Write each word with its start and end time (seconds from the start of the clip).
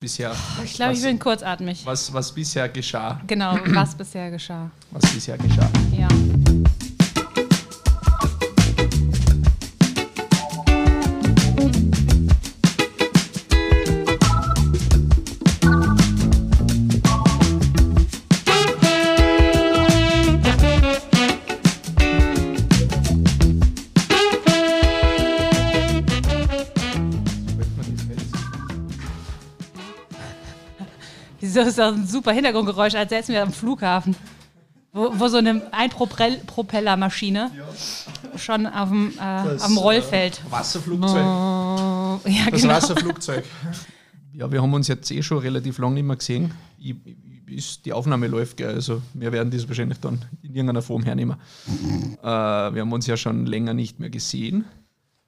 bisher. 0.00 0.34
Ich 0.64 0.74
glaube, 0.74 0.92
ich 0.94 0.98
was, 0.98 1.04
bin 1.04 1.18
kurzatmig. 1.18 1.84
was, 1.84 2.10
was 2.12 2.32
bisher 2.32 2.68
geschah. 2.70 3.20
Genau, 3.26 3.58
was 3.66 3.94
bisher 3.94 4.30
geschah. 4.30 4.70
Was 4.90 5.12
bisher 5.12 5.36
geschah. 5.36 5.70
Ja. 5.92 6.08
Wieso 31.60 31.68
ist 31.68 31.78
das 31.78 31.94
ein 31.94 32.06
super 32.06 32.32
Hintergrundgeräusch, 32.32 32.94
als 32.94 33.10
säßen 33.10 33.34
wir 33.34 33.42
am 33.42 33.52
Flughafen? 33.52 34.16
Wo, 34.92 35.12
wo 35.14 35.28
so 35.28 35.36
eine 35.36 35.62
Einpropellermaschine 35.72 37.50
schon 38.36 38.66
auf 38.66 38.88
dem, 38.88 39.12
äh, 39.20 39.54
auf 39.56 39.66
dem 39.66 39.76
Rollfeld. 39.76 40.40
Wasserflugzeug. 40.50 41.24
Oh, 41.24 42.18
ja, 42.28 42.50
Das 42.50 42.62
genau. 42.62 42.74
Wasserflugzeug. 42.74 43.44
Ja, 44.32 44.50
wir 44.50 44.62
haben 44.62 44.72
uns 44.72 44.88
jetzt 44.88 45.10
eh 45.10 45.22
schon 45.22 45.38
relativ 45.38 45.78
lange 45.78 45.96
nicht 45.96 46.04
mehr 46.04 46.16
gesehen. 46.16 46.52
Ich, 46.78 46.96
ich, 47.04 47.56
ist, 47.58 47.84
die 47.84 47.92
Aufnahme 47.92 48.26
läuft, 48.26 48.56
gell? 48.56 48.74
also 48.74 49.02
wir 49.12 49.30
werden 49.32 49.50
das 49.50 49.68
wahrscheinlich 49.68 49.98
dann 49.98 50.24
in 50.42 50.54
irgendeiner 50.54 50.82
Form 50.82 51.02
hernehmen. 51.02 51.36
Äh, 52.22 52.26
wir 52.26 52.82
haben 52.82 52.92
uns 52.92 53.06
ja 53.06 53.16
schon 53.16 53.46
länger 53.46 53.72
nicht 53.72 53.98
mehr 53.98 54.10
gesehen. 54.10 54.66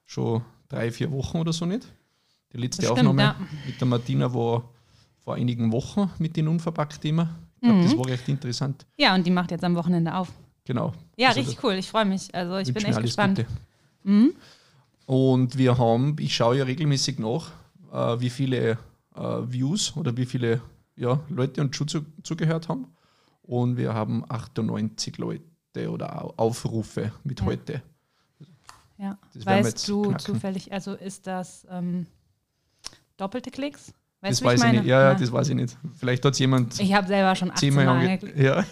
Schon 0.04 0.42
drei, 0.68 0.92
vier 0.92 1.10
Wochen 1.10 1.38
oder 1.38 1.52
so 1.52 1.64
nicht. 1.64 1.86
Die 2.52 2.58
letzte 2.58 2.82
Das 2.82 2.90
stimmt, 2.90 3.08
Aufnahme 3.08 3.22
ja. 3.22 3.36
mit 3.66 3.80
der 3.80 3.88
Martina 3.88 4.34
war 4.34 4.64
vor 5.24 5.34
einigen 5.34 5.72
Wochen 5.72 6.10
mit 6.18 6.36
den 6.36 6.48
Unverpackt-Thema. 6.48 7.36
Ich 7.56 7.60
glaube, 7.62 7.78
Mhm. 7.78 7.82
das 7.84 7.96
war 7.96 8.06
recht 8.06 8.28
interessant. 8.28 8.86
Ja, 8.96 9.14
und 9.14 9.24
die 9.26 9.30
macht 9.30 9.50
jetzt 9.50 9.62
am 9.64 9.74
Wochenende 9.76 10.14
auf. 10.14 10.28
Genau. 10.64 10.92
Ja, 11.16 11.28
Also 11.28 11.40
richtig 11.40 11.62
cool. 11.64 11.74
Ich 11.74 11.88
freue 11.88 12.04
mich. 12.04 12.34
Also 12.34 12.56
ich 12.58 12.72
bin 12.72 12.84
echt 12.84 12.96
alles 12.96 13.02
gespannt. 13.10 13.44
Mhm. 14.04 14.32
Und 15.06 15.58
wir 15.58 15.78
haben, 15.78 16.16
ich 16.18 16.34
schaue 16.34 16.58
ja 16.58 16.64
regelmäßig 16.64 17.18
nach, 17.18 17.50
äh, 17.92 18.20
wie 18.20 18.30
viele 18.30 18.78
äh, 19.14 19.20
Views 19.20 19.96
oder 19.96 20.16
wie 20.16 20.26
viele 20.26 20.60
ja, 20.96 21.20
Leute 21.28 21.60
uns 21.60 21.76
zu, 21.76 22.04
zugehört 22.22 22.68
haben. 22.68 22.86
Und 23.42 23.76
wir 23.76 23.92
haben 23.94 24.24
98 24.28 25.18
Leute 25.18 25.42
oder 25.90 26.24
Au- 26.24 26.34
Aufrufe 26.36 27.12
mit 27.24 27.40
Ja. 27.40 27.46
heute. 27.46 27.82
Ja. 28.98 29.18
Das 29.34 29.44
Weißt 29.46 29.88
du 29.88 30.02
knacken. 30.02 30.18
zufällig, 30.20 30.72
also 30.72 30.94
ist 30.94 31.26
das 31.26 31.66
ähm, 31.70 32.06
doppelte 33.16 33.50
Klicks? 33.50 33.92
Weißt 34.22 34.40
das 34.40 34.44
weiß 34.44 34.60
ich 34.60 34.66
meine? 34.66 34.78
nicht. 34.78 34.88
Ja, 34.88 35.02
ja, 35.02 35.14
das 35.14 35.32
weiß 35.32 35.48
ich 35.48 35.54
nicht. 35.56 35.76
Vielleicht 35.98 36.24
hat 36.24 36.32
es 36.32 36.38
jemand 36.38 36.78
Ich 36.80 36.94
habe 36.94 37.06
selber 37.08 37.34
schon 37.34 37.50
18 37.50 37.58
zehnmal 37.58 37.86
Mal 37.86 37.92
ange 37.96 38.10
angeklickt. 38.12 38.38
Ja. 38.38 38.64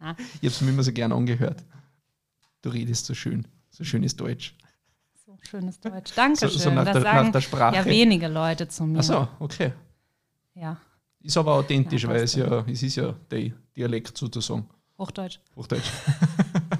Ah. 0.00 0.14
Ich 0.18 0.38
habe 0.38 0.46
es 0.48 0.60
mir 0.60 0.70
immer 0.70 0.82
so 0.82 0.92
gern 0.92 1.12
angehört. 1.12 1.64
Du 2.62 2.70
redest 2.70 3.06
so 3.06 3.14
schön. 3.14 3.46
So 3.70 3.84
schönes 3.84 4.16
Deutsch. 4.16 4.56
So 5.24 5.36
schönes 5.48 5.78
Deutsch. 5.78 6.12
Dankeschön. 6.16 6.50
So, 6.50 6.58
so 6.58 6.70
nach, 6.70 6.84
das 6.84 6.94
der, 6.94 7.02
sagen 7.02 7.26
nach 7.26 7.32
der 7.32 7.40
Sprache. 7.40 7.76
ja 7.76 7.84
wenige 7.84 8.26
Leute 8.28 8.66
zu 8.68 8.84
mir. 8.84 8.98
Ach 8.98 9.04
so, 9.04 9.28
okay. 9.38 9.72
Ja, 10.54 10.76
Ist 11.20 11.36
aber 11.36 11.54
authentisch, 11.54 12.02
Ja, 12.02 12.08
weil 12.08 12.22
es 12.22 12.34
ja, 12.34 12.64
es 12.66 12.82
ist 12.82 12.96
ja 12.96 13.14
der 13.30 13.52
Dialekt 13.76 14.16
sozusagen. 14.18 14.68
Hochdeutsch. 14.98 15.38
Hochdeutsch. 15.54 15.90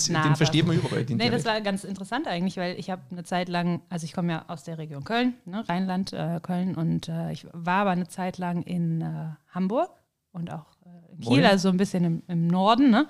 es, 0.00 0.08
Na, 0.08 0.22
den 0.22 0.36
versteht 0.36 0.66
man 0.66 0.76
überall, 0.76 1.04
den 1.04 1.16
Nee, 1.16 1.30
das 1.30 1.42
Dialekt. 1.42 1.64
war 1.64 1.72
ganz 1.72 1.84
interessant 1.84 2.26
eigentlich, 2.26 2.56
weil 2.56 2.78
ich 2.78 2.90
habe 2.90 3.02
eine 3.10 3.24
Zeit 3.24 3.48
lang, 3.48 3.82
also 3.88 4.04
ich 4.04 4.12
komme 4.12 4.32
ja 4.32 4.44
aus 4.48 4.64
der 4.64 4.78
Region 4.78 5.04
Köln, 5.04 5.34
ne, 5.44 5.68
Rheinland, 5.68 6.12
äh, 6.12 6.40
Köln, 6.42 6.74
und 6.74 7.08
äh, 7.08 7.32
ich 7.32 7.46
war 7.52 7.82
aber 7.82 7.90
eine 7.90 8.08
Zeit 8.08 8.38
lang 8.38 8.62
in 8.62 9.00
äh, 9.00 9.06
Hamburg 9.54 9.90
und 10.32 10.52
auch 10.52 10.66
äh, 10.84 11.12
in 11.14 11.20
Kiel, 11.20 11.44
also 11.44 11.68
so 11.68 11.68
ein 11.68 11.76
bisschen 11.76 12.04
im, 12.04 12.22
im 12.28 12.46
Norden. 12.46 12.90
Ne? 12.90 13.06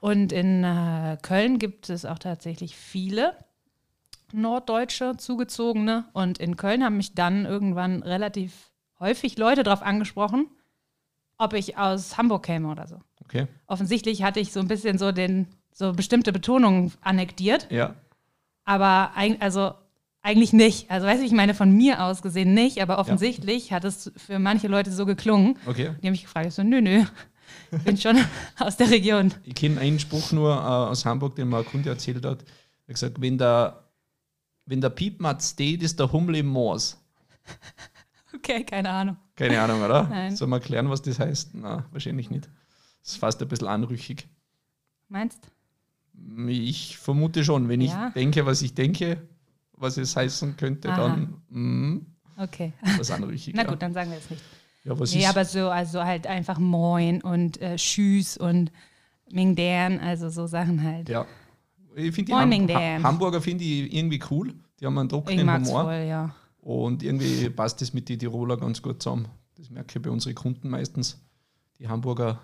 Und 0.00 0.32
in 0.32 0.62
äh, 0.64 1.16
Köln 1.22 1.58
gibt 1.58 1.90
es 1.90 2.04
auch 2.04 2.18
tatsächlich 2.18 2.76
viele 2.76 3.34
Norddeutsche 4.32 5.16
Zugezogene. 5.16 6.04
Und 6.12 6.38
in 6.38 6.56
Köln 6.56 6.84
haben 6.84 6.96
mich 6.96 7.14
dann 7.14 7.46
irgendwann 7.46 8.02
relativ 8.02 8.70
häufig 9.00 9.38
Leute 9.38 9.62
darauf 9.62 9.82
angesprochen, 9.82 10.46
ob 11.38 11.52
ich 11.54 11.78
aus 11.78 12.18
Hamburg 12.18 12.44
käme 12.44 12.68
oder 12.70 12.86
so. 12.86 13.00
Okay, 13.24 13.46
Offensichtlich 13.66 14.22
hatte 14.22 14.40
ich 14.40 14.52
so 14.52 14.60
ein 14.60 14.68
bisschen 14.68 14.98
so 14.98 15.12
den, 15.12 15.48
so 15.78 15.92
bestimmte 15.92 16.32
Betonungen 16.32 16.92
annektiert, 17.02 17.68
ja. 17.70 17.94
aber 18.64 19.12
eig 19.14 19.40
also 19.40 19.74
eigentlich 20.22 20.52
nicht. 20.52 20.90
Also 20.90 21.06
weißt 21.06 21.22
du, 21.22 21.26
ich 21.26 21.30
meine 21.30 21.54
von 21.54 21.70
mir 21.70 22.02
aus 22.02 22.20
gesehen 22.20 22.52
nicht, 22.52 22.82
aber 22.82 22.98
offensichtlich 22.98 23.72
hat 23.72 23.84
es 23.84 24.10
für 24.16 24.40
manche 24.40 24.66
Leute 24.66 24.90
so 24.90 25.06
geklungen. 25.06 25.56
Okay. 25.66 25.94
Die 26.02 26.06
haben 26.08 26.12
mich 26.12 26.24
gefragt, 26.24 26.48
ich 26.48 26.54
so, 26.54 26.64
nö, 26.64 26.80
nö, 26.80 27.04
ich 27.70 27.82
bin 27.84 27.96
schon 27.96 28.18
aus 28.58 28.76
der 28.76 28.90
Region. 28.90 29.32
Ich 29.44 29.54
kenne 29.54 29.80
einen 29.80 30.00
Spruch 30.00 30.32
nur 30.32 30.52
äh, 30.52 30.58
aus 30.58 31.04
Hamburg, 31.04 31.36
den 31.36 31.48
mir 31.48 31.58
ein 31.58 31.64
Kunde 31.64 31.90
erzählt 31.90 32.26
hat. 32.26 32.42
Er 32.42 32.88
hat 32.88 32.94
gesagt, 32.94 33.20
wenn 33.20 33.38
der, 33.38 33.84
wenn 34.66 34.80
der 34.80 34.90
Piepmatz 34.90 35.50
steht, 35.50 35.84
ist 35.84 36.00
der 36.00 36.10
Hummel 36.10 36.36
im 36.36 36.48
Moos. 36.48 36.98
Okay, 38.34 38.62
keine 38.62 38.90
Ahnung. 38.90 39.16
Keine 39.34 39.60
Ahnung, 39.60 39.82
oder? 39.82 40.04
Nein. 40.04 40.36
Soll 40.36 40.48
man 40.48 40.60
erklären, 40.60 40.90
was 40.90 41.00
das 41.00 41.18
heißt? 41.18 41.54
Na, 41.54 41.86
wahrscheinlich 41.90 42.30
nicht. 42.30 42.48
Das 43.02 43.12
ist 43.12 43.16
fast 43.16 43.40
ein 43.40 43.48
bisschen 43.48 43.66
anrüchig. 43.66 44.28
Meinst? 45.08 45.50
Ich 46.48 46.98
vermute 46.98 47.44
schon, 47.44 47.68
wenn 47.68 47.80
Ja. 47.80 48.08
ich 48.08 48.14
denke, 48.14 48.46
was 48.46 48.62
ich 48.62 48.74
denke, 48.74 49.20
was 49.72 49.96
es 49.96 50.16
heißen 50.16 50.56
könnte, 50.56 50.90
Aha. 50.90 50.96
dann 51.08 51.34
mm, 51.50 52.06
Okay. 52.36 52.72
was 52.96 53.10
anrüchig. 53.10 53.54
Na 53.56 53.64
gut, 53.64 53.82
dann 53.82 53.92
sagen 53.92 54.10
wir 54.10 54.18
es 54.18 54.30
nicht. 54.30 54.42
Ja, 54.84 54.98
was 54.98 55.12
Nee, 55.12 55.20
ist, 55.22 55.28
aber 55.28 55.44
so, 55.44 55.68
also 55.68 56.02
halt 56.04 56.26
einfach 56.26 56.58
Moin 56.58 57.20
und 57.22 57.60
äh, 57.60 57.76
Tschüss 57.76 58.36
und 58.36 58.70
Mingdern, 59.30 59.98
also 59.98 60.28
so 60.30 60.46
Sachen 60.46 60.82
halt. 60.82 61.08
Ja. 61.08 61.26
Ich 61.96 62.14
finde 62.14 62.32
die 62.32 62.32
Moin, 62.32 62.68
Ham 62.70 63.02
ha. 63.02 63.08
Hamburger 63.08 63.42
finde 63.42 63.64
ich 63.64 63.92
irgendwie 63.92 64.20
cool. 64.30 64.54
Die 64.80 64.86
haben 64.86 64.96
einen 64.98 65.08
trockenen 65.08 65.52
Humor. 65.52 65.82
voll, 65.82 66.06
ja. 66.08 66.34
Und 66.60 67.02
irgendwie 67.02 67.50
passt 67.50 67.80
das 67.80 67.92
mit 67.92 68.08
den 68.08 68.18
Tiroler 68.18 68.56
ganz 68.56 68.80
gut 68.80 69.02
zusammen. 69.02 69.26
Das 69.56 69.68
merke 69.70 69.98
ich 69.98 70.02
bei 70.02 70.10
unseren 70.10 70.34
Kunden 70.36 70.68
meistens. 70.68 71.20
Die 71.78 71.88
Hamburger, 71.88 72.40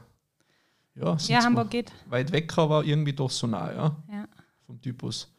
ja, 0.94 1.16
Ja, 1.26 1.44
Hamburg 1.44 1.70
geht. 1.70 1.92
weit 2.06 2.32
weg, 2.32 2.56
aber 2.58 2.84
irgendwie 2.84 3.12
doch 3.12 3.30
so 3.30 3.46
nah, 3.46 3.72
ja, 3.72 3.96
Ja. 4.10 4.24
vom 4.66 4.80
Typus. 4.80 5.30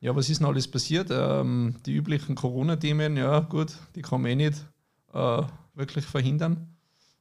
Ja, 0.00 0.14
was 0.14 0.28
ist 0.28 0.38
denn 0.40 0.46
alles 0.46 0.70
passiert? 0.70 1.08
Ähm, 1.10 1.76
die 1.86 1.94
üblichen 1.94 2.34
Corona-Themen, 2.34 3.16
ja, 3.16 3.40
gut, 3.40 3.72
die 3.94 4.02
kann 4.02 4.20
man 4.22 4.30
eh 4.32 4.34
nicht 4.36 4.64
äh, 5.12 5.42
wirklich 5.74 6.04
verhindern. 6.04 6.76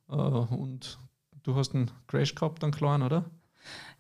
Äh, 0.09 0.13
und 0.13 0.99
du 1.43 1.55
hast 1.55 1.73
einen 1.73 1.89
Crash 2.07 2.35
gehabt, 2.35 2.63
einen 2.63 2.73
kleinen, 2.73 3.03
oder? 3.03 3.25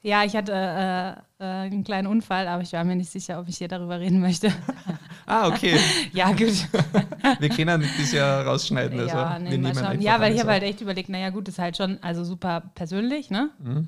Ja, 0.01 0.23
ich 0.23 0.35
hatte 0.35 0.51
äh, 0.51 1.43
äh, 1.43 1.65
einen 1.65 1.83
kleinen 1.83 2.07
Unfall, 2.07 2.47
aber 2.47 2.61
ich 2.61 2.73
war 2.73 2.83
mir 2.83 2.95
nicht 2.95 3.09
sicher, 3.09 3.39
ob 3.39 3.47
ich 3.47 3.57
hier 3.57 3.67
darüber 3.69 3.99
reden 3.99 4.19
möchte. 4.19 4.51
Ah, 5.25 5.47
okay. 5.47 5.79
ja, 6.13 6.31
gut. 6.31 6.39
wir 7.39 7.49
können 7.49 7.81
das 7.97 8.11
ja 8.11 8.41
rausschneiden. 8.41 8.99
Also 8.99 9.15
ja, 9.15 9.39
nee, 9.39 9.57
wir 9.57 9.75
schauen. 9.75 10.01
ja, 10.01 10.19
weil 10.19 10.33
ich 10.33 10.39
habe 10.39 10.51
halt 10.51 10.63
echt 10.63 10.81
überlegt, 10.81 11.09
naja, 11.09 11.29
gut, 11.29 11.47
ist 11.47 11.59
halt 11.59 11.77
schon 11.77 11.97
also 12.01 12.23
super 12.23 12.71
persönlich, 12.75 13.29
ne? 13.29 13.49
Mhm. 13.59 13.87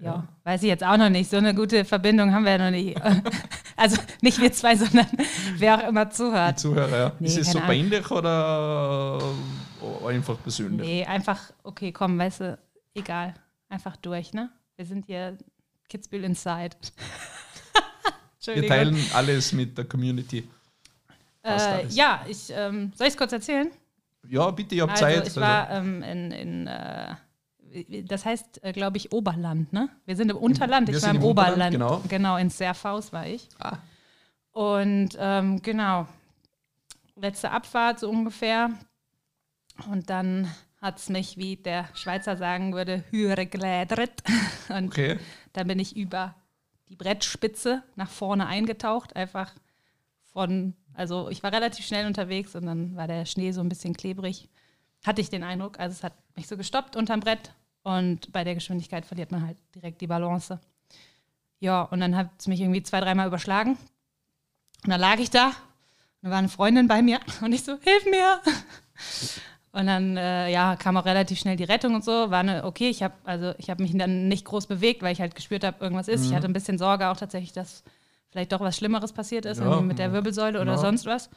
Ja. 0.00 0.06
Ja. 0.06 0.28
Weiß 0.42 0.62
ich 0.62 0.68
jetzt 0.68 0.84
auch 0.84 0.96
noch 0.96 1.08
nicht. 1.08 1.30
So 1.30 1.36
eine 1.36 1.54
gute 1.54 1.84
Verbindung 1.84 2.32
haben 2.32 2.44
wir 2.44 2.52
ja 2.52 2.58
noch 2.58 2.70
nicht. 2.70 3.00
also 3.76 3.96
nicht 4.20 4.40
wir 4.40 4.52
zwei, 4.52 4.76
sondern 4.76 5.06
wer 5.56 5.78
auch 5.78 5.88
immer 5.88 6.06
Die 6.06 6.12
zuhört. 6.12 6.58
Zuhörer, 6.58 6.98
ja. 6.98 7.12
Nee, 7.18 7.28
ist 7.28 7.38
es 7.38 7.52
so 7.52 7.58
Ahnung. 7.58 7.68
peinlich 7.68 8.10
oder 8.10 9.20
äh, 10.02 10.08
einfach 10.08 10.36
persönlich? 10.42 10.86
Nee, 10.86 11.04
einfach, 11.04 11.52
okay, 11.62 11.92
komm, 11.92 12.18
weißt 12.18 12.40
du, 12.40 12.58
egal. 12.94 13.34
Einfach 13.68 13.96
durch, 13.96 14.32
ne? 14.32 14.50
Wir 14.76 14.84
sind 14.84 15.06
hier 15.06 15.38
Kitzbühel 15.88 16.24
Inside. 16.24 16.76
Wir 18.46 18.66
teilen 18.66 18.96
alles 19.14 19.52
mit 19.52 19.76
der 19.76 19.84
Community. 19.84 20.48
Äh, 21.42 21.86
ja, 21.88 22.24
ich, 22.28 22.50
ähm, 22.50 22.92
soll 22.96 23.06
ich 23.06 23.12
es 23.12 23.16
kurz 23.18 23.32
erzählen? 23.32 23.70
Ja, 24.28 24.50
bitte, 24.50 24.74
ich 24.74 24.80
habe 24.80 24.92
Also 24.92 25.04
Zeit. 25.04 25.28
ich 25.28 25.36
war 25.36 25.70
ähm, 25.70 26.02
in, 26.02 26.30
in 26.30 26.66
äh, 26.66 27.14
das 28.04 28.24
heißt, 28.24 28.62
äh, 28.62 28.72
glaube 28.72 28.96
ich, 28.96 29.12
Oberland, 29.12 29.72
ne? 29.72 29.88
Wir 30.06 30.16
sind 30.16 30.30
im 30.30 30.36
Unterland, 30.36 30.88
Wir 30.88 30.96
ich 30.96 31.02
war 31.02 31.10
im 31.10 31.16
im 31.16 31.24
Unterland, 31.24 31.52
Oberland. 31.52 31.72
genau. 31.72 32.02
Genau, 32.08 32.36
in 32.36 32.48
Serfaus 32.50 33.12
war 33.12 33.26
ich. 33.26 33.48
Ah. 33.58 33.78
Und 34.52 35.10
ähm, 35.18 35.60
genau, 35.60 36.06
letzte 37.16 37.50
Abfahrt 37.50 37.98
so 37.98 38.08
ungefähr. 38.08 38.70
Und 39.90 40.08
dann 40.08 40.48
hat 40.80 40.98
es 40.98 41.08
mich, 41.08 41.36
wie 41.36 41.56
der 41.56 41.88
Schweizer 41.94 42.36
sagen 42.36 42.74
würde, 42.74 43.02
höhere 43.10 43.46
glädret. 43.46 44.22
Und 44.68 44.86
okay. 44.88 45.18
dann 45.52 45.66
bin 45.66 45.78
ich 45.80 45.96
über 45.96 46.34
die 46.94 47.02
Brettspitze 47.04 47.82
nach 47.96 48.08
vorne 48.08 48.46
eingetaucht, 48.46 49.16
einfach 49.16 49.52
von, 50.32 50.74
also 50.94 51.28
ich 51.28 51.42
war 51.42 51.52
relativ 51.52 51.84
schnell 51.84 52.06
unterwegs 52.06 52.54
und 52.54 52.66
dann 52.66 52.94
war 52.94 53.08
der 53.08 53.26
Schnee 53.26 53.50
so 53.50 53.60
ein 53.60 53.68
bisschen 53.68 53.94
klebrig. 53.94 54.48
Hatte 55.04 55.20
ich 55.20 55.28
den 55.28 55.42
Eindruck, 55.42 55.80
also 55.80 55.92
es 55.92 56.04
hat 56.04 56.14
mich 56.36 56.46
so 56.46 56.56
gestoppt 56.56 56.96
unterm 56.96 57.20
Brett 57.20 57.52
und 57.82 58.32
bei 58.32 58.44
der 58.44 58.54
Geschwindigkeit 58.54 59.06
verliert 59.06 59.32
man 59.32 59.44
halt 59.44 59.56
direkt 59.74 60.00
die 60.00 60.06
Balance. 60.06 60.60
Ja, 61.58 61.82
und 61.82 62.00
dann 62.00 62.16
hat 62.16 62.30
es 62.38 62.46
mich 62.46 62.60
irgendwie 62.60 62.82
zwei, 62.82 63.00
dreimal 63.00 63.26
überschlagen. 63.26 63.76
Und 64.84 64.90
dann 64.90 65.00
lag 65.00 65.18
ich 65.18 65.30
da, 65.30 65.48
und 65.48 65.54
da 66.22 66.30
war 66.30 66.38
eine 66.38 66.48
Freundin 66.48 66.86
bei 66.86 67.02
mir 67.02 67.18
und 67.40 67.52
ich 67.52 67.64
so, 67.64 67.76
hilf 67.80 68.04
mir. 68.06 68.40
Und 69.74 69.88
dann 69.88 70.16
äh, 70.16 70.50
ja, 70.52 70.76
kam 70.76 70.96
auch 70.96 71.04
relativ 71.04 71.40
schnell 71.40 71.56
die 71.56 71.64
Rettung 71.64 71.96
und 71.96 72.04
so. 72.04 72.30
War 72.30 72.38
eine, 72.38 72.64
okay, 72.64 72.88
ich 72.88 73.02
habe 73.02 73.14
also 73.24 73.54
ich 73.58 73.66
mich 73.78 73.96
dann 73.98 74.28
nicht 74.28 74.44
groß 74.44 74.68
bewegt, 74.68 75.02
weil 75.02 75.12
ich 75.12 75.20
halt 75.20 75.34
gespürt 75.34 75.64
habe, 75.64 75.82
irgendwas 75.82 76.06
ist. 76.06 76.20
Mhm. 76.22 76.26
Ich 76.28 76.34
hatte 76.36 76.46
ein 76.46 76.52
bisschen 76.52 76.78
Sorge 76.78 77.08
auch 77.08 77.16
tatsächlich, 77.16 77.52
dass 77.52 77.82
vielleicht 78.30 78.52
doch 78.52 78.60
was 78.60 78.76
Schlimmeres 78.76 79.12
passiert 79.12 79.46
ist, 79.46 79.58
Ja, 79.58 79.64
irgendwie 79.64 79.86
mit 79.88 79.98
der. 79.98 80.12
Wirbelsäule 80.12 80.60
oder 80.60 80.72
Ja. 80.74 80.78
sonst 80.78 81.06
was. 81.06 81.28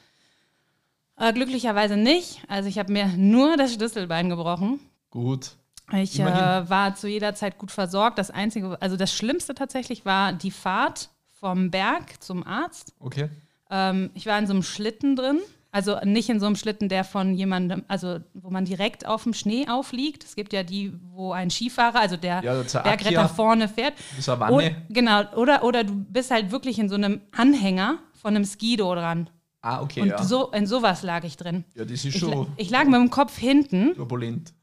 Äh, 1.17 1.33
glücklicherweise 1.33 1.97
nicht. 1.97 2.43
Also 2.47 2.69
ich 2.69 2.77
habe 2.77 2.93
mir 2.93 3.07
nur 3.07 3.57
das 3.57 3.73
Schlüsselbein 3.73 4.29
gebrochen. 4.29 4.79
Gut. 5.09 5.53
Ich 5.93 6.19
äh, 6.19 6.69
war 6.69 6.93
zu 6.95 7.07
jeder 7.07 7.33
Zeit 7.33 7.57
gut 7.57 7.71
versorgt. 7.71 8.19
Das 8.19 8.29
Einzige, 8.29 8.77
also 8.81 8.97
das 8.97 9.11
Schlimmste 9.11 9.55
tatsächlich 9.55 10.05
war 10.05 10.33
die 10.33 10.51
Fahrt 10.51 11.09
vom 11.39 11.71
Berg 11.71 12.21
zum 12.21 12.45
Arzt. 12.45 12.93
Okay. 12.99 13.29
Ähm, 13.71 14.11
ich 14.13 14.27
war 14.27 14.37
in 14.37 14.45
so 14.45 14.53
einem 14.53 14.63
Schlitten 14.63 15.15
drin. 15.15 15.39
Also 15.77 15.99
nicht 16.03 16.27
in 16.29 16.39
so 16.39 16.47
einem 16.47 16.55
Schlitten, 16.55 16.89
der 16.89 17.03
von 17.03 17.35
jemandem, 17.35 17.83
also 17.87 18.17
wo 18.33 18.49
man 18.49 18.65
direkt 18.65 19.05
auf 19.05 19.21
dem 19.23 19.35
Schnee 19.35 19.67
aufliegt. 19.69 20.23
Es 20.23 20.35
gibt 20.35 20.51
ja 20.51 20.63
die, 20.63 20.91
wo 21.13 21.33
ein 21.33 21.51
Skifahrer, 21.51 21.99
also 21.99 22.17
der 22.17 22.41
Ja, 22.43 22.63
der 22.63 22.79
Bergretter 22.79 23.29
vorne 23.29 23.67
fährt. 23.67 23.93
Wanne. 24.25 24.75
genau, 24.89 25.21
oder, 25.35 25.63
oder 25.63 25.83
du 25.83 25.93
bist 25.93 26.31
halt 26.31 26.49
wirklich 26.49 26.79
in 26.79 26.89
so 26.89 26.95
einem 26.95 27.21
Anhänger 27.31 27.99
von 28.19 28.35
einem 28.35 28.43
Skido 28.43 28.95
dran. 28.95 29.29
Ah, 29.61 29.81
okay, 29.83 30.01
Und 30.01 30.07
ja. 30.09 30.23
so, 30.23 30.49
in 30.51 30.65
sowas 30.65 31.03
lag 31.03 31.23
ich 31.25 31.37
drin. 31.37 31.63
ja, 31.75 31.83
das 31.83 31.91
ist 31.93 32.05
Ich, 32.05 32.17
schon 32.17 32.47
ich 32.57 32.71
lag 32.71 32.85
mit 32.85 32.95
dem 32.95 33.11
Kopf 33.11 33.37
hinten 33.37 33.93
turbulent. 33.93 34.53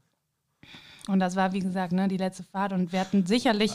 und 1.07 1.21
das 1.21 1.37
war, 1.37 1.53
wie 1.53 1.61
gesagt, 1.61 1.93
ne, 1.93 2.09
die 2.09 2.17
letzte 2.17 2.43
Fahrt 2.43 2.73
und 2.73 2.91
wir 2.93 2.99
hatten 2.99 3.25
sicherlich 3.25 3.73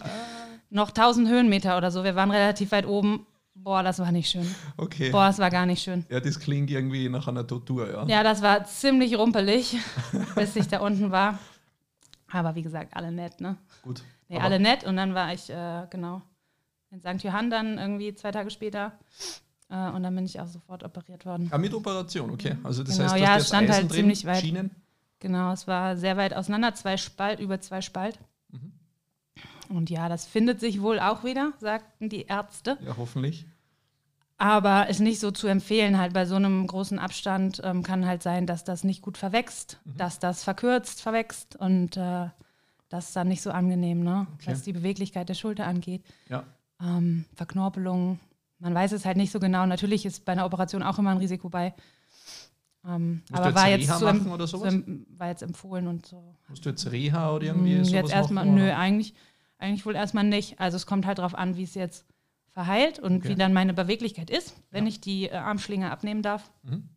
noch 0.70 0.90
1000 0.90 1.30
Höhenmeter 1.30 1.78
oder 1.78 1.90
so. 1.90 2.04
Wir 2.04 2.16
waren 2.16 2.32
relativ 2.32 2.72
weit 2.74 2.86
oben. 2.86 3.26
Boah, 3.64 3.84
das 3.84 4.00
war 4.00 4.12
nicht 4.12 4.30
schön. 4.30 4.48
Okay. 4.78 5.12
Boah, 5.12 5.28
das 5.28 5.38
war 5.40 5.50
gar 5.50 5.66
nicht 5.66 5.84
schön. 5.84 6.06
Ja, 6.10 6.20
das 6.20 6.40
klingt 6.40 6.70
irgendwie 6.70 7.10
nach 7.10 7.28
einer 7.28 7.46
Tortur, 7.46 7.92
ja. 7.92 8.06
Ja, 8.08 8.24
das 8.24 8.42
war 8.42 8.64
ziemlich 8.66 9.18
rumpelig, 9.18 9.78
bis 10.36 10.56
ich 10.56 10.68
da 10.68 10.80
unten 10.80 11.12
war. 11.12 11.38
Aber 12.32 12.56
wie 12.56 12.62
gesagt, 12.62 12.96
alle 12.96 13.12
nett, 13.12 13.42
ne? 13.42 13.58
Gut. 13.82 14.04
Nee, 14.28 14.40
alle 14.40 14.60
nett 14.60 14.84
und 14.84 14.96
dann 14.96 15.14
war 15.16 15.34
ich, 15.34 15.50
äh, 15.50 15.88
genau, 15.90 16.22
in 16.92 17.00
St. 17.02 17.24
Johann 17.24 17.50
dann 17.50 17.78
irgendwie 17.78 18.14
zwei 18.14 18.32
Tage 18.32 18.50
später. 18.52 18.94
Äh, 19.70 19.90
und 19.92 20.04
dann 20.04 20.16
bin 20.16 20.26
ich 20.26 20.40
auch 20.40 20.48
sofort 20.48 20.84
operiert 20.84 21.26
worden. 21.26 21.48
Ah, 21.52 21.58
mit 21.58 21.74
Operation, 21.74 22.30
okay. 22.32 22.56
Also 22.64 22.84
das 22.84 22.98
Genau, 22.98 23.12
heißt, 23.12 23.22
ja, 23.22 23.36
es 23.36 23.42
ist 23.44 23.48
stand 23.50 23.64
Eisen 23.70 23.74
halt 23.74 23.92
drin, 23.92 23.98
ziemlich 23.98 24.26
weit. 24.26 24.42
Schienen. 24.42 24.72
Genau, 25.20 25.52
es 25.52 25.68
war 25.68 25.98
sehr 25.98 26.16
weit 26.18 26.34
auseinander, 26.34 26.74
zwei 26.76 26.98
Spalt, 26.98 27.40
über 27.40 27.60
zwei 27.60 27.82
Spalt. 27.82 28.18
Mhm. 28.52 28.72
Und 29.70 29.90
ja, 29.90 30.10
das 30.10 30.26
findet 30.26 30.60
sich 30.60 30.82
wohl 30.82 31.00
auch 31.00 31.24
wieder, 31.24 31.54
sagten 31.60 32.10
die 32.10 32.24
Ärzte. 32.24 32.78
Ja, 32.86 32.98
hoffentlich. 32.98 33.46
Aber 34.38 34.88
ist 34.88 35.00
nicht 35.02 35.20
so 35.20 35.32
zu 35.32 35.48
empfehlen, 35.48 35.98
halt 35.98 36.14
bei 36.14 36.26
so 36.26 36.36
einem 36.36 36.66
großen 36.66 36.98
Abstand 36.98 37.62
ähm, 37.64 37.84
kann 37.84 38.06
halt 38.06 38.24
sein, 38.24 38.46
dass 38.48 38.64
das 38.64 38.84
nicht 38.86 39.02
gut 39.02 39.18
verwächst, 39.18 39.80
Mhm. 39.84 39.98
dass 39.98 40.20
das 40.20 40.44
verkürzt, 40.44 41.02
verwächst 41.02 41.56
und 41.58 41.98
äh, 41.98 42.28
das 42.88 43.08
ist 43.10 43.16
dann 43.16 43.28
nicht 43.28 43.42
so 43.42 43.52
angenehm, 43.52 44.02
ne? 44.02 44.26
Okay. 44.36 44.52
was 44.52 44.64
die 44.64 44.74
Beweglichkeit 44.74 45.28
der 45.30 45.34
Schulter 45.36 45.68
angeht. 45.68 46.04
Ja. 46.30 46.44
Ähm, 46.82 47.26
Verknorpelung, 47.36 48.20
man 48.60 48.74
weiß 48.74 48.94
es 48.94 49.06
halt 49.06 49.18
nicht 49.18 49.32
so 49.32 49.40
genau. 49.40 49.66
Natürlich 49.66 50.06
ist 50.06 50.24
bei 50.26 50.32
einer 50.32 50.46
Operation 50.46 50.82
auch 50.84 50.98
immer 50.98 51.12
ein 51.12 51.18
Risiko 51.18 51.50
bei. 51.50 51.74
Ähm, 52.88 53.22
Musst 53.30 53.32
du 53.32 53.36
aber 53.36 53.68
jetzt 53.68 53.90
war 53.90 54.14
jetzt, 54.14 54.64
em- 54.74 55.06
war 55.18 55.28
jetzt 55.28 55.44
empfohlen 55.44 55.88
und 55.88 56.06
so. 56.06 56.34
Musst 56.48 56.66
du 56.66 56.70
jetzt 56.70 56.90
Reha 56.90 57.32
oder 57.34 57.48
irgendwie 57.48 57.74
Mm, 57.76 57.84
sowas 57.84 57.92
Jetzt 57.92 58.12
erstmal, 58.14 58.46
nö, 58.46 58.72
eigentlich, 58.72 59.14
eigentlich 59.60 59.86
wohl 59.86 59.96
erstmal 59.96 60.24
nicht. 60.24 60.60
Also 60.60 60.78
es 60.78 60.86
kommt 60.86 61.06
halt 61.06 61.18
darauf 61.20 61.36
an, 61.36 61.56
wie 61.58 61.64
es 61.64 61.76
jetzt 61.76 62.06
verheilt 62.52 62.98
und 63.00 63.18
Okay. 63.18 63.30
wie 63.30 63.36
dann 63.36 63.54
meine 63.54 63.74
Beweglichkeit 63.74 64.30
ist, 64.30 64.56
wenn 64.72 64.86
Ja. 64.86 64.90
ich 64.90 65.02
die 65.02 65.26
äh, 65.30 65.36
Armschlinge 65.36 65.92
abnehmen 65.92 66.22
darf. 66.22 66.50
Mhm. 66.64 66.90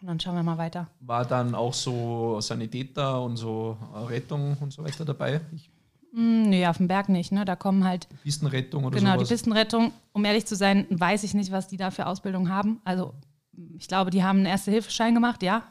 Und 0.00 0.08
dann 0.08 0.20
schauen 0.20 0.34
wir 0.36 0.42
mal 0.42 0.58
weiter. 0.58 0.88
War 1.00 1.24
dann 1.24 1.54
auch 1.54 1.72
so 1.72 2.38
Sanitäter 2.40 3.22
und 3.22 3.36
so 3.38 3.76
äh, 3.94 3.98
Rettung 4.04 4.56
und 4.60 4.72
so 4.72 4.84
weiter 4.84 5.04
dabei? 5.04 5.40
Ich, 5.54 5.70
Mm, 6.16 6.42
nee, 6.42 6.64
auf 6.68 6.76
dem 6.76 6.86
Berg 6.86 7.08
nicht, 7.08 7.32
ne? 7.32 7.44
Da 7.44 7.56
kommen 7.56 7.82
halt, 7.84 8.06
Pistenrettung 8.22 8.84
oder 8.84 8.96
genau, 8.96 9.14
sowas? 9.14 9.26
die 9.26 9.34
Pistenrettung. 9.34 9.92
Um 10.12 10.24
ehrlich 10.24 10.46
zu 10.46 10.54
sein, 10.54 10.86
weiß 10.90 11.24
ich 11.24 11.34
nicht, 11.34 11.50
was 11.50 11.66
die 11.66 11.76
da 11.76 11.90
für 11.90 12.06
Ausbildung 12.06 12.50
haben. 12.50 12.80
Also 12.84 13.14
ich 13.76 13.88
glaube, 13.88 14.10
die 14.12 14.22
haben 14.22 14.36
einen 14.38 14.46
Erste-Hilfe-Schein 14.46 15.12
gemacht, 15.12 15.42
ja. 15.42 15.64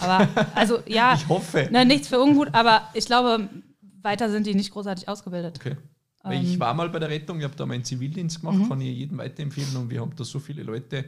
Aber, 0.00 0.26
also 0.56 0.80
ja, 0.86 1.14
ich 1.14 1.28
hoffe. 1.28 1.68
ne, 1.70 1.84
nichts 1.86 2.08
für 2.08 2.18
ungut, 2.20 2.48
aber 2.54 2.82
ich 2.94 3.06
glaube, 3.06 3.48
weiter 4.04 4.30
sind 4.30 4.46
die 4.46 4.54
nicht 4.54 4.72
großartig 4.72 5.08
ausgebildet. 5.08 5.58
Okay. 5.58 5.76
Weil 6.22 6.42
ich 6.42 6.54
Ähm. 6.54 6.60
war 6.60 6.72
mal 6.74 6.88
bei 6.88 6.98
der 6.98 7.10
Rettung, 7.10 7.38
ich 7.38 7.44
habe 7.44 7.54
da 7.56 7.66
meinen 7.66 7.84
Zivildienst 7.84 8.40
gemacht, 8.40 8.56
Mhm. 8.58 8.68
kann 8.68 8.80
ich 8.80 8.96
jedem 8.96 9.18
weiterempfehlen 9.18 9.76
und 9.76 9.90
wir 9.90 10.00
haben 10.00 10.14
da 10.16 10.24
so 10.24 10.38
viele 10.38 10.62
Leute 10.62 11.04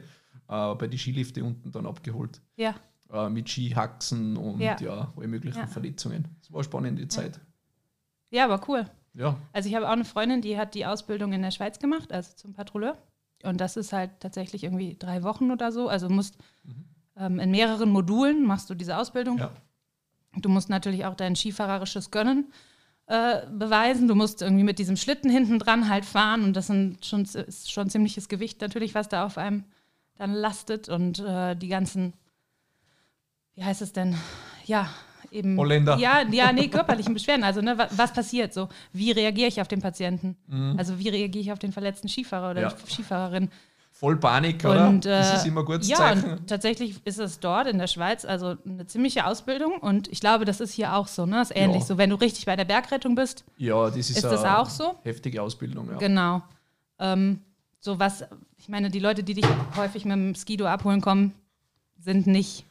äh, 0.49 0.75
bei 0.75 0.87
die 0.87 0.97
Skilifte 0.97 1.43
unten 1.43 1.71
dann 1.71 1.85
abgeholt. 1.85 2.41
Ja, 2.55 2.75
Äh, 3.11 3.29
mit 3.29 3.49
Skihaxen 3.49 4.35
und 4.37 4.59
Ja. 4.59 4.75
ja, 4.81 5.11
alle 5.15 5.27
möglichen 5.27 5.59
Ja. 5.59 5.67
Verletzungen. 5.67 6.27
Es 6.41 6.51
war 6.51 6.59
eine 6.59 6.63
spannende 6.65 7.07
Zeit. 7.07 7.39
ja, 8.31 8.45
aber 8.45 8.61
cool. 8.67 8.85
Ja, 9.13 9.37
Also 9.53 9.67
ich 9.69 9.75
habe 9.75 9.87
auch 9.87 9.93
eine 9.93 10.05
Freundin, 10.05 10.41
die 10.41 10.57
hat 10.57 10.75
die 10.75 10.85
Ausbildung 10.85 11.33
in 11.33 11.41
der 11.41 11.51
Schweiz 11.51 11.79
gemacht, 11.79 12.11
also 12.11 12.33
zum 12.35 12.53
Patrouilleur. 12.53 12.97
Und 13.43 13.59
das 13.61 13.75
ist 13.77 13.91
halt 13.93 14.11
tatsächlich 14.19 14.63
irgendwie 14.63 14.95
drei 14.97 15.23
Wochen 15.23 15.51
oder 15.51 15.71
so. 15.71 15.87
Also 15.89 16.07
musst 16.09 16.37
ähm, 17.15 17.39
in 17.39 17.49
mehreren 17.51 17.89
Modulen 17.89 18.45
machst 18.45 18.69
du 18.69 18.75
diese 18.75 18.97
Ausbildung. 18.97 19.37
ja. 19.39 19.51
Du 20.39 20.49
musst 20.49 20.69
natürlich 20.69 21.05
auch 21.05 21.15
dein 21.15 21.35
skifahrerisches 21.35 22.11
Gönnen 22.11 22.51
äh, 23.07 23.41
beweisen. 23.49 24.07
Du 24.07 24.15
musst 24.15 24.41
irgendwie 24.41 24.63
mit 24.63 24.79
diesem 24.79 24.97
Schlitten 24.97 25.29
hinten 25.29 25.59
dran 25.59 25.89
halt 25.89 26.05
fahren 26.05 26.43
und 26.43 26.53
das 26.53 26.67
sind 26.67 27.05
schon, 27.05 27.21
ist 27.23 27.71
schon 27.71 27.89
ziemliches 27.89 28.27
Gewicht 28.27 28.61
natürlich, 28.61 28.95
was 28.95 29.09
da 29.09 29.25
auf 29.25 29.37
einem 29.37 29.63
dann 30.17 30.33
lastet 30.33 30.89
und 30.89 31.19
äh, 31.19 31.55
die 31.55 31.67
ganzen, 31.67 32.13
wie 33.55 33.63
heißt 33.63 33.81
es 33.81 33.93
denn? 33.93 34.15
Ja, 34.65 34.89
eben. 35.31 35.57
Holländer. 35.57 35.97
Ja, 35.97 36.23
ja, 36.29 36.51
nee, 36.51 36.67
körperlichen 36.67 37.13
Beschwerden. 37.13 37.43
Also, 37.43 37.61
ne, 37.61 37.77
was, 37.77 37.97
was 37.97 38.13
passiert 38.13 38.53
so? 38.53 38.67
Wie 38.93 39.11
reagiere 39.11 39.47
ich 39.47 39.61
auf 39.61 39.67
den 39.67 39.81
Patienten? 39.81 40.35
Mhm. 40.47 40.75
Also, 40.77 40.99
wie 40.99 41.09
reagiere 41.09 41.41
ich 41.43 41.51
auf 41.51 41.59
den 41.59 41.71
verletzten 41.71 42.07
Skifahrer 42.09 42.51
oder 42.51 42.61
Ja. 42.61 42.73
Skifahrerin? 42.87 43.49
Voll 43.99 44.17
Panik, 44.17 44.63
oder? 44.63 44.89
Und, 44.89 45.05
das 45.05 45.31
äh, 45.31 45.35
ist 45.37 45.47
immer 45.47 45.65
gutes 45.65 45.87
ja, 45.87 45.97
Zeichen. 45.97 46.31
und 46.33 46.47
tatsächlich 46.47 47.01
ist 47.03 47.17
es 47.17 47.39
dort 47.39 47.65
in 47.65 47.79
der 47.79 47.87
Schweiz 47.87 48.25
also 48.25 48.55
eine 48.63 48.85
ziemliche 48.85 49.25
Ausbildung 49.25 49.79
und 49.79 50.07
ich 50.09 50.19
glaube, 50.19 50.45
das 50.45 50.59
ist 50.59 50.71
hier 50.73 50.93
auch 50.95 51.07
so, 51.07 51.25
ne? 51.25 51.37
Das 51.37 51.49
ist 51.49 51.57
ähnlich 51.57 51.81
Ja. 51.81 51.85
so. 51.87 51.97
Wenn 51.97 52.11
du 52.11 52.15
richtig 52.17 52.45
bei 52.45 52.55
der 52.55 52.65
Bergrettung 52.65 53.15
bist, 53.15 53.43
Ja, 53.57 53.87
das 53.87 53.97
ist, 53.97 54.11
Ist 54.11 54.23
das 54.23 54.43
auch 54.43 54.69
so? 54.69 54.93
Heftige 55.01 55.41
Ausbildung, 55.41 55.89
ja. 55.89 55.97
genau. 55.97 56.43
Ähm, 56.99 57.41
so 57.79 57.97
was, 57.97 58.23
ich 58.57 58.69
meine, 58.69 58.91
die 58.91 58.99
Leute, 58.99 59.23
die 59.23 59.33
dich 59.33 59.47
häufig 59.75 60.05
mit 60.05 60.13
dem 60.13 60.35
Skido 60.35 60.67
abholen 60.67 61.01
kommen, 61.01 61.33
sind 61.97 62.27
nicht, 62.27 62.65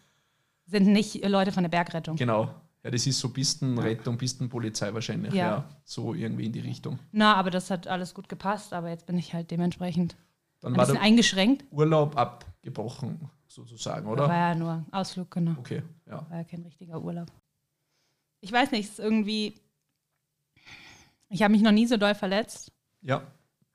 sind 0.66 0.86
nicht 0.86 1.26
Leute 1.26 1.50
von 1.50 1.64
der 1.64 1.70
Bergrettung. 1.70 2.14
Genau. 2.14 2.50
Ja, 2.84 2.90
das 2.92 3.04
ist 3.04 3.18
so 3.18 3.30
Pistenrettung, 3.30 4.16
Pistenpolizei 4.16 4.94
wahrscheinlich. 4.94 5.34
Ja. 5.34 5.46
Ja. 5.48 5.64
So 5.82 6.14
irgendwie 6.14 6.46
in 6.46 6.52
die 6.52 6.60
Richtung. 6.60 7.00
Na, 7.10 7.34
aber 7.34 7.50
das 7.50 7.68
hat 7.68 7.88
alles 7.88 8.14
gut 8.14 8.28
gepasst, 8.28 8.72
aber 8.72 8.90
jetzt 8.90 9.06
bin 9.06 9.18
ich 9.18 9.34
halt 9.34 9.50
dementsprechend 9.50 10.14
Dann 10.60 10.72
ein 10.72 10.78
war 10.78 10.86
der 10.86 11.00
eingeschränkt. 11.00 11.64
Urlaub 11.70 12.16
abgebrochen, 12.16 13.30
sozusagen, 13.46 14.06
oder? 14.06 14.28
War 14.28 14.34
ja 14.50 14.54
nur 14.54 14.84
Ausflug, 14.90 15.30
genau. 15.30 15.54
Okay, 15.58 15.82
ja. 16.06 16.28
War 16.30 16.38
ja 16.38 16.44
kein 16.44 16.62
richtiger 16.62 17.00
Urlaub. 17.00 17.30
Ich 18.40 18.52
weiß 18.52 18.70
nicht, 18.72 18.84
es 18.86 18.90
ist 18.92 18.98
irgendwie. 18.98 19.54
Ich 21.28 21.42
habe 21.42 21.52
mich 21.52 21.62
noch 21.62 21.72
nie 21.72 21.86
so 21.86 21.96
doll 21.96 22.14
verletzt. 22.14 22.72
Ja. 23.02 23.22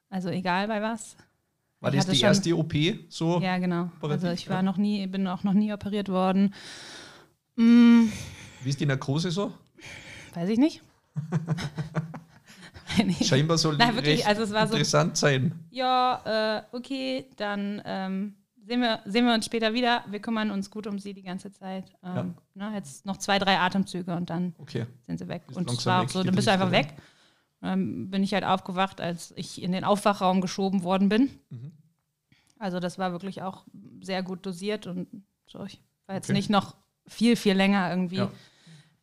Also 0.09 0.29
egal 0.29 0.67
bei 0.67 0.81
was. 0.81 1.15
War 1.79 1.93
Ich 1.93 2.03
das 2.05 2.15
die 2.15 2.21
erste 2.21 2.55
OP? 2.57 2.73
So? 3.09 3.39
Ja, 3.41 3.57
genau. 3.57 3.85
Operativ, 3.97 4.11
Also 4.11 4.27
ich 4.29 4.49
war 4.49 4.57
ja. 4.57 4.61
noch 4.63 4.77
nie, 4.77 5.05
bin 5.07 5.27
auch 5.27 5.43
noch 5.43 5.53
nie 5.53 5.73
operiert 5.73 6.09
worden. 6.09 6.53
Hm, 7.57 8.11
Wie 8.63 8.69
ist 8.69 8.79
die 8.79 8.85
Narkose 8.85 9.31
so? 9.31 9.51
weiß 10.33 10.49
ich 10.49 10.59
nicht. 10.59 10.81
Scheinbar 13.21 13.57
soll 13.57 13.77
Nein, 13.77 13.95
wirklich, 13.95 14.25
also 14.25 14.43
es 14.43 14.51
war 14.51 14.67
so- 14.67 14.73
interessant 14.73 15.17
sein. 15.17 15.53
Ja, 15.69 16.57
äh, 16.71 16.75
okay, 16.75 17.25
dann 17.37 17.81
ähm, 17.85 18.35
sehen, 18.65 18.81
wir, 18.81 18.99
sehen 19.05 19.25
wir 19.25 19.33
uns 19.33 19.45
später 19.45 19.73
wieder. 19.73 20.03
Wir 20.09 20.19
kümmern 20.19 20.51
uns 20.51 20.69
gut 20.69 20.87
um 20.87 20.99
sie 20.99 21.13
die 21.13 21.23
ganze 21.23 21.51
Zeit. 21.51 21.85
Ähm, 22.03 22.35
ne, 22.53 22.71
jetzt 22.75 23.05
noch 23.05 23.17
zwei, 23.17 23.39
drei 23.39 23.57
Atemzüge 23.59 24.15
und 24.15 24.29
dann 24.29 24.53
Okay. 24.57 24.85
sind 25.01 25.17
sie 25.19 25.27
weg. 25.27 25.43
Bist 25.47 25.57
Und 25.57 25.69
es 25.71 25.85
war 25.85 26.03
auch 26.03 26.09
so, 26.09 26.23
dann 26.23 26.35
bist 26.35 26.47
du 26.47 26.51
einfach 26.51 26.71
weggedriftet, 26.71 26.97
weg. 26.97 27.05
Dann 27.61 28.09
bin 28.09 28.23
ich 28.23 28.33
halt 28.33 28.43
aufgewacht, 28.43 28.99
als 29.01 29.33
ich 29.35 29.61
in 29.61 29.71
den 29.71 29.83
Aufwachraum 29.83 30.41
geschoben 30.41 30.83
worden 30.83 31.09
bin. 31.09 31.29
Mhm. 31.49 31.71
Also 32.57 32.79
das 32.79 32.97
war 32.99 33.11
wirklich 33.11 33.41
auch 33.41 33.65
sehr 34.01 34.23
gut 34.23 34.45
dosiert 34.45 34.87
und 34.87 35.07
so. 35.47 35.63
Ich 35.65 35.79
war 36.07 36.15
jetzt 36.15 36.25
Okay. 36.29 36.33
nicht 36.33 36.49
noch 36.49 36.75
viel, 37.07 37.35
viel 37.35 37.53
länger 37.53 37.89
irgendwie 37.89 38.17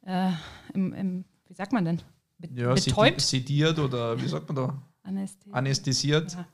Ja. 0.06 0.28
äh, 0.28 0.32
im, 0.74 0.92
im, 0.92 1.24
wie 1.46 1.54
sagt 1.54 1.72
man 1.72 1.84
denn? 1.84 2.02
Be 2.38 2.48
Ja, 2.54 2.74
betäubt? 2.74 3.20
sediert 3.20 3.78
oder 3.78 4.20
wie 4.20 4.28
sagt 4.28 4.48
man 4.48 4.56
da? 4.56 4.82
Anästhesie. 5.02 5.52
Anästhesiert. 5.52 6.32
Ja. 6.32 6.46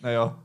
Naja, 0.00 0.38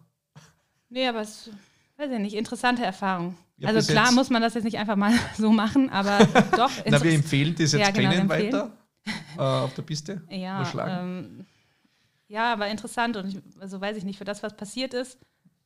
Nee, 0.89 1.07
aber 1.07 1.21
es, 1.21 1.49
weiß 1.97 2.11
ich 2.11 2.19
nicht, 2.19 2.35
interessante 2.35 2.83
Erfahrung. 2.85 3.35
Ja, 3.57 3.69
also 3.69 3.91
klar 3.91 4.11
muss 4.11 4.29
man 4.29 4.41
das 4.41 4.53
jetzt 4.53 4.63
nicht 4.63 4.77
einfach 4.77 4.95
mal 4.95 5.13
so 5.37 5.51
machen, 5.51 5.89
aber 5.89 6.19
doch. 6.55 6.71
Na, 6.85 7.01
wir 7.01 7.11
empfehlen 7.11 7.55
das 7.57 7.71
jetzt 7.71 7.81
Ja, 7.81 7.91
genau, 7.91 8.29
weiter 8.29 8.71
äh, 9.37 9.41
auf 9.41 9.73
der 9.73 9.81
Piste. 9.81 10.21
Ja, 10.29 11.01
ähm, 11.01 11.45
ja, 12.27 12.53
aber 12.53 12.67
interessant 12.67 13.17
und 13.17 13.27
ich, 13.27 13.41
also 13.59 13.79
weiß 13.81 13.97
ich 13.97 14.03
nicht, 14.03 14.17
für 14.17 14.25
das, 14.25 14.43
was 14.43 14.55
passiert 14.55 14.93
ist, 14.93 15.19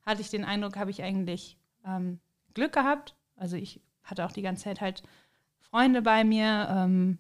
hatte 0.06 0.22
ich 0.22 0.30
den 0.30 0.46
Eindruck, 0.46 0.78
habe 0.78 0.92
ich 0.92 1.04
eigentlich 1.04 1.58
ähm, 1.86 2.20
Glück 2.54 2.74
gehabt. 2.74 3.16
Also 3.36 3.56
ich 3.56 3.82
hatte 4.04 4.26
auch 4.26 4.32
die 4.32 4.42
ganze 4.42 4.64
Zeit 4.64 4.82
halt 4.82 5.04
Freunde 5.60 6.02
bei 6.02 6.24
mir, 6.24 6.68
ähm, 6.72 7.18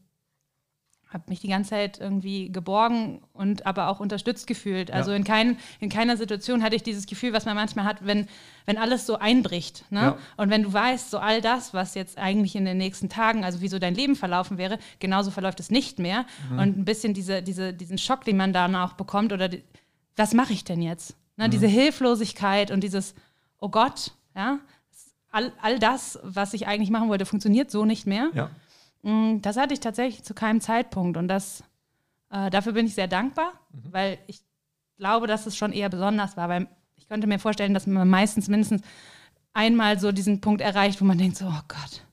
habe 1.11 1.23
mich 1.27 1.39
die 1.39 1.47
ganze 1.47 1.71
Zeit 1.71 1.99
irgendwie 1.99 2.51
geborgen 2.51 3.21
und 3.33 3.65
aber 3.65 3.87
auch 3.87 3.99
unterstützt 3.99 4.45
gefühlt. 4.45 4.91
Also 4.91 5.09
Ja. 5.09 5.17
in, 5.17 5.23
kein, 5.23 5.57
in 5.79 5.89
keiner 5.89 6.17
Situation 6.17 6.61
hatte 6.61 6.75
ich 6.75 6.83
dieses 6.83 7.07
Gefühl, 7.07 7.33
was 7.33 7.45
man 7.45 7.55
manchmal 7.55 7.85
hat, 7.85 8.05
wenn, 8.05 8.27
wenn 8.67 8.77
alles 8.77 9.07
so 9.07 9.17
einbricht. 9.17 9.85
Ne? 9.89 9.99
Ja. 10.01 10.17
Und 10.37 10.51
wenn 10.51 10.61
du 10.63 10.71
weißt, 10.71 11.09
so 11.09 11.17
all 11.17 11.41
das, 11.41 11.73
was 11.73 11.95
jetzt 11.95 12.19
eigentlich 12.19 12.55
in 12.55 12.65
den 12.65 12.77
nächsten 12.77 13.09
Tagen, 13.09 13.43
also 13.43 13.61
wie 13.61 13.67
so 13.69 13.79
dein 13.79 13.95
Leben 13.95 14.15
verlaufen 14.15 14.59
wäre, 14.59 14.77
genauso 14.99 15.31
verläuft 15.31 15.59
es 15.59 15.71
nicht 15.71 15.97
mehr. 15.97 16.25
Mhm. 16.51 16.59
Und 16.59 16.77
ein 16.77 16.85
bisschen 16.85 17.15
diese, 17.15 17.41
diese, 17.41 17.73
diesen 17.73 17.97
Schock, 17.97 18.23
den 18.23 18.37
man 18.37 18.53
dann 18.53 18.75
auch 18.75 18.93
bekommt, 18.93 19.33
oder 19.33 19.49
die, 19.49 19.63
was 20.15 20.35
mache 20.35 20.53
ich 20.53 20.63
denn 20.63 20.81
jetzt? 20.83 21.15
Ne? 21.37 21.47
Mhm. 21.47 21.51
Diese 21.51 21.67
Hilflosigkeit 21.67 22.69
und 22.69 22.81
dieses, 22.83 23.15
oh 23.59 23.69
Gott, 23.69 24.11
ja, 24.35 24.59
all, 25.31 25.51
all 25.61 25.79
das, 25.79 26.19
was 26.21 26.53
ich 26.53 26.67
eigentlich 26.67 26.91
machen 26.91 27.09
wollte, 27.09 27.25
funktioniert 27.25 27.71
so 27.71 27.85
nicht 27.85 28.05
mehr. 28.05 28.29
Ja. 28.33 28.51
Mm, 29.03 29.37
Das 29.41 29.57
hatte 29.57 29.73
ich 29.73 29.79
tatsächlich 29.79 30.23
zu 30.23 30.33
keinem 30.33 30.61
Zeitpunkt 30.61 31.17
und 31.17 31.27
das, 31.27 31.63
äh, 32.29 32.49
dafür 32.49 32.73
bin 32.73 32.85
ich 32.85 32.95
sehr 32.95 33.07
dankbar, 33.07 33.53
Mhm. 33.71 33.93
weil 33.93 34.17
ich 34.27 34.41
glaube, 34.97 35.27
dass 35.27 35.45
es 35.45 35.55
schon 35.55 35.71
eher 35.71 35.89
besonders 35.89 36.35
war, 36.37 36.49
weil 36.49 36.67
ich 36.95 37.07
könnte 37.07 37.27
mir 37.27 37.39
vorstellen, 37.39 37.73
dass 37.73 37.87
man 37.87 38.07
meistens 38.09 38.47
mindestens 38.49 38.81
einmal 39.53 39.99
so 39.99 40.11
diesen 40.11 40.41
Punkt 40.41 40.61
erreicht, 40.61 40.99
wo 41.01 41.05
man 41.05 41.17
denkt 41.17 41.37
so, 41.37 41.45
oh 41.45 41.61
Gott, 41.67 42.05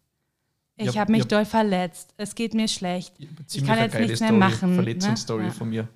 ich 0.77 0.95
Ja, 0.95 1.01
habe 1.01 1.13
mich 1.13 1.23
ja. 1.23 1.29
doll 1.29 1.45
verletzt, 1.45 2.15
es 2.17 2.35
geht 2.35 2.55
mir 2.55 2.69
schlecht. 2.69 3.15
Ziemlich 3.47 3.67
kann 3.69 3.79
jetzt 3.79 3.99
nichts 3.99 4.21
mehr 4.21 4.29
Story, 4.29 4.39
machen, 4.41 4.75
Verletzungsstory 4.75 5.43
ne? 5.43 5.49
Ja. 5.49 5.53
von 5.55 5.69
mir. 5.69 5.89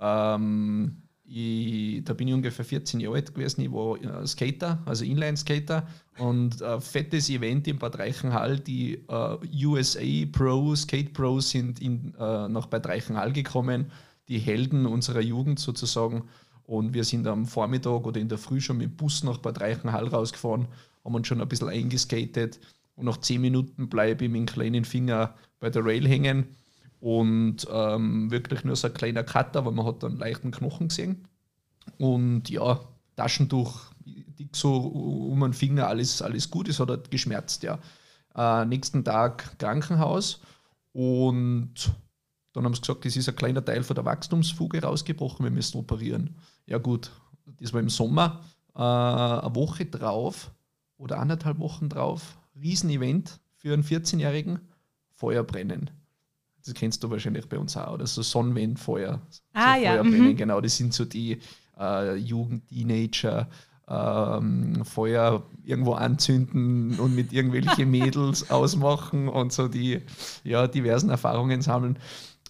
Ähm, 0.00 1.02
ich, 1.30 2.04
da 2.04 2.12
bin 2.12 2.28
ich 2.28 2.34
ungefähr 2.34 2.64
14 2.64 3.00
Jahre 3.00 3.16
alt 3.16 3.34
gewesen. 3.34 3.60
Ich 3.62 3.70
war 3.70 3.96
äh, 4.02 4.26
Skater, 4.26 4.82
also 4.84 5.04
Inline-Skater 5.04 5.86
und 6.18 6.62
ein 6.62 6.80
fettes 6.80 7.30
Event 7.30 7.68
in 7.68 7.78
Bad 7.78 7.98
Reichenhall. 7.98 8.58
Die 8.58 9.04
äh, 9.08 9.66
USA 9.66 10.26
Pro, 10.32 10.74
Skate 10.74 11.12
Pros 11.12 11.50
sind 11.50 11.80
in, 11.80 12.14
äh, 12.18 12.48
nach 12.48 12.66
Bad 12.66 12.86
Reichenhall 12.86 13.32
gekommen, 13.32 13.92
die 14.28 14.38
Helden 14.38 14.86
unserer 14.86 15.20
Jugend 15.20 15.60
sozusagen. 15.60 16.24
Und 16.64 16.94
wir 16.94 17.04
sind 17.04 17.26
am 17.26 17.46
Vormittag 17.46 18.06
oder 18.06 18.20
in 18.20 18.28
der 18.28 18.38
Früh 18.38 18.60
schon 18.60 18.78
mit 18.78 18.90
dem 18.90 18.96
Bus 18.96 19.22
nach 19.22 19.38
Bad 19.38 19.60
Reichenhall 19.60 20.08
rausgefahren, 20.08 20.68
haben 21.04 21.14
uns 21.14 21.26
schon 21.26 21.40
ein 21.40 21.48
bisschen 21.48 21.68
eingeskatet 21.68 22.60
und 22.96 23.06
nach 23.06 23.16
10 23.16 23.40
Minuten 23.40 23.88
bleibe 23.88 24.24
ich 24.24 24.30
mit 24.30 24.40
dem 24.40 24.46
kleinen 24.46 24.84
Finger 24.84 25.34
bei 25.58 25.70
der 25.70 25.84
Rail 25.84 26.06
hängen 26.06 26.56
und 27.00 27.66
ähm, 27.70 28.30
wirklich 28.30 28.64
nur 28.64 28.76
so 28.76 28.88
ein 28.88 28.94
kleiner 28.94 29.24
Cutter, 29.24 29.64
weil 29.64 29.72
man 29.72 29.86
hat 29.86 30.04
einen 30.04 30.18
leichten 30.18 30.50
Knochen 30.50 30.88
gesehen. 30.88 31.26
Und 31.98 32.50
ja, 32.50 32.80
Taschentuch, 33.16 33.80
dick 34.04 34.54
so 34.54 34.76
um 34.76 35.40
den 35.40 35.52
Finger, 35.52 35.88
alles, 35.88 36.22
alles 36.22 36.50
gut, 36.50 36.68
es 36.68 36.78
hat 36.78 36.90
halt 36.90 37.10
geschmerzt, 37.10 37.62
ja. 37.62 37.78
Äh, 38.34 38.64
nächsten 38.66 39.04
Tag 39.04 39.58
Krankenhaus 39.58 40.40
und 40.92 41.92
dann 42.52 42.64
haben 42.64 42.74
sie 42.74 42.80
gesagt, 42.80 43.04
das 43.04 43.16
ist 43.16 43.28
ein 43.28 43.36
kleiner 43.36 43.64
Teil 43.64 43.82
von 43.82 43.94
der 43.94 44.04
Wachstumsfuge 44.04 44.82
rausgebrochen, 44.82 45.44
wir 45.44 45.50
müssen 45.50 45.78
operieren. 45.78 46.36
Ja 46.66 46.78
gut, 46.78 47.10
das 47.58 47.72
war 47.72 47.80
im 47.80 47.88
Sommer, 47.88 48.40
äh, 48.74 48.80
eine 48.80 49.54
Woche 49.54 49.86
drauf 49.86 50.52
oder 50.96 51.18
anderthalb 51.18 51.58
Wochen 51.58 51.88
drauf, 51.88 52.38
Riesenevent 52.60 53.40
für 53.56 53.72
einen 53.72 53.84
14-Jährigen, 53.84 54.60
Feuerbrennen. 55.10 55.90
Das 56.64 56.74
kennst 56.74 57.02
du 57.02 57.10
wahrscheinlich 57.10 57.48
bei 57.48 57.58
uns 57.58 57.76
auch, 57.76 57.94
oder 57.94 58.06
so 58.06 58.22
Sonnenwendfeuer. 58.22 59.20
Ah, 59.52 59.76
so 59.76 59.82
ja, 59.82 59.92
Feuerbrennen, 59.92 60.28
mhm. 60.28 60.36
genau, 60.36 60.60
das 60.60 60.76
sind 60.76 60.92
so 60.92 61.04
die 61.04 61.38
äh, 61.78 62.16
Jugend, 62.16 62.68
Teenager, 62.68 63.48
ähm, 63.88 64.84
Feuer 64.84 65.42
irgendwo 65.64 65.92
anzünden 65.92 66.98
und 67.00 67.14
mit 67.14 67.32
irgendwelchen 67.32 67.90
Mädels 67.90 68.50
ausmachen 68.50 69.28
und 69.28 69.52
so 69.52 69.68
die 69.68 70.02
ja, 70.44 70.66
diversen 70.68 71.10
Erfahrungen 71.10 71.62
sammeln. 71.62 71.98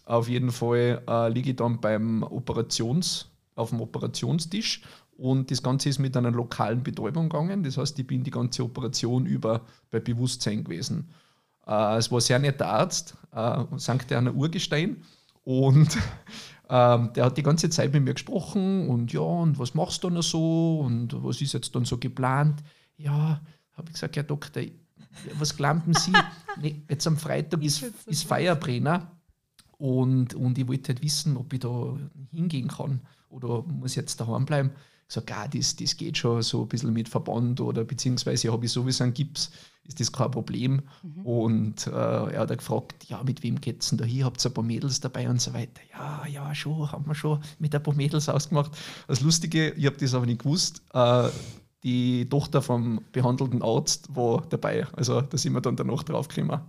Auf 0.05 0.29
jeden 0.29 0.51
Fall 0.51 1.03
äh, 1.09 1.29
liege 1.29 1.51
ich 1.51 1.57
dann 1.57 1.81
beim 1.81 2.23
Operations, 2.25 3.27
auf 3.55 3.71
dem 3.71 3.81
Operationstisch 3.81 4.83
und 5.21 5.51
das 5.51 5.63
Ganze 5.63 5.91
ist 5.91 5.99
mit 5.99 6.17
einer 6.17 6.31
lokalen 6.31 6.83
Betäubung 6.83 7.29
gegangen. 7.29 7.63
Das 7.63 7.77
heißt, 7.77 7.99
ich 7.99 8.07
bin 8.07 8.25
die 8.25 8.31
ganze 8.31 8.65
Operation 8.65 9.27
über 9.27 9.61
bei 9.91 10.01
Bewusstsein 10.01 10.65
gewesen. 10.65 11.11
Äh, 11.67 11.97
es 11.97 12.11
war 12.11 12.21
sehr 12.21 12.39
netter 12.39 12.69
Arzt, 12.69 13.17
äh, 13.33 13.65
St. 13.79 14.11
Erna 14.11 14.31
Urgestein. 14.31 15.03
Und 15.45 15.97
ähm, 16.71 17.13
der 17.15 17.25
hat 17.25 17.37
die 17.37 17.43
ganze 17.43 17.71
Zeit 17.71 17.93
mit 17.93 18.05
mir 18.05 18.15
gesprochen 18.15 18.89
und 18.89 19.13
ja, 19.13 19.21
und 19.21 19.59
was 19.59 19.75
machst 19.75 20.05
du 20.05 20.11
noch 20.11 20.23
so 20.23 20.81
und 20.81 21.13
was 21.25 21.41
ist 21.41 21.53
jetzt 21.53 21.75
dann 21.75 21.85
so 21.85 21.99
geplant? 21.99 22.63
Ja, 22.97 23.41
habe 23.73 23.89
ich 23.89 23.95
gesagt, 23.95 24.17
Herr 24.17 24.23
Doktor, 24.23 24.63
was 25.39 25.57
glauben 25.57 25.95
Sie? 25.95 26.13
nee, 26.61 26.83
jetzt 26.89 27.07
am 27.07 27.17
Freitag 27.17 27.63
ist, 27.63 27.83
ist. 28.07 28.25
Feierbrenner 28.25 29.11
und, 29.79 30.35
und 30.35 30.59
ich 30.59 30.69
wollte 30.69 30.93
halt 30.93 31.03
wissen, 31.03 31.37
ob 31.37 31.53
ich 31.53 31.61
da 31.61 31.97
hingehen 32.31 32.69
kann 32.69 33.01
oder 33.31 33.63
muss 33.63 33.95
jetzt 33.95 34.21
daheim 34.21 34.45
bleiben. 34.45 34.71
Ich 35.09 35.15
sage, 35.15 35.35
ah, 35.35 35.49
das, 35.49 35.75
das 35.75 35.97
geht 35.97 36.19
schon 36.19 36.43
so 36.43 36.63
ein 36.63 36.69
bisschen 36.69 36.93
mit 36.93 37.09
Verband 37.09 37.61
oder 37.61 37.85
beziehungsweise 37.85 38.53
habe 38.53 38.67
ich 38.67 38.73
sowieso 38.73 39.03
einen 39.03 39.15
Gips, 39.15 39.51
ist 39.91 40.01
das 40.01 40.13
kein 40.13 40.31
Problem. 40.31 40.83
Und 41.25 41.87
äh, 41.87 41.91
er 41.91 42.41
hat 42.41 42.57
gefragt, 42.57 43.05
ja, 43.09 43.21
mit 43.25 43.43
wem 43.43 43.61
geht's 43.61 43.89
denn 43.91 43.99
da 43.99 44.05
hier? 44.05 44.25
Habt 44.25 44.45
ihr 44.45 44.51
ein 44.51 44.55
paar 44.55 44.65
Mädels 44.65 45.01
dabei 45.01 45.29
und 45.29 45.41
so 45.41 45.53
weiter? 45.53 45.81
Ja, 45.93 46.25
ja, 46.27 46.55
schon, 46.55 46.91
haben 46.93 47.07
wir 47.07 47.15
schon 47.15 47.41
mit 47.59 47.75
ein 47.75 47.83
paar 47.83 47.95
Mädels 47.95 48.29
ausgemacht. 48.29 48.71
Das 49.09 49.21
Lustige, 49.21 49.71
ich 49.71 49.87
habe 49.87 49.97
das 49.97 50.15
aber 50.15 50.27
nicht 50.27 50.43
gewusst, 50.43 50.83
äh, 50.95 51.29
die 51.83 52.29
Tochter 52.29 52.63
vom 52.63 53.01
behandelten 53.11 53.63
Arzt 53.63 54.15
war 54.15 54.43
dabei. 54.49 54.87
Also 54.93 55.21
da 55.23 55.37
sind 55.37 55.55
wir 55.55 55.61
dann 55.61 55.77
danach 55.77 56.03
draufgekommen, 56.05 56.61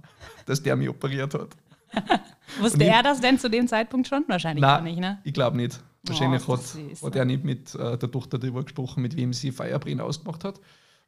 dass 0.46 0.64
der 0.64 0.76
mich 0.76 0.90
operiert 0.90 1.34
hat. 1.36 1.50
Wusste 2.60 2.84
ich- 2.84 2.90
er 2.90 3.04
das 3.04 3.22
denn 3.22 3.38
zu 3.38 3.50
dem 3.50 3.68
Zeitpunkt 3.68 4.08
schon? 4.08 4.24
Wahrscheinlich 4.28 4.62
Nein, 4.62 4.84
nicht, 4.86 5.00
ne? 5.00 5.20
ich 5.24 5.34
glaube 5.34 5.58
nicht. 5.58 5.80
Wahrscheinlich 6.08 6.42
ist 6.42 6.48
hat, 6.48 6.62
süß, 6.64 7.04
hat 7.04 7.16
er 7.16 7.26
nicht 7.26 7.44
mit 7.44 7.76
äh, 7.76 7.98
der 7.98 8.10
Tochter 8.10 8.40
darüber 8.40 8.64
gesprochen, 8.64 9.04
mit 9.04 9.16
wem 9.16 9.34
sie 9.34 9.52
Feierbrenner 9.52 10.06
ausgemacht 10.06 10.44
hat. 10.44 10.60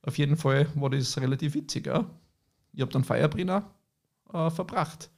Auf 0.05 0.17
jeden 0.17 0.37
Fall 0.37 0.67
war 0.75 0.89
das 0.89 1.19
relativ 1.19 1.53
witzig. 1.55 1.87
Ja. 1.87 2.05
Ich 2.73 2.81
habe 2.81 2.91
dann 2.91 3.03
Feierbrenner 3.03 3.63
äh, 4.33 4.49
verbracht. 4.49 5.09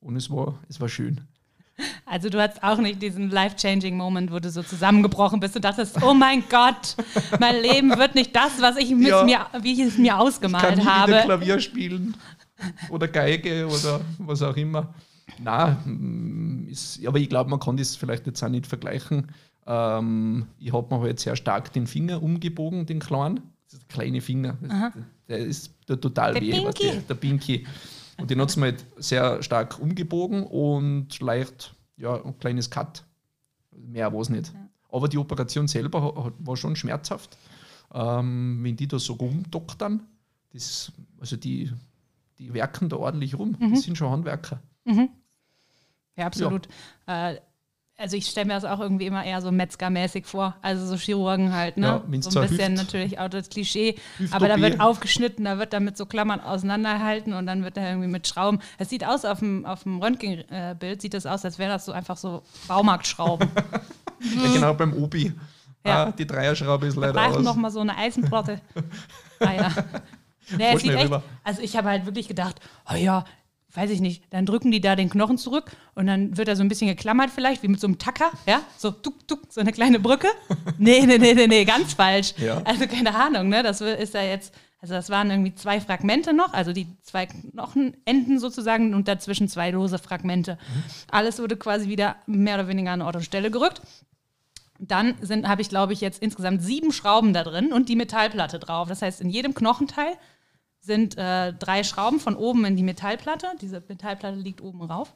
Und 0.00 0.16
es 0.16 0.30
war, 0.30 0.58
es 0.68 0.80
war 0.80 0.88
schön. 0.88 1.20
Also 2.04 2.28
du 2.28 2.40
hattest 2.40 2.62
auch 2.62 2.78
nicht 2.78 3.00
diesen 3.00 3.30
life-changing 3.30 3.96
Moment, 3.96 4.30
wo 4.30 4.38
du 4.38 4.50
so 4.50 4.62
zusammengebrochen 4.62 5.40
bist 5.40 5.56
und 5.56 5.64
dachtest, 5.64 6.02
oh 6.02 6.12
mein 6.12 6.44
Gott, 6.50 6.96
mein 7.40 7.62
Leben 7.62 7.96
wird 7.96 8.14
nicht 8.14 8.36
das, 8.36 8.60
was 8.60 8.76
ich 8.76 8.90
Ja. 8.90 9.24
mir, 9.24 9.46
wie 9.62 9.72
ich 9.72 9.80
es 9.80 9.96
mir 9.96 10.12
Kann 10.12 10.20
ausgemalt 10.20 10.76
nie 10.76 10.82
wieder 10.82 10.92
habe. 10.92 11.12
Klavier 11.24 11.60
spielen 11.60 12.16
oder 12.90 13.08
Geige 13.08 13.66
oder 13.66 14.00
was 14.18 14.42
auch 14.42 14.56
immer. 14.56 14.94
Nein, 15.38 16.68
ist, 16.70 17.04
aber 17.06 17.18
ich 17.18 17.28
glaube, 17.28 17.48
man 17.48 17.58
kann 17.58 17.76
das 17.76 17.96
vielleicht 17.96 18.26
jetzt 18.26 18.42
auch 18.42 18.48
nicht 18.48 18.66
vergleichen. 18.66 19.32
Ähm, 19.66 20.46
ich 20.58 20.72
habe 20.72 20.94
mir 20.94 21.00
halt 21.00 21.20
sehr 21.20 21.36
stark 21.36 21.72
den 21.72 21.86
Finger 21.86 22.22
umgebogen, 22.22 22.84
den 22.84 23.00
kleinen. 23.00 23.40
Ist 23.72 23.82
der 23.82 23.88
kleine 23.88 24.20
Finger. 24.20 24.56
Der 25.28 25.38
ist 25.38 25.72
der 25.88 26.00
total 26.00 26.34
Der 26.34 26.42
weh, 26.42 26.50
Pinky. 26.50 27.00
der 27.08 27.14
Pinky. 27.14 27.66
Und 28.18 28.30
den 28.30 28.40
hat 28.40 28.50
es 28.50 28.56
mir 28.56 28.66
halt 28.66 28.84
sehr 28.98 29.42
stark 29.42 29.80
umgebogen 29.80 30.44
und 30.44 31.18
leicht, 31.20 31.74
ja, 31.96 32.22
ein 32.22 32.38
kleines 32.38 32.70
Cut. 32.70 33.04
Mehr 33.74 34.12
war 34.12 34.20
es 34.20 34.28
nicht. 34.28 34.52
Aber 34.90 35.08
die 35.08 35.16
Operation 35.18 35.66
selber 35.68 36.32
war 36.38 36.56
schon 36.56 36.76
schmerzhaft. 36.76 37.38
Ähm, 37.94 38.60
wenn 38.62 38.76
die 38.76 38.86
da 38.86 38.98
so 38.98 39.14
rumdoktern, 39.14 40.02
das, 40.52 40.92
also 41.18 41.36
die, 41.36 41.72
die 42.38 42.52
werken 42.52 42.90
da 42.90 42.96
ordentlich 42.96 43.38
rum. 43.38 43.56
Mhm. 43.58 43.70
Das 43.72 43.82
sind 43.82 43.96
schon 43.96 44.10
Handwerker. 44.10 44.60
Ja, 44.84 46.26
absolut. 46.26 46.68
Äh, 47.06 47.36
also 47.98 48.16
ich 48.16 48.26
stelle 48.26 48.46
mir 48.46 48.54
das 48.54 48.64
auch 48.64 48.80
irgendwie 48.80 49.06
immer 49.06 49.24
eher 49.24 49.40
so 49.40 49.52
Metzgermäßig 49.52 50.26
vor. 50.26 50.56
Also 50.62 50.86
so 50.86 50.96
Chirurgen 50.96 51.52
halt, 51.54 51.76
ne? 51.76 51.86
Ja, 52.10 52.20
so 52.22 52.40
ein 52.40 52.48
bisschen 52.48 52.72
Hüft- 52.72 52.82
natürlich 52.82 53.18
auch 53.18 53.28
das 53.28 53.48
Klischee. 53.48 53.96
Hüft-OP. 54.18 54.36
Aber 54.36 54.48
da 54.48 54.56
wird 54.60 54.80
aufgeschnitten, 54.80 55.44
da 55.44 55.58
wird 55.58 55.72
dann 55.72 55.84
mit 55.84 55.96
so 55.96 56.06
Klammern 56.06 56.40
auseinanderhalten 56.40 57.32
und 57.32 57.46
dann 57.46 57.62
wird 57.64 57.76
da 57.76 57.88
irgendwie 57.88 58.08
mit 58.08 58.26
Schrauben. 58.26 58.58
Es 58.78 58.88
sieht 58.88 59.06
aus 59.06 59.24
auf 59.24 59.38
dem, 59.38 59.64
auf 59.66 59.84
dem 59.84 60.00
Röntgenbild, 60.00 61.00
sieht 61.00 61.14
das 61.14 61.26
aus, 61.26 61.44
als 61.44 61.58
wäre 61.58 61.70
das 61.70 61.84
so 61.84 61.92
einfach 61.92 62.16
so 62.16 62.42
Baumarktschrauben. 62.68 63.48
Ja, 64.36 64.52
genau, 64.52 64.74
beim 64.74 64.92
Obi. 64.92 65.32
Ja. 65.84 66.04
Ah, 66.04 66.12
die 66.12 66.24
Dreierschraube 66.28 66.86
ist 66.86 66.94
Wir 66.94 67.00
leider 67.08 67.12
brauchen 67.14 67.38
aus. 67.38 67.42
noch 67.44 67.56
mal 67.56 67.72
so 67.72 67.80
eine 67.80 67.96
Eisenplatte. 67.96 68.60
ah 69.40 69.52
ja. 69.52 69.72
Nee, 70.56 70.66
Voll 70.68 70.76
es 70.76 70.82
sieht 70.82 70.94
echt, 70.94 71.12
also 71.42 71.60
ich 71.60 71.76
habe 71.76 71.88
halt 71.88 72.06
wirklich 72.06 72.28
gedacht, 72.28 72.60
oh 72.88 72.94
ja, 72.94 73.24
weiß 73.74 73.90
ich 73.90 74.00
nicht, 74.00 74.24
dann 74.30 74.46
drücken 74.46 74.70
die 74.70 74.80
da 74.80 74.96
den 74.96 75.08
Knochen 75.08 75.38
zurück 75.38 75.70
und 75.94 76.06
dann 76.06 76.36
wird 76.36 76.48
er 76.48 76.56
so 76.56 76.62
ein 76.62 76.68
bisschen 76.68 76.88
geklammert 76.88 77.30
vielleicht, 77.30 77.62
wie 77.62 77.68
mit 77.68 77.80
so 77.80 77.86
einem 77.86 77.98
Tacker, 77.98 78.30
ja, 78.46 78.60
so 78.76 78.90
tuk, 78.90 79.26
tuk, 79.26 79.40
so 79.50 79.60
eine 79.60 79.72
kleine 79.72 79.98
Brücke. 79.98 80.28
Nee, 80.78 81.04
nee, 81.06 81.18
nee, 81.18 81.34
nee, 81.34 81.46
nee, 81.46 81.64
ganz 81.64 81.94
falsch. 81.94 82.34
Ja. 82.38 82.60
Also 82.64 82.86
keine 82.86 83.14
Ahnung, 83.14 83.48
ne, 83.48 83.62
das 83.62 83.80
ist 83.80 84.14
ja 84.14 84.22
jetzt, 84.22 84.54
also 84.80 84.94
das 84.94 85.10
waren 85.10 85.30
irgendwie 85.30 85.54
zwei 85.54 85.80
Fragmente 85.80 86.32
noch, 86.32 86.52
also 86.54 86.72
die 86.72 86.86
zwei 87.02 87.26
Knochenenden 87.26 88.38
sozusagen 88.38 88.94
und 88.94 89.06
dazwischen 89.06 89.48
zwei 89.48 89.70
lose 89.70 89.98
Fragmente. 89.98 90.58
Alles 91.10 91.38
wurde 91.38 91.56
quasi 91.56 91.88
wieder 91.88 92.16
mehr 92.26 92.56
oder 92.56 92.68
weniger 92.68 92.90
an 92.90 93.02
Ort 93.02 93.16
und 93.16 93.22
Stelle 93.22 93.50
gerückt. 93.50 93.80
Dann 94.78 95.14
habe 95.46 95.62
ich, 95.62 95.68
glaube 95.68 95.92
ich, 95.92 96.00
jetzt 96.00 96.20
insgesamt 96.20 96.62
sieben 96.62 96.90
Schrauben 96.90 97.32
da 97.32 97.44
drin 97.44 97.72
und 97.72 97.88
die 97.88 97.96
Metallplatte 97.96 98.58
drauf. 98.58 98.88
Das 98.88 99.02
heißt, 99.02 99.20
in 99.20 99.30
jedem 99.30 99.54
Knochenteil 99.54 100.16
sind 100.84 101.16
äh, 101.16 101.52
drei 101.54 101.84
Schrauben 101.84 102.20
von 102.20 102.36
oben 102.36 102.64
in 102.64 102.76
die 102.76 102.82
Metallplatte. 102.82 103.46
Diese 103.60 103.82
Metallplatte 103.88 104.36
liegt 104.36 104.60
oben 104.60 104.82
rauf. 104.82 105.14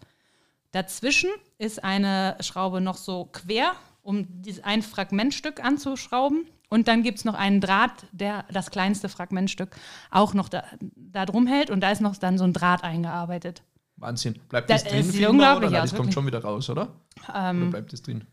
Dazwischen 0.72 1.30
ist 1.58 1.82
eine 1.82 2.36
Schraube 2.40 2.80
noch 2.80 2.96
so 2.96 3.26
quer, 3.32 3.72
um 4.02 4.26
dieses 4.42 4.62
ein 4.64 4.82
Fragmentstück 4.82 5.62
anzuschrauben. 5.64 6.46
Und 6.68 6.88
dann 6.88 7.02
gibt 7.02 7.18
es 7.18 7.24
noch 7.24 7.34
einen 7.34 7.60
Draht, 7.60 8.06
der 8.12 8.44
das 8.52 8.70
kleinste 8.70 9.08
Fragmentstück 9.08 9.76
auch 10.10 10.34
noch 10.34 10.48
da, 10.48 10.64
da 10.96 11.24
drum 11.26 11.46
hält. 11.46 11.70
Und 11.70 11.80
da 11.80 11.90
ist 11.90 12.00
noch 12.00 12.16
dann 12.16 12.38
so 12.38 12.44
ein 12.44 12.52
Draht 12.52 12.82
eingearbeitet. 12.84 13.62
Wahnsinn. 13.96 14.34
Bleibt 14.48 14.68
Das 14.70 14.82
das, 14.84 14.92
drin? 14.92 15.02
sieht 15.04 15.26
unglaublich 15.28 15.70
oder? 15.70 15.82
Aus, 15.82 15.90
Das 15.90 15.98
kommt 15.98 16.12
schon 16.12 16.26
wieder 16.26 16.42
raus, 16.42 16.68
oder? 16.70 16.88
oder 17.28 17.50
Ähm, 17.50 17.70
bleibt 17.70 17.92
das 17.92 18.02
drin? 18.02 18.24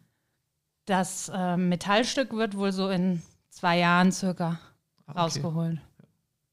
das 0.85 1.29
äh, 1.33 1.55
Metallstück 1.57 2.33
wird 2.33 2.57
wohl 2.57 2.71
so 2.73 2.89
in 2.89 3.21
zwei 3.49 3.79
Jahren 3.79 4.11
circa 4.11 4.59
Ah, 5.05 5.11
okay. 5.11 5.19
rausgeholt. 5.21 5.79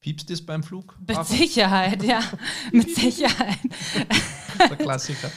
Piepst 0.01 0.29
das 0.29 0.41
beim 0.41 0.63
Flug? 0.63 0.97
Mit 1.07 1.25
Sicherheit, 1.25 2.03
ja. 2.03 2.19
Mit 2.71 2.93
Sicherheit. 2.95 3.59
Der 4.59 4.75
Klassiker. 4.75 5.29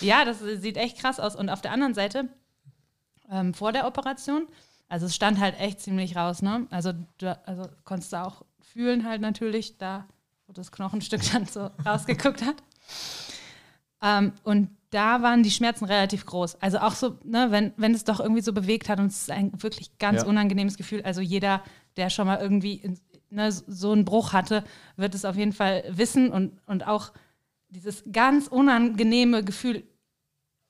Ja, 0.00 0.24
das 0.24 0.40
sieht 0.40 0.76
echt 0.76 0.98
krass 0.98 1.18
aus. 1.18 1.34
Und 1.36 1.48
auf 1.48 1.60
der 1.62 1.72
anderen 1.72 1.94
Seite, 1.94 2.28
ähm, 3.30 3.54
vor 3.54 3.72
der 3.72 3.86
Operation, 3.86 4.46
also 4.88 5.06
es 5.06 5.14
stand 5.14 5.38
halt 5.40 5.58
echt 5.58 5.80
ziemlich 5.80 6.16
raus, 6.16 6.42
ne? 6.42 6.66
Also, 6.70 6.92
du, 7.18 7.38
also 7.46 7.68
konntest 7.84 8.12
du 8.12 8.22
auch 8.22 8.44
fühlen 8.60 9.06
halt 9.08 9.20
natürlich, 9.20 9.78
da 9.78 10.06
wo 10.46 10.52
das 10.52 10.70
Knochenstück 10.72 11.22
dann 11.32 11.46
so 11.46 11.70
rausgeguckt 11.86 12.42
hat. 12.44 12.56
Ähm, 14.02 14.32
und 14.44 14.68
da 14.90 15.22
waren 15.22 15.42
die 15.42 15.50
Schmerzen 15.50 15.84
relativ 15.84 16.26
groß. 16.26 16.60
Also 16.60 16.78
auch 16.78 16.94
so, 16.94 17.18
ne, 17.24 17.48
wenn, 17.50 17.72
wenn 17.76 17.94
es 17.94 18.04
doch 18.04 18.18
irgendwie 18.18 18.42
so 18.42 18.52
bewegt 18.52 18.88
hat 18.88 18.98
und 18.98 19.06
es 19.06 19.22
ist 19.22 19.30
ein 19.30 19.52
wirklich 19.62 19.96
ganz 19.98 20.22
Ja. 20.22 20.26
unangenehmes 20.28 20.76
Gefühl. 20.76 21.02
Also 21.02 21.20
jeder, 21.20 21.62
der 21.96 22.10
schon 22.10 22.26
mal 22.26 22.40
irgendwie 22.40 22.74
in, 22.74 22.98
ne, 23.30 23.50
so 23.52 23.92
einen 23.92 24.04
Bruch 24.04 24.32
hatte, 24.32 24.64
wird 24.96 25.14
es 25.14 25.24
auf 25.24 25.36
jeden 25.36 25.52
Fall 25.52 25.84
wissen 25.88 26.30
und, 26.30 26.58
und 26.66 26.86
auch 26.86 27.12
dieses 27.68 28.02
ganz 28.10 28.48
unangenehme 28.48 29.44
Gefühl, 29.44 29.84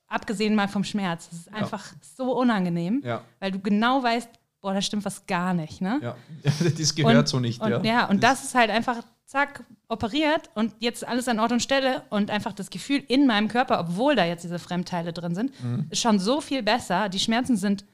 abgesehen 0.06 0.54
mal 0.54 0.68
vom 0.68 0.84
Schmerz, 0.84 1.28
es 1.32 1.38
ist 1.40 1.52
einfach 1.54 1.92
so 2.16 2.32
unangenehm, 2.38 3.00
Ja, 3.04 3.22
weil 3.38 3.52
du 3.52 3.60
genau 3.60 4.02
weißt, 4.02 4.28
boah, 4.60 4.74
da 4.74 4.82
stimmt 4.82 5.04
was 5.04 5.26
gar 5.26 5.54
nicht, 5.54 5.80
ne? 5.80 5.98
ja. 6.02 6.16
Das 6.78 6.94
gehört 6.94 7.16
und, 7.16 7.28
so 7.28 7.40
nicht, 7.40 7.62
und, 7.62 7.70
ja. 7.70 7.82
ja. 7.82 8.08
und 8.08 8.22
das 8.22 8.44
ist 8.44 8.54
halt 8.54 8.70
einfach, 8.70 9.02
zack, 9.24 9.64
operiert 9.88 10.50
und 10.54 10.74
jetzt 10.80 11.06
alles 11.06 11.28
an 11.28 11.38
Ort 11.38 11.52
und 11.52 11.62
Stelle 11.62 12.02
und 12.10 12.30
einfach 12.30 12.52
das 12.52 12.68
Gefühl 12.70 13.02
in 13.08 13.26
meinem 13.26 13.48
Körper, 13.48 13.78
obwohl 13.80 14.16
da 14.16 14.24
jetzt 14.24 14.42
diese 14.44 14.58
Fremdteile 14.58 15.12
drin 15.12 15.34
sind, 15.34 15.52
Mhm. 15.62 15.86
ist 15.88 16.00
schon 16.00 16.18
so 16.18 16.40
viel 16.40 16.62
besser. 16.62 17.08
Die 17.08 17.18
Schmerzen 17.20 17.56
sind 17.56 17.84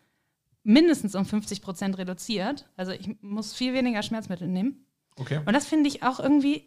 mindestens 0.67 1.15
um 1.15 1.25
50 1.25 1.63
Prozent 1.63 1.97
reduziert. 1.97 2.69
Also 2.77 2.93
ich 2.93 3.09
muss 3.23 3.55
viel 3.55 3.73
weniger 3.73 4.03
Schmerzmittel 4.03 4.49
nehmen. 4.49 4.85
Okay. 5.17 5.39
Und 5.47 5.53
das 5.53 5.67
finde 5.67 5.89
ich 5.89 6.03
auch 6.03 6.19
irgendwie, 6.21 6.65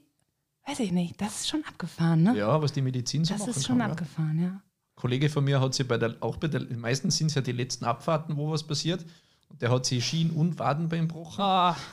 weiß 0.66 0.80
ich 0.80 0.92
nicht, 0.92 1.20
das 1.22 1.42
ist 1.42 1.50
schon 1.50 1.64
abgefahren, 1.68 2.24
ne? 2.24 2.38
Ja, 2.38 2.62
was 2.62 2.72
die 2.72 2.82
Medizin 2.82 3.26
so 3.26 3.34
das 3.34 3.42
machen 3.42 3.50
ist 3.52 3.66
schon 3.68 3.78
kann. 3.80 3.88
Ja. 3.88 3.92
abgefahren, 3.92 4.40
ja. 4.42 4.48
Ein 4.50 4.62
Kollege 4.96 5.30
von 5.30 5.44
mir 5.44 5.60
hat 5.62 5.74
sich 5.74 5.88
bei 5.88 5.98
der, 5.98 6.16
auch 6.22 6.38
bei 6.38 6.48
der, 6.48 6.62
meistens 6.78 7.18
sind 7.18 7.28
es 7.28 7.36
ja 7.36 7.42
die 7.42 7.52
letzten 7.52 7.86
Abfahrten, 7.86 8.38
wo 8.38 8.50
was 8.52 8.64
passiert. 8.64 9.06
Und 9.50 9.62
der 9.64 9.72
hat 9.72 9.86
sich 9.86 10.06
Schien 10.06 10.30
und 10.30 10.60
Wadenbein 10.60 11.08
gebrochen. 11.08 11.44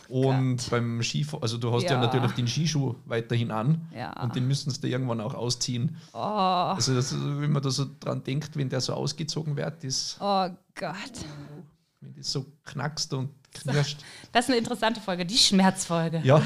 Oh, 0.09 0.29
Und 0.29 0.69
beim 0.71 1.03
Skifahren, 1.03 1.43
also 1.43 1.57
du 1.57 1.73
hast 1.73 1.85
ja. 1.85 1.93
Ja. 1.93 2.01
natürlich 2.01 2.33
den 2.33 2.47
Skischuh 2.47 2.95
weiterhin 3.07 3.51
an 3.51 3.89
Ja. 3.97 4.13
und 4.23 4.37
den 4.37 4.47
müssen 4.47 4.71
sie 4.71 4.81
dir 4.81 4.89
irgendwann 4.91 5.21
auch 5.23 5.35
ausziehen. 5.35 5.97
oh, 6.13 6.19
Also 6.19 6.95
das, 6.95 7.15
wenn 7.19 7.51
man 7.53 7.63
da 7.63 7.71
so 7.71 7.87
dran 7.99 8.23
denkt, 8.23 8.57
wenn 8.57 8.69
der 8.69 8.81
so 8.83 8.93
ausgezogen 8.93 9.57
wird, 9.57 9.83
das, 9.85 10.19
oh 10.21 10.49
Gott. 10.75 11.25
Wenn 12.01 12.15
das 12.15 12.33
so 12.33 12.47
knackst 12.65 13.13
und 13.15 13.31
knirscht. 13.53 14.01
Das 14.33 14.45
ist 14.45 14.51
eine 14.51 14.59
interessante 14.59 15.01
Folge, 15.01 15.25
die 15.25 15.37
Schmerzfolge. 15.37 16.21
Ja, 16.23 16.43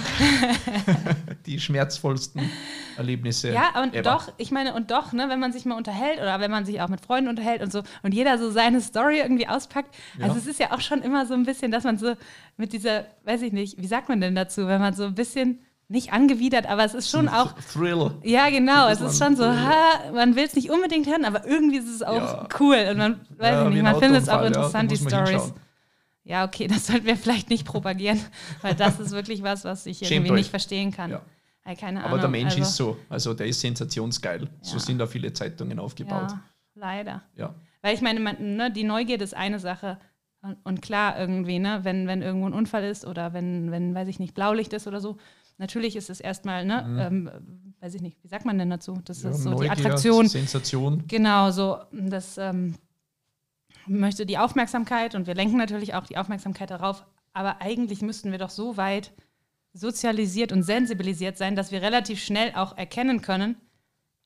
die 1.47 1.59
schmerzvollsten 1.59 2.49
Erlebnisse. 2.97 3.53
Ja, 3.53 3.83
und 3.83 3.95
ever. 3.95 4.03
doch, 4.03 4.33
ich 4.37 4.51
meine, 4.51 4.75
und 4.75 4.91
doch, 4.91 5.13
ne, 5.13 5.29
wenn 5.29 5.41
man 5.41 5.53
sich 5.53 5.65
mal 5.65 5.77
unterhält 5.77 6.19
oder 6.19 6.39
wenn 6.41 6.51
man 6.51 6.65
sich 6.65 6.81
auch 6.81 6.89
mit 6.89 7.01
Freunden 7.01 7.29
unterhält 7.29 7.63
und 7.63 7.73
so 7.73 7.83
und 8.03 8.15
jeder 8.15 8.39
so 8.39 8.51
seine 8.51 8.81
Story 8.81 9.19
irgendwie 9.19 9.49
auspackt. 9.49 9.95
Ja. 10.19 10.27
Also 10.27 10.39
es 10.39 10.47
ist 10.47 10.61
ja 10.61 10.73
auch 10.73 10.81
schon 10.81 11.03
immer 11.03 11.27
so 11.27 11.35
ein 11.35 11.45
bisschen, 11.45 11.71
dass 11.71 11.85
man 11.85 11.99
so 11.99 12.15
mit 12.57 12.73
dieser, 12.73 13.07
weiß 13.25 13.43
ich 13.43 13.53
nicht, 13.53 13.81
wie 13.81 13.87
sagt 13.87 14.09
man 14.09 14.21
denn 14.21 14.35
dazu, 14.35 14.67
wenn 14.67 14.81
man 14.81 14.95
so 14.95 15.05
ein 15.05 15.15
bisschen 15.15 15.61
nicht 15.91 16.13
angewidert, 16.13 16.67
aber 16.67 16.85
es 16.85 16.95
ist 16.95 17.11
schon 17.11 17.29
auch, 17.29 17.53
Thrill. 17.73 18.13
ja 18.23 18.49
genau, 18.49 18.89
es 18.89 19.01
ist 19.01 19.19
schon 19.23 19.35
so, 19.37 19.45
ha, 19.45 20.11
man 20.15 20.37
will 20.37 20.45
es 20.45 20.55
nicht 20.55 20.71
unbedingt 20.71 21.07
hören, 21.09 21.25
aber 21.25 21.45
irgendwie 21.47 21.79
ist 21.79 21.89
es 21.89 22.03
auch 22.03 22.15
Ja. 22.17 22.49
cool 22.61 22.77
und 22.91 22.97
man, 22.97 23.21
weiß 23.37 23.51
Ja, 23.51 23.69
nicht, 23.69 23.83
man 23.83 23.97
findet 23.99 24.23
es 24.23 24.29
auch 24.29 24.41
ja, 24.41 24.47
interessant, 24.47 24.91
da 24.91 24.95
die 24.95 25.03
Stories. 25.03 25.53
Ja, 26.25 26.45
okay, 26.45 26.67
das 26.69 26.87
sollten 26.87 27.07
wir 27.07 27.17
vielleicht 27.17 27.51
nicht 27.51 27.67
propagieren, 27.67 28.21
weil 28.63 28.75
das 28.75 29.01
ist 29.01 29.11
wirklich 29.11 29.43
was, 29.43 29.65
was 29.65 29.85
ich 29.87 29.99
Schämt 29.99 30.13
irgendwie 30.13 30.31
euch. 30.33 30.39
nicht 30.39 30.51
verstehen 30.51 30.93
kann. 30.93 31.11
Ja. 31.11 31.23
Ey, 31.65 31.75
keine 31.77 31.99
Aber 32.01 32.09
Ahnung. 32.11 32.21
der 32.21 32.29
Mensch 32.31 32.53
also, 32.53 32.63
ist 32.63 32.77
so. 32.77 32.97
Also 33.09 33.35
der 33.35 33.47
ist 33.49 33.61
sensationsgeil. 33.61 34.49
So 34.63 34.75
Ja. 34.75 34.81
sind 34.81 34.99
da 34.99 35.07
viele 35.07 35.33
Zeitungen 35.33 35.79
aufgebaut. 35.79 36.31
Ja, 36.31 36.41
leider. 36.75 37.23
Ja. 37.37 37.55
Weil 37.83 37.95
ich 37.95 38.01
meine, 38.01 38.21
man, 38.21 38.57
ne, 38.57 38.71
die 38.71 38.85
Neugierde 38.85 39.25
ist 39.25 39.35
eine 39.35 39.59
Sache. 39.59 39.99
Und, 40.43 40.57
und 40.65 40.81
klar, 40.83 41.19
irgendwie, 41.19 41.59
ne, 41.59 41.81
wenn, 41.83 42.07
wenn 42.07 42.23
irgendwo 42.23 42.47
ein 42.47 42.55
Unfall 42.55 42.85
ist 42.85 43.05
oder 43.07 43.35
wenn, 43.35 43.71
wenn, 43.71 43.95
weiß 43.95 44.09
ich 44.09 44.19
nicht, 44.19 44.35
Blaulicht 44.35 44.73
ist 44.73 44.87
oder 44.87 45.01
so, 45.01 45.19
natürlich 45.61 45.95
ist 45.95 46.11
es 46.11 46.21
erstmal, 46.21 46.65
ne, 46.65 46.85
ähm, 46.99 47.31
weiß 47.81 47.95
ich 47.95 48.03
nicht, 48.03 48.19
wie 48.25 48.29
sagt 48.29 48.45
man 48.45 48.59
denn 48.59 48.71
dazu? 48.71 48.99
Das 49.05 49.23
Ja, 49.23 49.31
ist 49.31 49.43
so 49.43 49.51
Neugier, 49.51 49.71
die 49.71 49.71
Attraktion. 49.71 50.27
Sensation. 50.27 51.05
Genau, 51.07 51.51
so, 51.53 51.79
das 51.93 52.39
ähm, 52.39 52.75
möchte 53.87 54.27
die 54.27 54.39
Aufmerksamkeit 54.39 55.15
und 55.15 55.27
wir 55.27 55.35
lenken 55.35 55.59
natürlich 55.59 55.95
auch 55.95 56.07
die 56.07 56.17
Aufmerksamkeit 56.17 56.71
darauf. 56.71 57.07
Aber 57.33 57.61
eigentlich 57.61 58.03
müssten 58.03 58.33
wir 58.33 58.39
doch 58.39 58.51
so 58.51 58.77
weit 58.77 59.13
sozialisiert 59.73 60.51
und 60.51 60.65
sensibilisiert 60.65 61.39
sein, 61.39 61.55
dass 61.55 61.71
wir 61.71 61.81
relativ 61.81 62.21
schnell 62.21 62.53
auch 62.57 62.77
erkennen 62.77 63.23
können, 63.23 63.55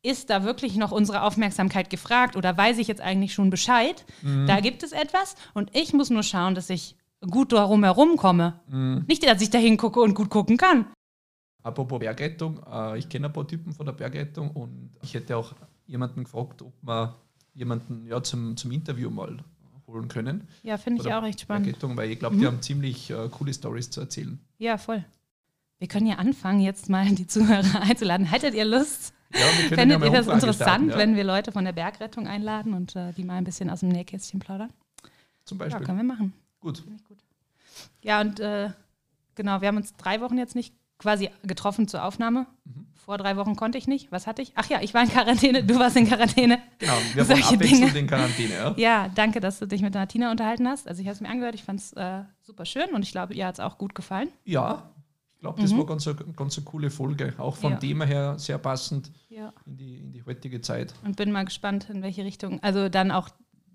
ist 0.02 0.30
da 0.30 0.44
wirklich 0.44 0.76
noch 0.76 0.90
unsere 0.92 1.22
Aufmerksamkeit 1.22 1.90
gefragt 1.90 2.36
oder 2.36 2.56
weiß 2.56 2.78
ich 2.78 2.88
jetzt 2.88 3.00
eigentlich 3.00 3.34
schon 3.34 3.50
Bescheid? 3.50 4.04
Da 4.46 4.60
gibt 4.60 4.82
es 4.82 4.92
etwas 4.92 5.34
und 5.54 5.74
ich 5.74 5.92
muss 5.92 6.10
nur 6.10 6.22
schauen, 6.22 6.54
dass 6.54 6.70
ich 6.70 6.96
gut 7.30 7.52
darum 7.52 7.84
herum 7.84 8.16
komme. 8.16 8.60
Nicht, 9.06 9.26
dass 9.26 9.40
ich 9.42 9.50
da 9.50 9.58
hingucke 9.58 10.00
und 10.00 10.14
gut 10.14 10.28
gucken 10.30 10.56
kann. 10.58 10.86
Apropos 11.64 11.98
Bergrettung, 11.98 12.60
äh, 12.70 12.98
ich 12.98 13.08
kenne 13.08 13.26
ein 13.26 13.32
paar 13.32 13.48
Typen 13.48 13.72
von 13.72 13.86
der 13.86 13.94
Bergrettung 13.94 14.50
und 14.50 14.90
ich 15.02 15.14
hätte 15.14 15.36
auch 15.36 15.54
jemanden 15.86 16.24
gefragt, 16.24 16.60
ob 16.60 16.74
wir 16.82 17.16
jemanden 17.54 18.06
ja, 18.06 18.22
zum, 18.22 18.54
zum 18.56 18.70
Interview 18.70 19.08
mal 19.08 19.38
holen 19.86 20.08
können. 20.08 20.46
Ja, 20.62 20.76
finde 20.76 21.00
ich 21.02 21.12
auch 21.12 21.22
recht 21.22 21.40
spannend. 21.40 21.64
Bergrettung, 21.64 21.96
weil 21.96 22.10
ich 22.10 22.18
glaube, 22.18 22.36
die 22.36 22.46
haben 22.46 22.60
ziemlich 22.60 23.10
äh, 23.10 23.28
coole 23.30 23.54
Stories 23.54 23.88
zu 23.90 24.02
erzählen. 24.02 24.38
Ja, 24.58 24.76
voll. 24.76 25.04
Wir 25.78 25.88
können 25.88 26.06
ja 26.06 26.16
anfangen, 26.16 26.60
jetzt 26.60 26.90
mal 26.90 27.06
die 27.06 27.26
Zuhörer 27.26 27.80
einzuladen. 27.80 28.26
Hättet 28.26 28.54
ihr 28.54 28.66
Lust? 28.66 29.14
Ja, 29.32 29.84
ja 29.84 29.98
mal 29.98 30.06
ihr 30.06 30.12
das 30.12 30.28
interessant, 30.28 30.90
ja, 30.90 30.98
wenn 30.98 31.16
wir 31.16 31.24
Leute 31.24 31.50
von 31.50 31.64
der 31.64 31.72
Bergrettung 31.72 32.26
einladen 32.26 32.74
und 32.74 32.94
äh, 32.94 33.12
die 33.14 33.24
mal 33.24 33.36
ein 33.36 33.44
bisschen 33.44 33.70
aus 33.70 33.80
dem 33.80 33.88
Nähkästchen 33.88 34.38
plaudern? 34.38 34.70
Zum 35.46 35.58
Ja, 35.58 35.64
Beispiel. 35.64 35.86
können 35.86 35.98
wir 35.98 36.04
machen. 36.04 36.34
Gut. 36.60 36.84
Ja, 38.02 38.20
und 38.20 38.38
äh, 38.38 38.70
genau, 39.34 39.62
wir 39.62 39.68
haben 39.68 39.78
uns 39.78 39.94
drei 39.96 40.20
Wochen 40.20 40.36
jetzt 40.36 40.54
nicht 40.54 40.74
quasi 40.98 41.30
getroffen 41.42 41.88
zur 41.88 42.04
Aufnahme. 42.04 42.46
Mhm. 42.64 42.86
Vor 42.94 43.18
drei 43.18 43.36
Wochen 43.36 43.54
konnte 43.56 43.76
ich 43.76 43.86
nicht. 43.86 44.10
Was 44.12 44.26
hatte 44.26 44.40
ich? 44.40 44.52
Ach 44.54 44.66
ja, 44.70 44.80
ich 44.80 44.94
war 44.94 45.02
in 45.02 45.08
Quarantäne, 45.10 45.62
du 45.62 45.78
warst 45.78 45.96
in 45.96 46.06
Quarantäne. 46.06 46.58
Genau, 46.78 46.92
wir 47.12 47.24
Solche 47.26 47.54
abwechselnd 47.54 47.88
Dinge. 47.90 47.98
in 47.98 48.06
Quarantäne. 48.06 48.54
Ja? 48.54 48.74
Ja, 48.76 49.08
danke, 49.14 49.40
dass 49.40 49.58
du 49.58 49.66
dich 49.66 49.82
mit 49.82 49.92
Martina 49.94 50.30
unterhalten 50.30 50.66
hast. 50.66 50.88
Also 50.88 51.02
ich 51.02 51.08
habe 51.08 51.14
es 51.14 51.20
mir 51.20 51.28
angehört, 51.28 51.54
ich 51.54 51.64
fand 51.64 51.80
es 51.80 51.92
äh, 51.94 52.22
super 52.40 52.64
schön 52.64 52.90
und 52.94 53.02
ich 53.02 53.12
glaube, 53.12 53.34
ihr 53.34 53.46
hat 53.46 53.54
es 53.56 53.60
auch 53.60 53.76
gut 53.76 53.94
gefallen. 53.94 54.28
Ja, 54.44 54.90
ich 55.34 55.40
glaube, 55.40 55.60
das 55.60 55.76
war 55.76 55.84
ganz 55.84 56.08
eine, 56.08 56.16
ganz 56.34 56.56
eine 56.56 56.64
coole 56.64 56.88
Folge. 56.88 57.34
Auch 57.36 57.56
vom 57.56 57.72
Mhm. 57.72 57.74
Ja. 57.74 57.80
Thema 57.80 58.04
her 58.06 58.38
sehr 58.38 58.56
passend 58.56 59.10
Ja. 59.28 59.52
in 59.66 59.76
die, 59.76 59.96
in 59.98 60.12
die 60.12 60.22
heutige 60.24 60.62
Zeit. 60.62 60.94
Und 61.04 61.16
bin 61.16 61.30
mal 61.32 61.44
gespannt, 61.44 61.90
in 61.90 62.00
welche 62.02 62.24
Richtung, 62.24 62.62
also 62.62 62.88
dann 62.88 63.10
auch 63.10 63.28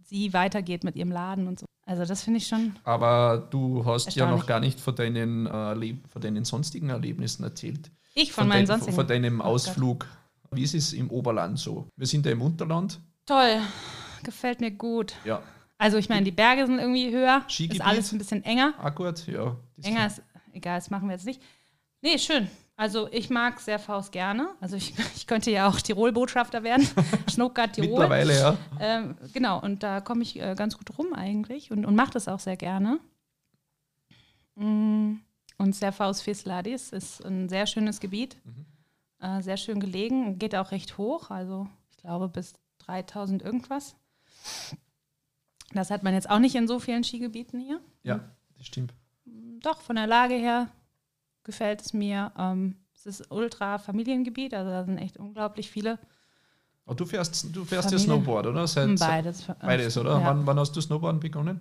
sie 0.10 0.34
weitergeht 0.34 0.84
mit 0.84 0.96
ihrem 0.96 1.12
Laden 1.12 1.48
und 1.48 1.60
so. 1.60 1.66
Also 1.86 2.06
das 2.06 2.22
finde 2.24 2.38
ich 2.38 2.48
schon. 2.48 2.76
Aber 2.84 3.48
du 3.50 3.84
hast 3.86 4.14
ja 4.16 4.30
noch 4.30 4.46
gar 4.46 4.60
nicht 4.60 4.80
von 4.80 4.96
deinen, 4.96 5.48
äh, 5.48 5.96
von 6.08 6.22
deinen 6.22 6.46
sonstigen 6.46 6.90
Erlebnissen 6.90 7.44
erzählt. 7.44 7.90
Ich 8.14 8.32
von, 8.32 8.48
meinen 8.48 8.60
dein, 8.66 8.68
sonstigen. 8.68 8.96
von 8.96 9.08
deinem 9.08 9.40
Oh. 9.42 9.46
Ausflug. 9.46 10.06
Wie 10.52 10.64
ist 10.64 10.74
es 10.76 10.94
im 10.94 11.10
Oberland 11.10 11.58
so? 11.60 11.88
Wir 11.96 12.08
sind 12.08 12.26
ja 12.26 12.32
im 12.32 12.42
Unterland. 12.42 13.00
Toll, 13.26 13.60
gefällt 14.24 14.62
mir 14.62 14.72
gut. 14.72 15.14
Ja, 15.26 15.42
Also 15.78 15.98
ich 15.98 16.10
meine, 16.10 16.24
die 16.26 16.32
Berge 16.32 16.66
sind 16.66 16.80
irgendwie 16.80 17.12
höher, 17.12 17.44
Skigebiet? 17.48 17.82
ist 17.82 17.86
alles 17.88 18.12
ein 18.12 18.18
bisschen 18.18 18.44
enger. 18.44 18.74
akkurat, 18.80 19.26
ja. 19.28 19.56
Das 19.78 19.86
Enger 19.86 20.08
ist, 20.08 20.22
egal, 20.54 20.78
das 20.80 20.90
machen 20.90 21.08
wir 21.08 21.14
jetzt 21.16 21.26
nicht. 21.26 21.42
Nee, 22.02 22.18
schön. 22.18 22.48
Also 22.80 23.10
ich 23.12 23.30
mag 23.30 23.60
sehr 23.60 23.78
Faust 23.78 24.14
gerne. 24.14 24.52
Also 24.62 24.78
ich, 24.78 24.98
ich 25.18 25.28
könnte 25.28 25.52
ja 25.52 25.68
auch 25.68 25.82
Tirol-Botschafter 25.82 26.64
werden. 26.64 26.88
Schnuckert 27.30 27.74
Tirol. 27.74 27.90
Mittlerweile, 27.90 28.40
ja. 28.40 28.58
Ähm, 28.80 29.18
genau, 29.34 29.62
und 29.62 29.84
da 29.84 30.00
komme 30.00 30.22
ich 30.22 30.40
äh, 30.42 30.56
ganz 30.56 30.78
gut 30.78 30.98
rum 30.98 31.14
eigentlich 31.14 31.72
und, 31.72 31.86
und 31.86 31.94
mache 31.96 32.12
das 32.12 32.30
auch 32.30 32.40
sehr 32.40 32.56
gerne. 32.56 33.02
Mm, 34.56 35.16
Und 35.58 35.76
Serfaus 35.76 36.22
Fisladis 36.22 36.94
ist 36.94 37.26
ein 37.26 37.50
sehr 37.50 37.68
schönes 37.68 38.00
Gebiet, 38.00 38.38
äh, 39.20 39.42
sehr 39.42 39.58
schön 39.58 39.82
gelegen, 39.82 40.40
geht 40.40 40.56
auch 40.56 40.72
recht 40.72 40.98
hoch, 40.98 41.32
also 41.32 41.68
ich 41.92 41.98
glaube 41.98 42.30
bis 42.30 42.54
3000 42.86 43.42
irgendwas. 43.42 43.98
Das 45.74 45.92
hat 45.92 46.04
man 46.04 46.14
jetzt 46.14 46.30
auch 46.30 46.40
nicht 46.40 46.56
in 46.56 46.66
so 46.66 46.80
vielen 46.80 47.04
Skigebieten 47.04 47.60
hier. 47.60 47.82
Ja, 48.04 48.22
das 48.58 48.68
stimmt. 48.68 48.94
Doch, 49.26 49.82
von 49.82 49.98
der 49.98 50.08
Lage 50.08 50.36
her 50.36 50.70
gefällt 51.50 51.82
es 51.82 51.94
mir. 51.94 52.32
Ähm, 52.38 52.76
Es 52.94 53.06
ist 53.06 53.32
Ultra-Familiengebiet, 53.32 54.54
also 54.54 54.70
da 54.70 54.84
sind 54.84 54.98
echt 54.98 55.18
unglaublich 55.18 55.72
viele. 55.72 55.98
Aber 56.86 56.96
du 56.96 57.06
fährst, 57.06 57.56
du 57.56 57.64
fährst 57.66 57.92
ja 57.92 57.98
Familie. 57.98 58.06
Snowboard, 58.06 58.48
oder? 58.48 58.68
Seit, 58.68 59.00
Beides. 59.00 59.46
Beides, 59.62 59.98
oder? 59.98 60.20
Ja. 60.20 60.26
Wann, 60.26 60.46
wann 60.46 60.60
hast 60.60 60.76
du 60.76 60.82
Snowboarden 60.82 61.20
begonnen? 61.20 61.60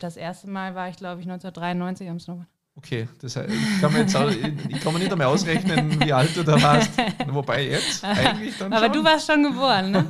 Das 0.00 0.16
erste 0.16 0.48
Mal 0.50 0.74
war 0.74 0.88
ich, 0.88 0.96
glaube 0.96 1.20
ich, 1.20 1.26
1993 1.26 2.08
am 2.10 2.18
Snowboard. 2.20 2.48
Okay, 2.76 3.08
das 3.20 3.36
heißt, 3.36 3.50
ich 3.50 3.80
kann 3.80 3.92
mir 3.92 4.00
jetzt 4.00 4.16
auch, 4.16 4.28
ich, 4.28 4.80
kann 4.80 4.92
mir 4.92 4.98
nicht 4.98 5.12
einmal 5.12 5.28
ausrechnen, 5.28 6.00
wie 6.00 6.12
alt 6.12 6.36
du 6.36 6.42
da 6.42 6.60
warst. 6.60 6.90
Wobei 7.28 7.68
jetzt 7.68 8.02
eigentlich 8.04 8.58
dann 8.58 8.72
Aber 8.72 8.86
schon. 8.86 8.92
du 8.94 9.04
warst 9.04 9.26
schon 9.30 9.42
geboren, 9.44 9.90
ne? 9.92 10.04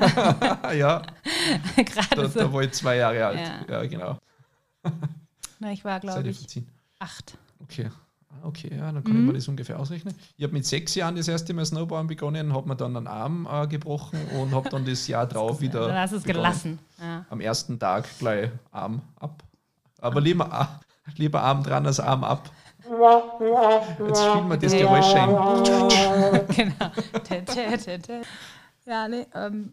ja, 0.79 1.03
Gerade 1.77 2.17
da, 2.17 2.29
so. 2.29 2.41
da 2.41 2.53
war 2.53 2.63
ich 2.63 2.73
zwei 2.73 2.97
Jahre 2.97 3.27
alt. 3.27 3.39
Ja. 3.69 3.75
Ja, 3.81 3.87
genau. 3.87 4.19
Na, 5.59 5.73
ich 5.73 5.85
war, 5.85 6.01
glaube 6.01 6.27
ich, 6.27 6.63
acht. 7.01 7.37
Okay. 7.61 7.91
Ah, 8.43 8.47
Okay, 8.49 8.71
ja, 8.77 8.93
dann 8.93 9.03
kann 9.03 9.13
ich 9.15 9.21
Mhm. 9.21 9.27
mir 9.27 9.33
das 9.35 9.49
ungefähr 9.49 9.79
ausrechnen. 9.79 10.15
Ich 10.37 10.45
habe 10.45 10.53
mit 10.53 10.67
sechs 10.67 10.95
Jahren 10.95 11.17
das 11.17 11.29
erste 11.29 11.55
Mal 11.55 11.65
Snowboarden 11.65 12.07
begonnen, 12.09 12.53
habe 12.53 12.69
mir 12.69 12.77
dann 12.77 12.97
einen 12.97 13.07
Arm 13.07 13.49
äh, 13.51 13.67
gebrochen 13.67 14.19
und 14.41 14.55
habe 14.55 14.69
dann 14.69 14.85
das 14.85 15.07
Jahr 15.09 15.27
drauf 15.33 15.61
wieder. 15.61 15.89
Dann 15.89 15.97
hast 15.99 16.13
es 16.13 16.23
begonnen. 16.23 16.43
gelassen. 16.43 16.79
Ja. 17.01 17.25
Am 17.31 17.41
ersten 17.41 17.79
Tag 17.79 18.07
gleich 18.19 18.51
Arm 18.71 19.03
ab. 19.19 19.43
Aber 20.01 20.21
lieber, 20.21 20.53
A- 20.53 20.81
lieber 21.17 21.43
Arm 21.43 21.63
dran 21.63 21.87
als 21.87 22.01
Arm 22.01 22.23
ab. 22.25 22.51
Jetzt 22.87 24.25
spielen 24.25 24.49
wir 24.49 24.57
das 24.59 24.73
Geräusch 24.73 25.15
ein. 25.15 25.31
genau. 26.55 28.25
Ja, 28.87 29.09
nee, 29.09 29.27
ähm, 29.35 29.73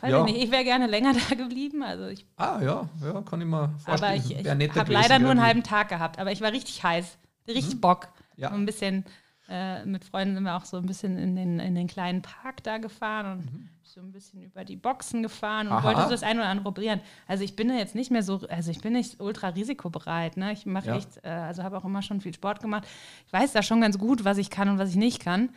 weiß 0.00 0.10
Ja. 0.10 0.18
ich 0.26 0.32
nicht. 0.32 0.44
Ich 0.44 0.50
wäre 0.50 0.64
gerne 0.64 0.88
länger 0.88 1.12
da 1.14 1.34
geblieben. 1.36 1.82
Also 1.84 2.06
ich, 2.08 2.26
Ah 2.36 2.58
ja, 2.60 2.88
ja, 3.04 3.20
kann 3.22 3.40
ich 3.40 3.46
mir 3.46 3.72
vorstellen. 3.78 4.02
aber 4.12 4.16
ich, 4.16 4.36
ich 4.36 4.76
habe 4.76 4.92
leider 4.92 5.18
nur 5.20 5.30
einen 5.30 5.42
halben 5.42 5.62
Tag 5.62 5.88
gehabt. 5.88 6.18
Aber 6.18 6.32
ich 6.32 6.40
war 6.40 6.50
richtig 6.50 6.82
heiß. 6.82 7.16
Richtig 7.48 7.80
Bock. 7.80 8.08
Ja. 8.36 8.48
So 8.50 8.54
ein 8.54 8.66
bisschen 8.66 9.04
äh, 9.48 9.84
mit 9.84 10.04
Freunden 10.04 10.34
sind 10.34 10.44
wir 10.44 10.56
auch 10.56 10.64
so 10.64 10.76
ein 10.78 10.86
bisschen 10.86 11.18
in 11.18 11.36
den, 11.36 11.58
in 11.60 11.74
den 11.74 11.86
kleinen 11.88 12.22
Park 12.22 12.62
da 12.62 12.78
gefahren 12.78 13.38
und 13.38 13.68
so 13.82 14.00
ein 14.00 14.12
bisschen 14.12 14.42
über 14.42 14.64
die 14.64 14.76
Boxen 14.76 15.22
gefahren 15.22 15.66
und 15.66 15.72
Mhm. 15.74 15.78
Aha. 15.80 15.84
wollte 15.84 16.02
so 16.04 16.10
das 16.10 16.22
eine 16.22 16.40
oder 16.40 16.48
andere 16.48 16.64
probieren. 16.72 17.00
Also 17.26 17.44
ich 17.44 17.56
bin 17.56 17.68
da 17.68 17.74
jetzt 17.74 17.94
nicht 17.94 18.10
mehr 18.10 18.22
so, 18.22 18.40
also 18.48 18.70
ich 18.70 18.80
bin 18.80 18.94
nicht 18.94 19.20
ultra 19.20 19.48
risikobereit. 19.48 20.36
Ne? 20.36 20.52
Ich 20.52 20.64
mache 20.64 20.86
Ja. 20.88 20.96
echt, 20.96 21.22
äh, 21.24 21.28
also 21.28 21.62
habe 21.62 21.76
auch 21.76 21.84
immer 21.84 22.00
schon 22.02 22.20
viel 22.20 22.32
Sport 22.34 22.60
gemacht. 22.60 22.86
Ich 23.26 23.32
weiß 23.32 23.52
da 23.52 23.62
schon 23.62 23.80
ganz 23.80 23.98
gut, 23.98 24.24
was 24.24 24.38
ich 24.38 24.48
kann 24.48 24.68
und 24.70 24.78
was 24.78 24.90
ich 24.90 24.96
nicht 24.96 25.20
kann. 25.20 25.50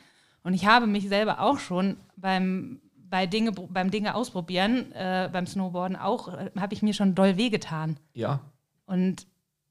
Und 0.43 0.53
ich 0.53 0.65
habe 0.65 0.87
mich 0.87 1.07
selber 1.07 1.39
auch 1.39 1.59
schon 1.59 1.97
beim 2.17 2.81
bei 3.07 3.27
Dinge, 3.27 3.51
beim 3.51 3.91
Dinge 3.91 4.15
ausprobieren, 4.15 4.91
äh, 4.93 5.29
beim 5.31 5.45
Snowboarden 5.45 5.95
auch, 5.95 6.27
äh, 6.33 6.49
habe 6.59 6.73
ich 6.73 6.81
mir 6.81 6.93
schon 6.93 7.13
doll 7.15 7.37
wehgetan. 7.37 7.97
Ja, 8.13 8.39
Und 8.87 9.27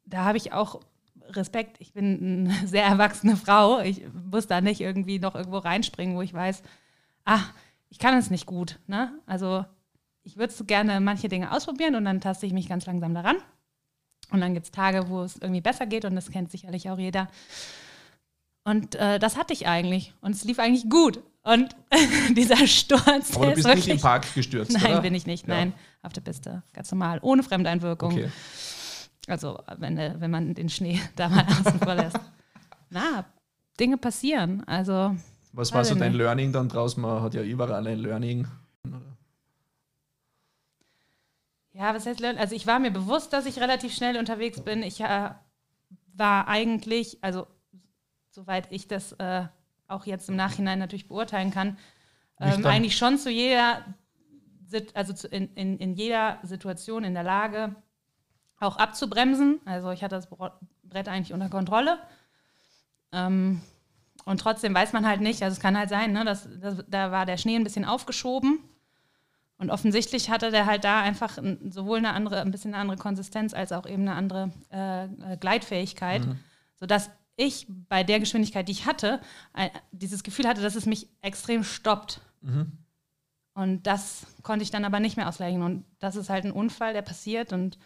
da 0.06 0.24
habe 0.24 0.38
ich 0.38 0.52
auch 0.52 0.80
Respekt. 1.36 1.76
Ich 1.80 1.92
bin 1.92 2.48
eine 2.50 2.54
sehr 2.66 2.84
erwachsene 2.84 3.36
Frau. 3.36 3.80
Ich 3.80 4.02
muss 4.30 4.46
da 4.46 4.60
nicht 4.60 4.80
irgendwie 4.80 5.18
noch 5.18 5.34
irgendwo 5.34 5.58
reinspringen, 5.58 6.16
wo 6.16 6.22
ich 6.22 6.34
weiß, 6.34 6.62
ah, 7.24 7.40
ich 7.88 7.98
kann 7.98 8.16
es 8.16 8.30
nicht 8.30 8.46
gut. 8.46 8.78
Ne? 8.86 9.12
Also 9.26 9.64
ich 10.22 10.36
würde 10.36 10.52
so 10.52 10.64
gerne 10.64 11.00
manche 11.00 11.28
Dinge 11.28 11.52
ausprobieren 11.52 11.94
und 11.94 12.04
dann 12.04 12.20
taste 12.20 12.46
ich 12.46 12.52
mich 12.52 12.68
ganz 12.68 12.86
langsam 12.86 13.14
daran. 13.14 13.36
Und 14.30 14.40
dann 14.40 14.54
gibt 14.54 14.66
es 14.66 14.72
Tage, 14.72 15.08
wo 15.08 15.22
es 15.22 15.36
irgendwie 15.36 15.60
besser 15.60 15.86
geht 15.86 16.04
und 16.04 16.16
das 16.16 16.30
kennt 16.30 16.50
sicherlich 16.50 16.90
auch 16.90 16.98
jeder. 16.98 17.28
Und 18.64 18.94
äh, 18.94 19.18
das 19.18 19.36
hatte 19.36 19.52
ich 19.52 19.66
eigentlich. 19.68 20.14
Und 20.22 20.34
es 20.34 20.44
lief 20.44 20.58
eigentlich 20.58 20.88
gut. 20.88 21.22
Und 21.42 21.76
dieser 22.36 22.66
Sturz, 22.66 23.36
aber 23.36 23.48
du 23.48 23.54
bist 23.54 23.66
wirklich. 23.66 23.86
nicht 23.86 23.94
im 23.96 24.00
Park 24.00 24.34
gestürzt, 24.34 24.72
Nein, 24.80 24.92
oder? 24.92 25.02
bin 25.02 25.14
ich 25.14 25.26
nicht. 25.26 25.46
Ja. 25.46 25.54
Nein, 25.54 25.74
auf 26.02 26.14
der 26.14 26.22
Piste. 26.22 26.62
Ganz 26.72 26.90
normal. 26.90 27.18
Ohne 27.20 27.42
Fremdeinwirkung. 27.42 28.12
Okay. 28.12 28.30
Also, 29.26 29.58
wenn, 29.78 29.98
äh, 29.98 30.14
wenn 30.18 30.30
man 30.30 30.54
den 30.54 30.68
Schnee 30.68 31.00
da 31.16 31.28
mal 31.28 31.44
außen 31.44 31.78
vor 31.80 31.94
lässt. 31.94 32.18
Na, 32.90 33.24
Dinge 33.80 33.96
passieren. 33.96 34.62
Also, 34.66 35.16
Was 35.52 35.72
war 35.72 35.84
so 35.84 35.94
dein 35.94 36.12
nicht. 36.12 36.18
Learning 36.18 36.52
dann 36.52 36.68
draus? 36.68 36.96
Man 36.96 37.22
hat 37.22 37.34
ja 37.34 37.42
überall 37.42 37.86
ein 37.86 37.98
Learning. 37.98 38.46
ja, 41.72 41.94
was 41.94 42.06
heißt 42.06 42.20
lernen? 42.20 42.38
Also, 42.38 42.54
ich 42.54 42.66
war 42.66 42.78
mir 42.78 42.90
bewusst, 42.90 43.32
dass 43.32 43.46
ich 43.46 43.58
relativ 43.58 43.94
schnell 43.94 44.18
unterwegs 44.18 44.60
bin. 44.60 44.82
Ich 44.82 45.00
äh, 45.00 45.30
war 46.12 46.48
eigentlich, 46.48 47.18
also, 47.22 47.46
soweit 48.30 48.70
ich 48.70 48.86
das 48.88 49.12
äh, 49.12 49.44
auch 49.88 50.06
jetzt 50.06 50.28
im 50.28 50.36
Nachhinein 50.36 50.78
natürlich 50.78 51.08
beurteilen 51.08 51.50
kann, 51.50 51.78
ähm, 52.40 52.66
eigentlich 52.66 52.96
schon 52.96 53.18
zu 53.18 53.30
jeder, 53.30 53.84
also 54.94 55.12
zu, 55.12 55.28
in, 55.28 55.54
in, 55.54 55.78
in 55.78 55.94
jeder 55.94 56.40
Situation 56.42 57.04
in 57.04 57.14
der 57.14 57.22
Lage, 57.22 57.76
auch 58.66 58.76
abzubremsen. 58.76 59.60
Also, 59.64 59.90
ich 59.90 60.02
hatte 60.02 60.16
das 60.16 60.28
Brett 60.84 61.08
eigentlich 61.08 61.32
unter 61.32 61.48
Kontrolle. 61.48 61.98
Ähm, 63.12 63.60
und 64.24 64.40
trotzdem 64.40 64.74
weiß 64.74 64.92
man 64.92 65.06
halt 65.06 65.20
nicht, 65.20 65.42
also 65.42 65.54
es 65.54 65.60
kann 65.60 65.76
halt 65.76 65.90
sein, 65.90 66.12
ne, 66.12 66.24
dass, 66.24 66.48
dass, 66.60 66.84
da 66.88 67.10
war 67.10 67.26
der 67.26 67.36
Schnee 67.36 67.56
ein 67.56 67.64
bisschen 67.64 67.84
aufgeschoben. 67.84 68.58
Und 69.58 69.70
offensichtlich 69.70 70.30
hatte 70.30 70.50
der 70.50 70.66
halt 70.66 70.84
da 70.84 71.00
einfach 71.00 71.38
ein, 71.38 71.70
sowohl 71.70 71.98
eine 71.98 72.12
andere, 72.12 72.40
ein 72.40 72.50
bisschen 72.50 72.74
eine 72.74 72.80
andere 72.80 72.98
Konsistenz 72.98 73.54
als 73.54 73.70
auch 73.72 73.86
eben 73.86 74.02
eine 74.02 74.14
andere 74.14 74.50
äh, 74.72 75.04
äh, 75.04 75.36
Gleitfähigkeit, 75.38 76.22
sodass 76.74 77.10
ich 77.36 77.66
bei 77.88 78.02
der 78.02 78.18
Geschwindigkeit, 78.18 78.66
die 78.68 78.72
ich 78.72 78.86
hatte, 78.86 79.20
ein, 79.52 79.70
dieses 79.92 80.22
Gefühl 80.22 80.48
hatte, 80.48 80.62
dass 80.62 80.74
es 80.74 80.86
mich 80.86 81.08
extrem 81.22 81.62
stoppt. 81.62 82.20
Und 83.54 83.86
das 83.86 84.26
konnte 84.42 84.64
ich 84.64 84.70
dann 84.70 84.84
aber 84.84 85.00
nicht 85.00 85.16
mehr 85.16 85.28
ausgleichen. 85.28 85.62
Und 85.62 85.84
das 86.00 86.16
ist 86.16 86.30
halt 86.30 86.44
ein 86.44 86.52
Unfall, 86.52 86.92
der 86.92 87.02
passiert. 87.02 87.52
Und 87.52 87.78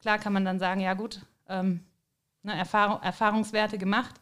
klar 0.00 0.18
kann 0.18 0.32
man 0.32 0.44
dann 0.44 0.58
sagen, 0.58 0.80
ja 0.80 0.94
gut, 0.94 1.20
ähm, 1.48 1.80
ne, 2.42 2.56
Erfahrung, 2.56 3.02
Erfahrungswerte 3.02 3.78
gemacht. 3.78 4.14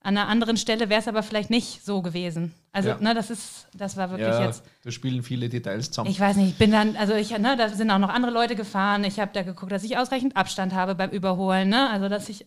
An 0.00 0.18
einer 0.18 0.28
anderen 0.28 0.58
Stelle 0.58 0.90
wäre 0.90 1.00
es 1.00 1.08
aber 1.08 1.22
vielleicht 1.22 1.48
nicht 1.48 1.82
so 1.82 2.02
gewesen. 2.02 2.54
Also, 2.72 2.90
Ja. 2.90 2.98
ne, 2.98 3.14
das 3.14 3.30
ist, 3.30 3.68
das 3.74 3.96
war 3.96 4.10
wirklich 4.10 4.28
Ja, 4.28 4.44
jetzt. 4.44 4.62
da 4.82 4.90
spielen 4.90 5.22
viele 5.22 5.48
Details 5.48 5.86
zusammen. 5.90 6.10
Ich 6.10 6.20
weiß 6.20 6.36
nicht, 6.36 6.50
ich 6.50 6.58
bin 6.58 6.70
dann, 6.70 6.94
also 6.96 7.14
ich, 7.14 7.30
ne, 7.38 7.56
da 7.56 7.70
sind 7.70 7.90
auch 7.90 7.98
noch 7.98 8.10
andere 8.10 8.30
Leute 8.32 8.54
gefahren. 8.54 9.02
Ich 9.04 9.18
habe 9.18 9.30
da 9.32 9.42
geguckt, 9.42 9.72
dass 9.72 9.82
ich 9.82 9.96
ausreichend 9.96 10.36
Abstand 10.36 10.74
habe 10.74 10.94
beim 10.94 11.08
Überholen, 11.10 11.70
ne? 11.70 11.88
Also 11.88 12.10
dass 12.10 12.28
ich, 12.28 12.44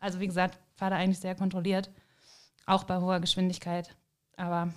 also 0.00 0.18
wie 0.20 0.26
gesagt, 0.26 0.58
fahre 0.76 0.92
da 0.92 0.96
eigentlich 0.96 1.18
sehr 1.20 1.34
kontrolliert, 1.34 1.90
auch 2.64 2.84
bei 2.84 2.96
hoher 2.98 3.20
Geschwindigkeit. 3.20 3.94
Aber 4.38 4.72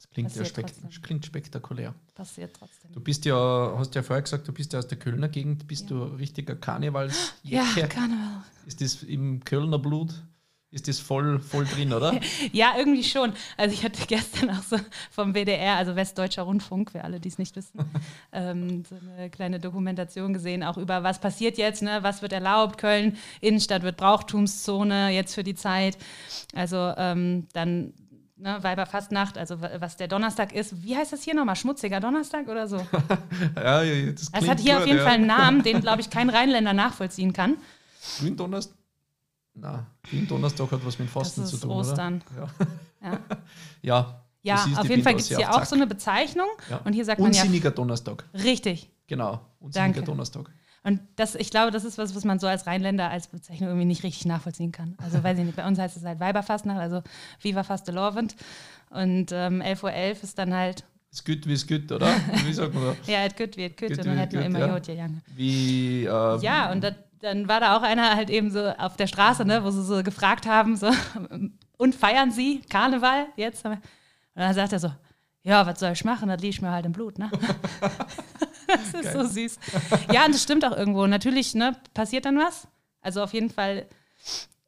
das 0.00 0.10
klingt, 0.10 0.34
ja 0.34 0.44
spek 0.46 0.66
trotzdem. 0.66 1.02
klingt 1.02 1.26
spektakulär. 1.26 1.94
passiert 2.14 2.56
trotzdem. 2.58 2.90
Du 2.92 3.00
bist 3.00 3.26
ja, 3.26 3.74
hast 3.76 3.94
ja 3.94 4.02
vorher 4.02 4.22
gesagt, 4.22 4.48
du 4.48 4.52
bist 4.52 4.72
ja 4.72 4.78
aus 4.78 4.88
der 4.88 4.98
Kölner 4.98 5.28
Gegend, 5.28 5.66
bist 5.66 5.90
du 5.90 6.02
richtiger 6.02 6.56
Karnevals 6.56 7.34
Ja, 7.42 7.64
Karneval. 7.86 8.42
Ist 8.66 8.80
das 8.80 9.02
im 9.02 9.44
Kölner 9.44 9.78
Blut? 9.78 10.14
Ist 10.70 10.86
das 10.86 11.00
voll, 11.00 11.40
voll 11.40 11.66
drin, 11.66 11.92
oder? 11.92 12.18
Ja, 12.52 12.74
irgendwie 12.78 13.02
schon. 13.02 13.32
Also 13.56 13.74
ich 13.74 13.84
hatte 13.84 14.06
gestern 14.06 14.50
auch 14.50 14.62
so 14.62 14.76
vom 15.10 15.34
WDR, 15.34 15.76
also 15.76 15.96
Westdeutscher 15.96 16.42
Rundfunk, 16.42 16.92
für 16.92 17.04
alle, 17.04 17.20
die 17.20 17.28
es 17.28 17.38
nicht 17.38 17.56
wissen, 17.56 17.80
ähm, 18.32 18.84
so 18.88 18.94
eine 18.94 19.28
kleine 19.28 19.58
Dokumentation 19.58 20.32
gesehen, 20.32 20.62
auch 20.62 20.78
über 20.78 21.02
was 21.02 21.20
passiert 21.20 21.58
jetzt, 21.58 21.82
ne? 21.82 21.98
was 22.02 22.22
wird 22.22 22.32
erlaubt, 22.32 22.78
Köln, 22.78 23.18
Innenstadt 23.40 23.82
wird 23.82 23.96
Brauchtumszone 23.96 25.10
jetzt 25.10 25.34
für 25.34 25.42
die 25.42 25.56
Zeit. 25.56 25.98
Also 26.54 26.94
ähm, 26.96 27.48
dann 27.52 27.92
ne, 28.40 28.58
Weiberfastnacht, 28.62 29.36
also 29.38 29.60
wa- 29.60 29.70
was 29.78 29.96
der 29.96 30.08
Donnerstag 30.08 30.52
ist. 30.52 30.82
Wie 30.82 30.96
heißt 30.96 31.12
das 31.12 31.22
hier 31.22 31.34
nochmal? 31.34 31.56
Schmutziger 31.56 32.00
Donnerstag 32.00 32.48
oder 32.48 32.66
so? 32.68 32.76
ja, 33.56 33.82
das 33.84 34.22
Es 34.22 34.32
klingt 34.32 34.48
hat 34.50 34.60
hier 34.60 34.72
gut, 34.74 34.80
auf 34.82 34.86
jeden 34.86 34.98
ja. 34.98 35.04
Fall 35.04 35.14
einen 35.14 35.26
Namen, 35.26 35.62
den, 35.64 35.80
glaube 35.80 36.00
ich, 36.00 36.10
kein 36.10 36.30
Rheinländer 36.30 36.72
nachvollziehen 36.72 37.32
kann. 37.32 37.56
Gründonnerstag? 38.18 38.76
Nein, 39.54 39.86
Gründonnerstag 40.08 40.70
hat 40.72 40.84
was 40.86 40.98
mit 40.98 41.10
Fasten 41.10 41.42
Das 41.42 41.50
zu 41.50 41.56
ist 41.56 41.62
tun, 41.62 41.70
Ostern. 41.72 42.22
oder? 42.36 42.48
Ja. 43.02 43.10
Ja. 43.12 43.18
ja. 43.82 44.16
Ja, 44.42 44.54
auf 44.78 44.88
jeden 44.88 45.02
Fall 45.02 45.12
gibt 45.12 45.30
es 45.30 45.36
hier 45.36 45.52
auch 45.54 45.64
so 45.66 45.76
eine 45.76 45.86
Bezeichnung. 45.86 46.48
Und 46.84 46.94
hier 46.94 47.04
sagt 47.04 47.20
man 47.20 47.30
ja 47.32 47.42
Unsinniger 47.42 47.70
Donnerstag. 47.70 48.24
richtig. 48.32 48.88
Genau. 49.06 49.40
Unsinniger 49.58 49.92
Danke. 49.92 50.02
Donnerstag. 50.02 50.50
Und 50.82 51.00
das, 51.16 51.34
ich 51.34 51.50
glaube, 51.50 51.70
das 51.70 51.84
ist 51.84 51.98
was, 51.98 52.14
was 52.14 52.24
man 52.24 52.38
so 52.38 52.46
als 52.46 52.66
Rheinländer 52.66 53.10
als 53.10 53.28
Bezeichnung 53.28 53.68
irgendwie 53.68 53.86
nicht 53.86 54.02
richtig 54.02 54.24
nachvollziehen 54.24 54.72
kann. 54.72 54.94
Also 55.02 55.22
weiß 55.22 55.38
ich 55.38 55.44
nicht, 55.44 55.56
bei 55.56 55.66
uns 55.66 55.78
heißt 55.78 55.96
es 55.96 56.04
halt 56.04 56.20
Weiberfastnacht, 56.20 56.78
also 56.78 57.02
Viva 57.40 57.62
Fastelovend. 57.64 58.34
Und 58.88 59.30
ähm, 59.32 59.60
11.11 59.60 59.82
Uhr 59.84 60.22
ist 60.22 60.38
dann 60.38 60.54
halt, 60.54 60.84
Es 61.12 61.22
gut 61.24 61.46
wie 61.46 61.52
es 61.52 61.66
gut, 61.66 61.92
oder? 61.92 62.06
Wie 62.46 62.52
sagt 62.52 62.72
man 62.74 62.82
da? 62.84 63.12
ja, 63.12 63.24
et 63.24 63.36
gut 63.36 63.56
wird 63.56 63.76
gut, 63.76 63.88
Gut 63.90 63.98
und 63.98 64.06
dann 64.06 64.16
wie 64.16 64.20
hätten 64.20 64.38
wir 64.38 64.46
immer 64.46 64.58
ja. 64.60 64.68
Jod 64.74 64.86
gegangen. 64.86 65.22
Wie, 65.36 66.04
äh, 66.04 66.38
Ja, 66.40 66.72
und 66.72 66.82
dat, 66.82 66.96
dann 67.20 67.46
war 67.46 67.60
da 67.60 67.76
auch 67.76 67.82
einer 67.82 68.16
halt 68.16 68.30
eben 68.30 68.50
so 68.50 68.66
auf 68.70 68.96
der 68.96 69.06
Straße, 69.06 69.44
ne, 69.44 69.62
wo 69.62 69.70
sie 69.70 69.84
so 69.84 70.02
gefragt 70.02 70.46
haben, 70.46 70.76
so, 70.76 70.90
und 71.76 71.94
feiern 71.94 72.30
Sie 72.30 72.62
Karneval 72.70 73.26
jetzt? 73.36 73.64
Und 73.66 73.78
dann 74.34 74.54
sagt 74.54 74.72
er 74.72 74.78
so, 74.78 74.90
ja, 75.42 75.66
was 75.66 75.78
soll 75.78 75.92
ich 75.92 76.04
machen? 76.04 76.28
Das 76.28 76.40
liegt 76.40 76.62
mir 76.62 76.70
halt 76.70 76.86
im 76.86 76.92
Blut, 76.92 77.18
ne? 77.18 77.30
das 78.76 79.04
ist 79.04 79.12
so 79.12 79.24
süß. 79.24 79.58
Ja, 80.12 80.26
und 80.26 80.34
das 80.34 80.42
stimmt 80.42 80.64
auch 80.64 80.76
irgendwo. 80.76 81.06
Natürlich, 81.06 81.54
ne, 81.54 81.76
passiert 81.94 82.24
dann 82.24 82.38
was. 82.38 82.68
Also 83.00 83.22
auf 83.22 83.32
jeden 83.32 83.50
Fall, 83.50 83.86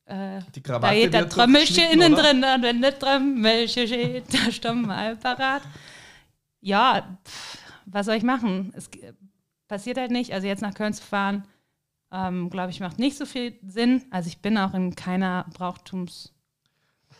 äh, 0.06 0.40
die 0.54 0.62
da 0.62 0.72
Krawatte 0.78 0.94
geht 0.94 1.14
der 1.14 1.28
Trommelchen 1.28 1.90
innen 1.90 2.14
oder? 2.14 2.22
drin, 2.22 2.44
und 2.44 2.62
wenn 2.62 2.82
das 2.82 2.98
Trommelchen 2.98 3.86
steht, 3.86 4.24
da 4.32 4.50
stumm 4.50 4.82
mal 4.82 5.16
parat. 5.16 5.62
Ja, 6.60 7.18
pff, 7.26 7.58
was 7.86 8.06
soll 8.06 8.16
ich 8.16 8.22
machen? 8.22 8.72
Es 8.76 8.88
passiert 9.68 9.98
halt 9.98 10.10
nicht. 10.10 10.32
Also 10.32 10.46
jetzt 10.46 10.62
nach 10.62 10.74
Köln 10.74 10.92
zu 10.92 11.02
fahren, 11.02 11.44
ähm, 12.12 12.50
glaube 12.50 12.70
ich, 12.70 12.80
macht 12.80 12.98
nicht 12.98 13.16
so 13.16 13.26
viel 13.26 13.58
Sinn. 13.66 14.04
Also 14.10 14.28
ich 14.28 14.38
bin 14.38 14.58
auch 14.58 14.74
in 14.74 14.94
keiner 14.94 15.46
Brauchtums 15.54 16.32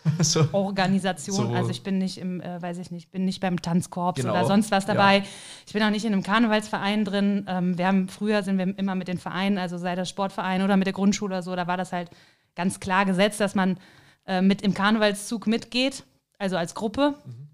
so. 0.20 0.48
Organisation. 0.52 1.48
So. 1.48 1.54
Also 1.54 1.70
ich 1.70 1.82
bin 1.82 1.98
nicht 1.98 2.18
im, 2.18 2.40
äh, 2.40 2.60
weiß 2.60 2.78
ich 2.78 2.90
nicht, 2.90 3.10
bin 3.10 3.24
nicht 3.24 3.40
beim 3.40 3.60
Tanzkorps 3.60 4.20
Genau, 4.20 4.32
oder 4.32 4.44
sonst 4.46 4.70
was 4.70 4.86
ja. 4.86 4.94
dabei. 4.94 5.22
Ich 5.66 5.72
bin 5.72 5.82
auch 5.82 5.90
nicht 5.90 6.04
in 6.04 6.12
einem 6.12 6.22
Karnevalsverein 6.22 7.04
drin. 7.04 7.46
Ähm, 7.48 7.78
wir 7.78 7.86
haben 7.86 8.08
früher 8.08 8.42
sind 8.42 8.58
wir 8.58 8.76
immer 8.78 8.94
mit 8.94 9.08
den 9.08 9.18
Vereinen, 9.18 9.58
also 9.58 9.78
sei 9.78 9.94
das 9.94 10.08
Sportverein 10.08 10.62
oder 10.62 10.76
mit 10.76 10.86
der 10.86 10.94
Grundschule 10.94 11.34
oder 11.34 11.42
so, 11.42 11.54
da 11.56 11.66
war 11.66 11.76
das 11.76 11.92
halt 11.92 12.10
ganz 12.54 12.80
klar 12.80 13.04
gesetzt, 13.04 13.40
dass 13.40 13.54
man 13.54 13.78
äh, 14.26 14.42
mit 14.42 14.62
im 14.62 14.74
Karnevalszug 14.74 15.46
mitgeht, 15.46 16.04
also 16.38 16.56
als 16.56 16.74
Gruppe. 16.74 17.14
Mhm. 17.24 17.48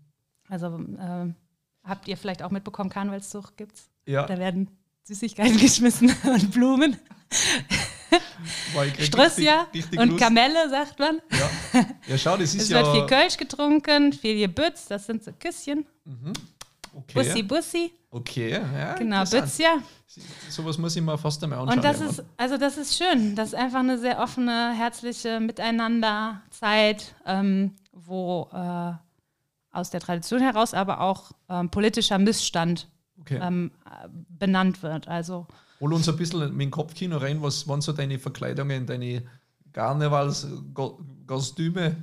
Also 0.49 0.67
ähm, 0.67 1.35
habt 1.85 2.09
ihr 2.09 2.17
vielleicht 2.17 2.43
auch 2.43 2.51
mitbekommen, 2.51 2.91
Karnevalszug 2.91 3.57
gibt's? 3.57 3.91
Ja, 4.07 4.27
Da 4.27 4.39
werden 4.39 4.71
Süßigkeiten 5.05 5.57
geschmissen 5.61 6.13
und 6.25 6.51
Blumen, 6.51 6.97
Strössia 9.01 9.67
und 9.97 10.11
Lust. 10.11 10.19
Kamelle, 10.23 10.69
sagt 10.71 10.99
man. 10.99 11.21
Ja. 11.31 11.87
ja, 12.07 12.19
schau, 12.19 12.37
das 12.37 12.55
ist 12.55 12.63
Es 12.63 12.69
ja. 12.71 12.79
wird 12.83 12.95
viel 12.95 13.07
Kölsch 13.07 13.37
getrunken, 13.37 14.13
viel 14.13 14.39
Gebütz, 14.39 14.87
das 14.87 15.07
sind 15.07 15.23
so 15.25 15.33
Küsschen. 15.33 15.87
okay. 16.95 17.13
Bussi, 17.15 17.43
Bussi, 17.43 17.93
Okay, 18.11 18.53
ja. 18.53 18.95
genau. 18.95 19.23
Bützja. 19.25 19.83
Sowas 20.49 20.79
muss 20.79 20.97
ich 20.97 21.03
mir 21.03 21.19
fast 21.19 21.45
einmal 21.45 21.59
anschauen. 21.59 21.77
Und 21.79 21.85
das 21.85 22.01
ist, 22.01 22.25
also 22.39 22.57
das 22.57 22.79
ist 22.79 22.97
schön. 22.97 23.35
Das 23.37 23.49
ist 23.49 23.55
einfach 23.55 23.81
eine 23.81 23.99
sehr 23.99 24.19
offene, 24.21 24.73
herzliche 24.75 25.41
Miteinanderzeit, 25.41 27.15
ähm, 27.27 27.77
wo 27.93 28.49
äh, 28.53 28.93
aus 29.77 29.91
der 29.91 30.01
Tradition 30.01 30.41
heraus 30.41 30.73
aber 30.73 31.01
auch 31.01 31.33
ähm, 31.51 31.71
politischer 31.71 32.19
Missstand 32.19 32.89
Okay. 33.21 33.41
ähm, 33.43 33.73
äh, 33.85 34.09
benannt 34.11 34.83
wird. 34.83 35.07
Also 35.09 35.47
Hol 35.81 35.93
uns 35.93 36.09
ein 36.09 36.17
bisschen 36.17 36.57
mit 36.57 36.67
dem 36.67 36.71
Kopfkino 36.71 37.19
rein. 37.19 37.43
Was 37.43 37.67
waren 37.69 37.81
so 37.81 37.93
deine 37.93 38.19
Verkleidungen, 38.19 38.87
deine 38.87 39.23
Karnevalskostüme 39.73 41.97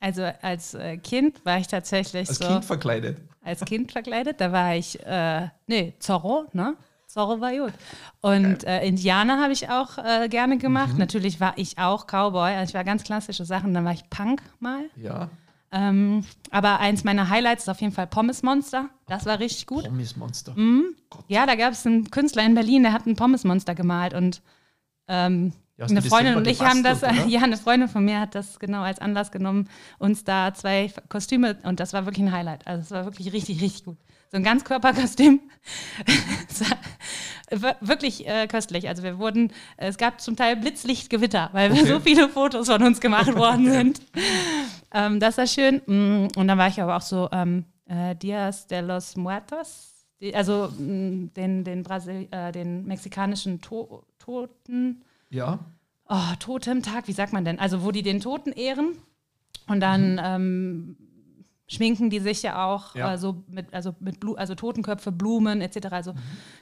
Also 0.00 0.22
als 0.42 0.74
äh, 0.74 0.96
Kind 0.98 1.44
war 1.44 1.58
ich 1.58 1.66
tatsächlich 1.66 2.28
als 2.28 2.38
so 2.38 2.46
Kind 2.46 2.64
verkleidet? 2.64 3.18
als 3.42 3.64
Kind 3.64 3.92
verkleidet. 3.92 4.40
Da 4.40 4.52
war 4.52 4.74
ich, 4.74 4.98
äh, 5.06 5.48
nee, 5.66 5.94
Zorro, 5.98 6.46
ne? 6.52 6.76
Zorro 7.06 7.40
war 7.40 7.50
gut. 7.50 7.72
Und 8.20 8.62
äh, 8.64 8.86
Indianer 8.86 9.42
habe 9.42 9.52
ich 9.52 9.68
auch 9.68 9.98
äh, 9.98 10.28
gerne 10.28 10.58
gemacht. 10.58 10.96
Natürlich 10.96 11.40
war 11.40 11.54
ich 11.56 11.76
auch 11.76 12.06
Cowboy. 12.06 12.54
Also 12.54 12.70
ich 12.70 12.74
war 12.74 12.84
ganz 12.84 13.02
klassische 13.02 13.44
Sachen. 13.44 13.74
Dann 13.74 13.84
war 13.84 13.92
ich 13.92 14.08
Punk 14.10 14.40
mal. 14.60 14.84
Ja, 14.94 15.28
Ähm, 15.72 16.24
aber 16.50 16.80
eins 16.80 17.04
meiner 17.04 17.28
Highlights 17.28 17.64
ist 17.64 17.68
auf 17.68 17.80
jeden 17.80 17.92
Fall 17.92 18.06
Pommes 18.06 18.42
Monster. 18.42 18.90
Das 19.06 19.24
war 19.24 19.38
richtig 19.38 19.66
gut. 19.66 19.84
Pommes 19.84 20.16
Monster. 20.16 20.52
Mhm. 20.56 20.96
Ja, 21.28 21.46
da 21.46 21.54
gab 21.54 21.72
es 21.72 21.86
einen 21.86 22.10
Künstler 22.10 22.44
in 22.44 22.54
Berlin, 22.54 22.82
der 22.82 22.92
hat 22.92 23.06
ein 23.06 23.14
Pommes 23.14 23.44
Monster 23.44 23.74
gemalt 23.74 24.12
und 24.14 24.42
ähm, 25.06 25.52
Ja, 25.76 25.86
eine 25.86 26.02
Freundin 26.02 26.34
und 26.36 26.46
ich 26.48 26.60
haben 26.60 26.82
das, 26.82 27.02
oder? 27.04 27.12
ja, 27.26 27.42
eine 27.42 27.56
Freundin 27.56 27.88
von 27.88 28.04
mir 28.04 28.20
hat 28.20 28.34
das 28.34 28.58
genau 28.58 28.82
als 28.82 28.98
Anlass 28.98 29.30
genommen, 29.30 29.68
uns 29.98 30.24
da 30.24 30.52
zwei 30.54 30.92
Kostüme 31.08 31.56
und 31.62 31.78
das 31.78 31.92
war 31.92 32.04
wirklich 32.04 32.26
ein 32.26 32.32
Highlight. 32.32 32.66
Also 32.66 32.82
es 32.82 32.90
war 32.90 33.04
wirklich 33.04 33.32
richtig, 33.32 33.60
richtig 33.62 33.84
gut. 33.84 33.98
So 34.30 34.36
ein 34.36 34.44
Ganzkörperkostüm. 34.44 35.40
Wirklich 37.80 38.28
äh, 38.28 38.46
köstlich. 38.46 38.88
Also 38.88 39.02
wir 39.02 39.18
wurden, 39.18 39.52
es 39.76 39.98
gab 39.98 40.20
zum 40.20 40.36
Teil 40.36 40.56
Blitzlichtgewitter, 40.56 41.50
weil 41.52 41.72
Okay. 41.72 41.84
so 41.84 41.98
viele 41.98 42.28
Fotos 42.28 42.68
von 42.68 42.80
uns 42.82 43.00
gemacht 43.00 43.34
worden 43.36 43.70
sind. 43.72 44.00
Ähm, 44.92 45.18
das 45.18 45.36
war 45.36 45.48
schön. 45.48 45.82
Mm, 45.86 46.28
Und 46.36 46.46
dann 46.46 46.58
war 46.58 46.68
ich 46.68 46.80
aber 46.80 46.96
auch 46.96 47.00
so 47.02 47.28
ähm, 47.32 47.64
äh, 47.86 48.14
Dias 48.14 48.68
de 48.68 48.82
los 48.82 49.16
Muertos, 49.16 50.06
also 50.32 50.68
mm, 50.78 51.30
den, 51.34 51.64
den, 51.64 51.82
Brasil 51.82 52.28
äh, 52.30 52.52
den 52.52 52.86
mexikanischen 52.86 53.60
to 53.60 54.04
Toten, 54.20 55.02
Ja, 55.30 55.58
oh, 56.08 56.34
Totemtag, 56.38 57.08
wie 57.08 57.12
sagt 57.12 57.32
man 57.32 57.44
denn? 57.44 57.58
Also 57.58 57.82
wo 57.82 57.90
die 57.90 58.02
den 58.02 58.20
Toten 58.20 58.52
ehren 58.52 58.96
und 59.66 59.80
dann 59.80 60.20
ähm, 60.22 60.96
schminken 61.70 62.10
die 62.10 62.18
sich 62.20 62.42
ja 62.42 62.66
auch 62.66 62.94
Ja. 62.94 63.14
äh, 63.14 63.18
so 63.18 63.44
mit, 63.48 63.72
also 63.72 63.94
mit 64.00 64.18
Blu 64.20 64.34
also 64.34 64.54
Totenköpfe, 64.54 65.12
Blumen 65.12 65.60
etc. 65.60 65.86
Also 65.92 66.14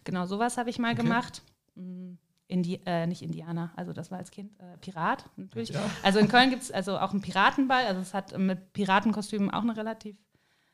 genau 0.04 0.26
sowas 0.26 0.56
habe 0.58 0.70
ich 0.70 0.78
mal 0.78 0.92
Okay. 0.92 1.02
gemacht. 1.02 1.42
Mm, 1.74 2.14
Indi 2.50 2.80
äh, 2.86 3.06
nicht 3.06 3.20
Indianer, 3.22 3.72
also 3.76 3.92
das 3.92 4.10
war 4.10 4.18
als 4.18 4.30
Kind 4.30 4.50
äh, 4.58 4.76
Pirat 4.80 5.24
natürlich. 5.36 5.68
Ja. 5.70 5.80
Also 6.02 6.18
in 6.18 6.28
Köln 6.28 6.48
gibt 6.50 6.62
es 6.62 6.70
also 6.70 6.98
auch 6.98 7.10
einen 7.10 7.20
Piratenball, 7.20 7.84
also 7.86 8.00
es 8.00 8.14
hat 8.14 8.36
mit 8.38 8.72
Piratenkostümen 8.72 9.50
auch 9.50 9.60
eine 9.62 9.76
relativ 9.76 10.16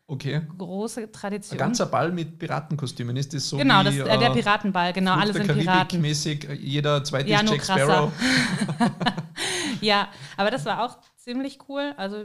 okay. 0.06 0.42
große 0.56 1.00
Ein 1.02 1.12
Tradition. 1.12 1.58
ganzer 1.58 1.86
Ball 1.86 2.12
mit 2.12 2.38
Piratenkostümen. 2.38 3.16
Ist 3.16 3.34
das 3.34 3.48
so 3.48 3.56
genau, 3.56 3.80
wie 3.80 3.84
das, 3.86 3.94
äh, 3.96 4.18
der 4.18 4.30
äh, 4.30 4.32
Piratenball, 4.32 4.92
genau, 4.92 5.14
alle 5.14 5.34
Fluch 5.34 5.44
der 5.46 5.54
sind 5.54 5.64
Karibik 5.64 5.72
Piraten. 5.72 6.00
mäßig, 6.00 6.48
äh, 6.48 6.52
jeder 6.54 7.02
zweite 7.02 7.28
Ja, 7.30 7.40
ist 7.40 7.50
Jack. 7.50 7.64
Sparrow. 7.64 8.12
Ja, 9.80 10.08
aber 10.36 10.50
das 10.50 10.64
war 10.64 10.84
auch 10.84 10.98
ziemlich 11.16 11.58
cool. 11.68 11.92
Also 11.96 12.24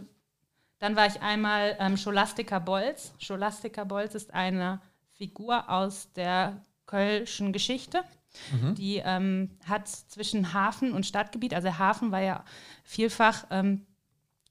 dann 0.79 0.95
war 0.95 1.07
ich 1.07 1.21
einmal 1.21 1.75
ähm, 1.79 1.97
Scholastica 1.97 2.59
Bolz. 2.59 3.13
Scholastica 3.19 3.83
Bolz 3.83 4.15
ist 4.15 4.33
eine 4.33 4.81
Figur 5.13 5.69
aus 5.69 6.11
der 6.13 6.65
kölschen 6.85 7.53
Geschichte. 7.53 8.03
Die 8.75 9.01
ähm, 9.03 9.57
hat 9.65 9.87
zwischen 9.87 10.53
Hafen 10.53 10.93
und 10.93 11.05
Stadtgebiet, 11.05 11.53
also 11.53 11.77
Hafen 11.77 12.11
war 12.11 12.21
ja 12.21 12.43
vielfach 12.83 13.45
ähm, 13.49 13.85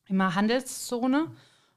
immer 0.06 0.34
Handelszone 0.34 1.30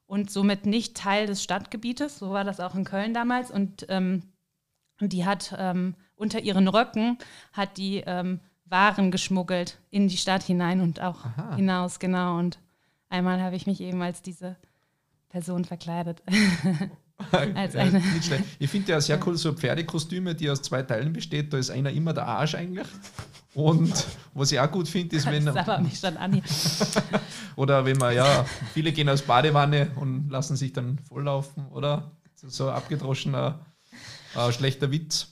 und 0.08 0.32
somit 0.32 0.66
nicht 0.66 0.98
Teil 0.98 1.28
des 1.28 1.44
Stadtgebietes. 1.44 2.20
So 2.20 2.32
war 2.32 2.44
das 2.44 2.60
auch 2.60 2.76
in 2.76 2.86
Köln 2.86 3.14
damals. 3.14 3.52
Und 3.52 3.86
ähm, 3.90 4.24
die 5.00 5.26
hat 5.26 5.56
ähm, 5.58 5.96
unter 6.16 6.40
ihren 6.42 6.68
Röcken 6.68 7.18
hat 7.54 7.78
die 7.78 8.04
ähm, 8.06 8.40
Waren 8.66 9.12
geschmuggelt 9.12 9.80
in 9.90 10.08
die 10.08 10.18
Stadt 10.18 10.44
hinein 10.44 10.82
und 10.82 11.02
auch 11.02 11.26
Aha. 11.26 11.56
hinaus, 11.56 12.00
genau. 12.00 12.38
Und 12.38 12.60
einmal 13.12 13.42
habe 13.42 13.56
ich 13.56 13.68
mich 13.68 13.82
eben 13.82 14.02
als 14.02 14.22
diese 14.22 14.56
Person 15.30 15.66
verkleidet. 15.66 16.22
Als 17.54 17.76
eine- 17.76 18.00
nicht 18.00 18.26
schlecht. 18.26 18.44
Ich 18.58 18.68
finde 18.72 18.94
ja 18.94 19.00
sehr 19.00 19.20
cool, 19.28 19.38
so 19.38 19.54
Pferdekostüme, 19.54 20.34
die 20.34 20.50
aus 20.50 20.64
zwei 20.64 20.82
Teilen 20.82 21.14
besteht. 21.14 21.54
Da 21.54 21.58
ist 21.60 21.70
einer 21.70 21.92
immer 21.92 22.14
der 22.14 22.26
Arsch 22.26 22.56
eigentlich. 22.56 22.88
Und 23.54 24.08
was 24.34 24.52
ich 24.52 24.60
auch 24.60 24.72
gut 24.72 24.88
finde, 24.88 25.16
ist, 25.18 25.28
wenn. 25.28 25.46
Das 25.46 25.56
aber 25.56 25.80
mich 25.80 26.00
schon 26.00 26.18
an. 26.18 26.34
hier. 26.34 26.42
Oder 27.58 27.86
wenn 27.86 27.98
man, 27.98 28.16
ja, 28.16 28.44
viele 28.74 28.92
gehen 28.92 29.08
aus 29.08 29.22
Badewanne 29.22 29.92
und 29.98 30.30
lassen 30.32 30.56
sich 30.56 30.74
dann 30.74 30.98
volllaufen, 30.98 31.68
oder? 31.68 32.12
So, 32.34 32.50
so 32.50 32.70
ein 32.70 32.76
abgedroschener, 32.76 33.64
äh, 34.36 34.52
schlechter 34.52 34.90
Witz. 34.90 35.30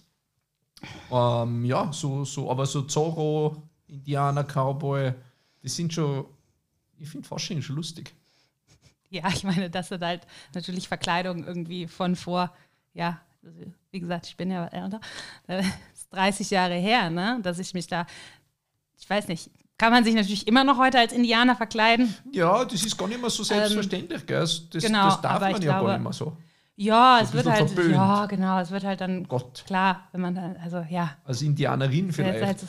Ähm, 1.12 1.66
ja, 1.66 1.92
so, 1.92 2.24
so, 2.24 2.52
aber 2.52 2.68
so 2.68 2.84
Zorro, 2.84 3.64
Indianer, 3.88 4.44
Cowboy, 4.44 5.14
die 5.64 5.70
sind 5.70 5.92
schon, 5.94 6.26
ich 7.00 7.10
finde 7.10 7.28
Fasching 7.28 7.62
schon 7.62 7.76
lustig. 7.76 8.14
Ja, 9.10 9.28
ich 9.30 9.44
meine, 9.44 9.70
das 9.70 9.90
sind 9.90 10.04
halt 10.04 10.22
natürlich 10.54 10.88
Verkleidungen 10.88 11.46
irgendwie 11.46 11.88
von 11.88 12.16
vor, 12.16 12.54
ja, 12.94 13.20
also, 13.44 13.58
wie 13.92 14.00
gesagt, 14.00 14.28
ich 14.28 14.38
bin 14.38 14.52
ja 14.52 14.68
älter, 14.68 15.00
ist 15.94 16.14
30 16.14 16.50
Jahre 16.52 16.76
her, 16.76 17.10
ne, 17.10 17.40
dass 17.42 17.58
ich 17.60 17.74
mich 17.74 17.88
da, 17.88 18.06
ich 19.00 19.10
weiß 19.10 19.28
nicht, 19.30 19.50
kann 19.78 19.92
man 19.94 20.04
sich 20.04 20.14
natürlich 20.14 20.46
immer 20.46 20.64
noch 20.66 20.78
heute 20.78 21.00
als 21.00 21.14
Indianer 21.14 21.56
verkleiden? 21.56 22.14
Ja, 22.34 22.66
das 22.66 22.84
ist 22.86 22.98
gar 22.98 23.08
nicht 23.08 23.22
mehr 23.22 23.30
so 23.30 23.44
selbstverständlich, 23.44 24.26
gell? 24.26 24.42
Das, 24.42 24.60
Ähm, 24.74 24.80
genau, 24.82 25.06
das 25.06 25.22
darf 25.22 25.40
man 25.42 25.52
ja 25.54 25.58
glaube- 25.58 25.86
gar 25.88 25.94
nicht 25.98 26.04
mehr 26.04 26.14
so. 26.14 26.36
Ja, 26.76 27.20
es 27.22 27.34
wird 27.34 27.46
halt, 27.46 27.70
verböhnt. 27.70 27.94
ja, 27.96 28.26
genau, 28.28 28.60
es 28.60 28.72
wird 28.72 28.84
halt 28.86 29.02
dann 29.02 29.28
Gott, 29.28 29.64
klar, 29.66 30.08
wenn 30.12 30.22
man 30.22 30.36
dann, 30.36 30.56
also 30.58 30.86
ja, 30.90 31.18
als 31.26 31.42
Indianerin 31.42 32.12
vielleicht. 32.14 32.42
als 32.44 32.66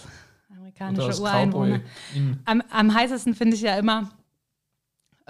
amerikanische 0.56 1.20
Ureinwohner. 1.20 1.80
Am, 2.44 2.60
am 2.70 2.94
heißesten 2.94 3.34
finde 3.36 3.54
ich 3.56 3.62
ja 3.62 3.76
immer, 3.76 4.10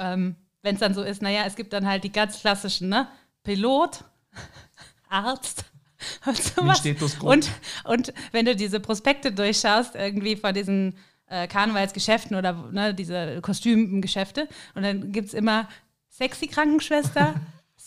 ähm, 0.01 0.37
wenn 0.63 0.75
es 0.75 0.81
dann 0.81 0.95
so 0.95 1.03
ist, 1.03 1.23
naja, 1.23 1.45
es 1.47 1.55
gibt 1.55 1.73
dann 1.73 1.87
halt 1.87 2.05
die 2.05 2.13
ganz 2.13 2.41
klassischen, 2.41 2.89
ne? 2.89 3.09
Pilot, 3.43 4.05
Arzt 5.09 5.65
und 6.27 6.37
sowas. 6.37 6.83
Und, 7.21 7.51
und 7.85 8.13
wenn 8.33 8.47
du 8.47 8.57
diese 8.57 8.81
Prospekte 8.81 9.33
durchschaust, 9.33 9.95
irgendwie 9.95 10.37
von 10.37 10.55
diesen 10.55 10.97
äh, 11.27 11.47
Karnevalsgeschäften 11.47 12.37
oder 12.37 12.53
ne, 12.71 12.95
diese 12.95 13.41
Kostümgeschäfte, 13.41 14.49
und 14.75 14.83
dann 14.83 15.13
gibt 15.13 15.29
es 15.29 15.35
immer 15.35 15.69
sexy 16.09 16.47
Krankenschwester, 16.47 17.35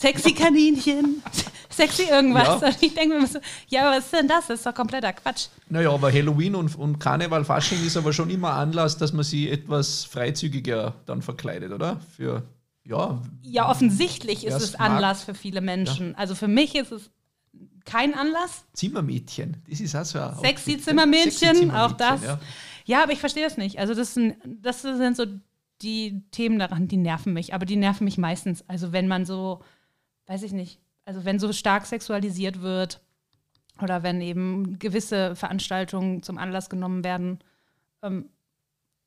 sexy 0.03 0.33
Kaninchen, 0.33 1.23
sexy 1.69 2.03
irgendwas. 2.03 2.61
Ja. 2.61 2.67
Und 2.67 2.77
ich 2.81 2.93
denke 2.93 3.19
mir 3.19 3.27
so, 3.27 3.39
ja, 3.69 3.87
aber 3.87 3.97
was 3.97 4.05
ist 4.05 4.13
denn 4.13 4.27
das? 4.27 4.47
Das 4.47 4.59
ist 4.59 4.65
doch 4.65 4.75
kompletter 4.75 5.13
Quatsch. 5.13 5.47
Naja, 5.69 5.91
aber 5.91 6.11
Halloween 6.11 6.55
und, 6.55 6.75
und 6.77 6.99
Karneval, 6.99 7.45
Fasching 7.45 7.83
ist 7.85 7.95
aber 7.97 8.11
schon 8.11 8.29
immer 8.29 8.53
Anlass, 8.53 8.97
dass 8.97 9.13
man 9.13 9.23
sie 9.23 9.49
etwas 9.49 10.03
freizügiger 10.03 10.95
dann 11.05 11.21
verkleidet, 11.21 11.71
oder? 11.71 12.01
Für, 12.15 12.43
ja, 12.83 13.21
Ja, 13.41 13.69
offensichtlich 13.69 14.45
ist 14.45 14.55
es 14.55 14.63
es 14.63 14.77
mag. 14.77 14.91
Anlass 14.91 15.23
für 15.23 15.33
viele 15.33 15.61
Menschen. 15.61 16.15
Also 16.15 16.35
für 16.35 16.49
mich 16.49 16.75
ist 16.75 16.91
es 16.91 17.09
kein 17.85 18.13
Anlass. 18.13 18.65
Zimmermädchen. 18.73 19.57
Das 19.69 19.79
ist 19.79 19.95
auch 19.95 20.05
so 20.05 20.19
ein 20.19 20.35
Sexy 20.39 20.73
ja. 20.73 20.79
Zimmermädchen, 20.79 21.55
Sexy 21.55 21.71
auch 21.71 21.93
das. 21.93 22.23
Ja. 22.23 22.39
Ja, 22.85 23.03
aber 23.03 23.13
ich 23.13 23.19
verstehe 23.19 23.45
das 23.45 23.55
nicht. 23.57 23.79
Also 23.79 23.93
das 23.93 24.13
sind, 24.13 24.35
das 24.45 24.81
sind 24.81 25.15
so 25.15 25.25
die 25.81 26.23
Themen 26.31 26.59
daran, 26.59 26.87
die 26.87 26.97
nerven 26.97 27.33
mich. 27.33 27.53
Aber 27.53 27.65
die 27.65 27.75
nerven 27.75 28.05
mich 28.05 28.17
meistens. 28.17 28.63
Also 28.67 28.91
wenn 28.91 29.07
man 29.07 29.25
so, 29.25 29.61
weiß 30.27 30.43
ich 30.43 30.51
nicht, 30.51 30.79
also 31.05 31.25
wenn 31.25 31.39
so 31.39 31.51
stark 31.53 31.85
sexualisiert 31.85 32.61
wird 32.61 33.01
oder 33.81 34.03
wenn 34.03 34.21
eben 34.21 34.79
gewisse 34.79 35.35
Veranstaltungen 35.35 36.23
zum 36.23 36.37
Anlass 36.37 36.69
genommen 36.69 37.03
werden, 37.03 37.39
ähm, 38.01 38.29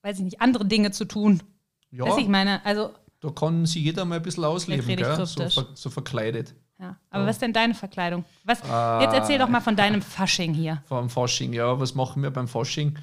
weiß 0.03 0.19
ich 0.19 0.25
nicht, 0.25 0.41
andere 0.41 0.65
Dinge 0.67 0.91
zu 0.91 1.05
tun. 1.05 1.43
Ja, 1.91 2.05
Weiß 2.05 2.19
ich 2.19 2.29
meine, 2.29 2.65
also 2.65 2.91
da 3.21 3.31
kann 3.31 3.65
sich 3.65 3.83
jeder 3.83 4.05
mal 4.05 4.17
ein 4.17 4.23
bisschen 4.23 4.45
ausleben, 4.45 4.87
gell? 4.87 5.27
So, 5.27 5.49
ver, 5.49 5.67
so 5.75 5.89
verkleidet. 5.91 6.55
Ja. 6.79 6.97
Aber 7.09 7.23
Ja. 7.23 7.29
was 7.29 7.37
ist 7.37 7.43
denn 7.43 7.55
deine 7.55 7.75
Verkleidung? 7.75 8.25
Was, 8.45 8.63
Ah. 8.65 9.01
jetzt 9.03 9.15
erzähl 9.15 9.39
doch 9.39 9.49
mal 9.49 9.61
von 9.63 9.75
deinem 9.77 10.03
Fasching 10.03 10.53
hier. 10.53 10.83
Vor 10.87 11.01
dem 11.01 11.09
Fasching, 11.09 11.53
ja, 11.55 11.81
was 11.81 11.95
machen 11.95 12.23
wir 12.23 12.31
beim 12.31 12.47
Fasching? 12.49 12.99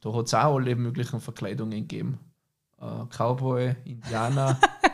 Da 0.00 0.12
hat 0.14 0.26
es 0.26 0.34
auch 0.34 0.54
alle 0.56 0.76
möglichen 0.76 1.20
Verkleidungen 1.20 1.80
gegeben. 1.80 2.20
Äh, 2.80 2.84
Cowboy, 3.10 3.74
Indianer, 3.84 4.60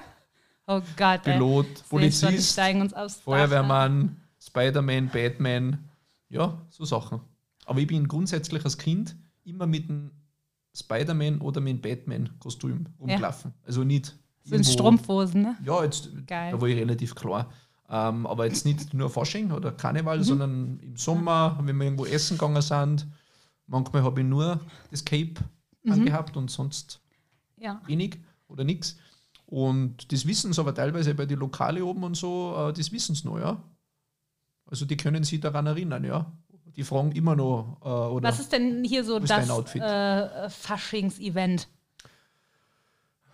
Oh 0.73 0.81
Gott, 0.97 1.27
ey. 1.27 1.33
Pilot, 1.35 1.67
die 1.67 1.83
Polizist, 1.89 2.53
steigen 2.53 2.81
uns 2.81 2.93
aufs 2.95 3.17
Dach, 3.17 3.25
Feuerwehrmann, 3.25 4.17
Spider-Man, 4.41 5.09
Batman, 5.09 5.79
ja, 6.29 6.61
so 6.71 6.85
Sachen. 6.85 7.21
Aber 7.67 7.81
ich 7.81 7.87
bin 7.89 8.07
grundsätzlich 8.07 8.65
als 8.65 8.79
Kind 8.79 9.17
immer 9.45 9.67
mit 9.67 9.89
einem 9.91 10.13
Spider-Man 10.75 11.41
oder 11.41 11.61
mit 11.61 11.71
einem 11.73 11.81
Batman-Kostüm 11.83 12.87
rumgelaufen. 13.01 13.53
Also 13.67 13.83
nicht. 13.85 14.07
ja. 14.07 14.13
Sind 14.45 14.53
irgendwo- 14.61 14.73
Strumpfhosen, 14.73 15.43
ne? 15.43 15.57
Ja, 15.65 15.83
jetzt, 15.85 16.11
Geil. 16.27 16.53
da 16.53 16.61
war 16.61 16.69
ich 16.69 16.77
relativ 16.79 17.15
klar. 17.15 17.51
Ähm, 17.89 18.25
aber 18.27 18.47
jetzt 18.47 18.65
nicht 18.65 18.95
nur 18.95 19.11
Fasching 19.11 19.51
oder 19.51 19.73
Karneval, 19.73 20.19
Mhm. 20.19 20.23
sondern 20.23 20.79
im 20.81 20.97
Sommer, 20.97 21.59
wenn 21.63 21.77
wir 21.77 21.85
irgendwo 21.85 22.07
essen 22.07 22.39
gegangen 22.39 22.63
sind. 22.63 23.07
Manchmal 23.67 24.03
habe 24.05 24.21
ich 24.21 24.27
nur 24.27 24.61
das 24.93 25.05
Cape 25.05 25.35
Mhm. 25.83 25.93
angehabt 25.93 26.37
und 26.37 26.51
sonst 26.51 27.01
Ja. 27.57 27.81
wenig 27.87 28.19
oder 28.49 28.63
nichts. 28.65 28.97
Und 29.51 30.13
das 30.13 30.27
wissen 30.27 30.53
sie 30.53 30.61
aber 30.61 30.75
teilweise 30.75 31.15
bei 31.15 31.27
den 31.27 31.39
Lokale 31.39 31.85
oben 31.85 32.05
und 32.05 32.17
so, 32.17 32.55
äh, 32.57 32.73
das 32.73 32.93
wissen 32.93 33.15
sie 33.15 33.27
noch, 33.27 33.39
ja. 33.39 33.63
Also 34.67 34.87
die 34.87 34.97
können 34.97 35.25
sich 35.25 35.41
daran 35.41 35.67
erinnern, 35.67 36.05
ja. 36.05 36.33
Die 36.77 36.85
fragen 36.85 37.11
immer 37.13 37.35
noch, 37.35 37.79
äh, 37.85 37.89
oder 37.89 38.29
Was 38.29 38.39
ist 38.39 38.53
denn 38.53 38.85
hier 38.85 39.03
so 39.05 39.19
das 39.19 39.75
äh, 39.75 40.49
Faschings-Event? 40.49 41.69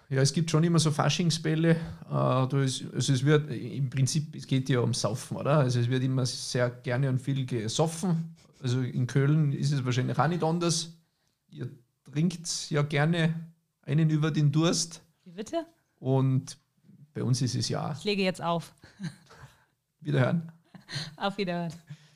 ja, 0.09 0.23
es 0.23 0.33
gibt 0.33 0.51
schon 0.51 0.63
immer 0.65 0.79
so 0.79 0.91
Faschingsbälle. 0.91 1.71
Äh, 1.71 1.77
da 2.09 2.63
ist, 2.63 2.85
also 2.95 3.13
es 3.13 3.25
wird 3.25 3.51
im 3.51 3.91
Prinzip, 3.91 4.35
es 4.37 4.47
geht 4.47 4.69
ja 4.69 4.81
ums 4.81 5.01
Saufen, 5.01 5.37
oder? 5.37 5.59
Also 5.59 5.81
es 5.81 5.89
wird 5.89 6.03
immer 6.03 6.25
sehr 6.27 6.71
gerne 6.71 7.09
und 7.09 7.21
viel 7.21 7.45
gesoffen. 7.45 8.35
Also 8.63 8.81
in 8.81 9.07
Köln 9.07 9.53
ist 9.53 9.73
es 9.73 9.85
wahrscheinlich 9.85 10.19
auch 10.19 10.29
nicht 10.29 10.43
anders. 10.43 10.97
Ihr 11.51 11.69
trinkt 12.11 12.71
ja 12.71 12.83
gerne 12.83 13.35
einen 13.83 14.09
über 14.11 14.31
den 14.31 14.53
Durst 14.53 15.03
Wie 15.25 15.33
bitte? 15.33 15.67
Und 15.99 16.59
bei 17.15 17.23
uns 17.23 17.41
ist 17.43 17.55
es 17.55 17.69
ja 17.69 17.93
Ich 17.99 18.05
lege 18.05 18.23
jetzt 18.23 18.43
auf. 18.43 18.75
wiederhören. 20.01 20.53
Auf 21.17 21.37
Wiederhören. 21.37 21.73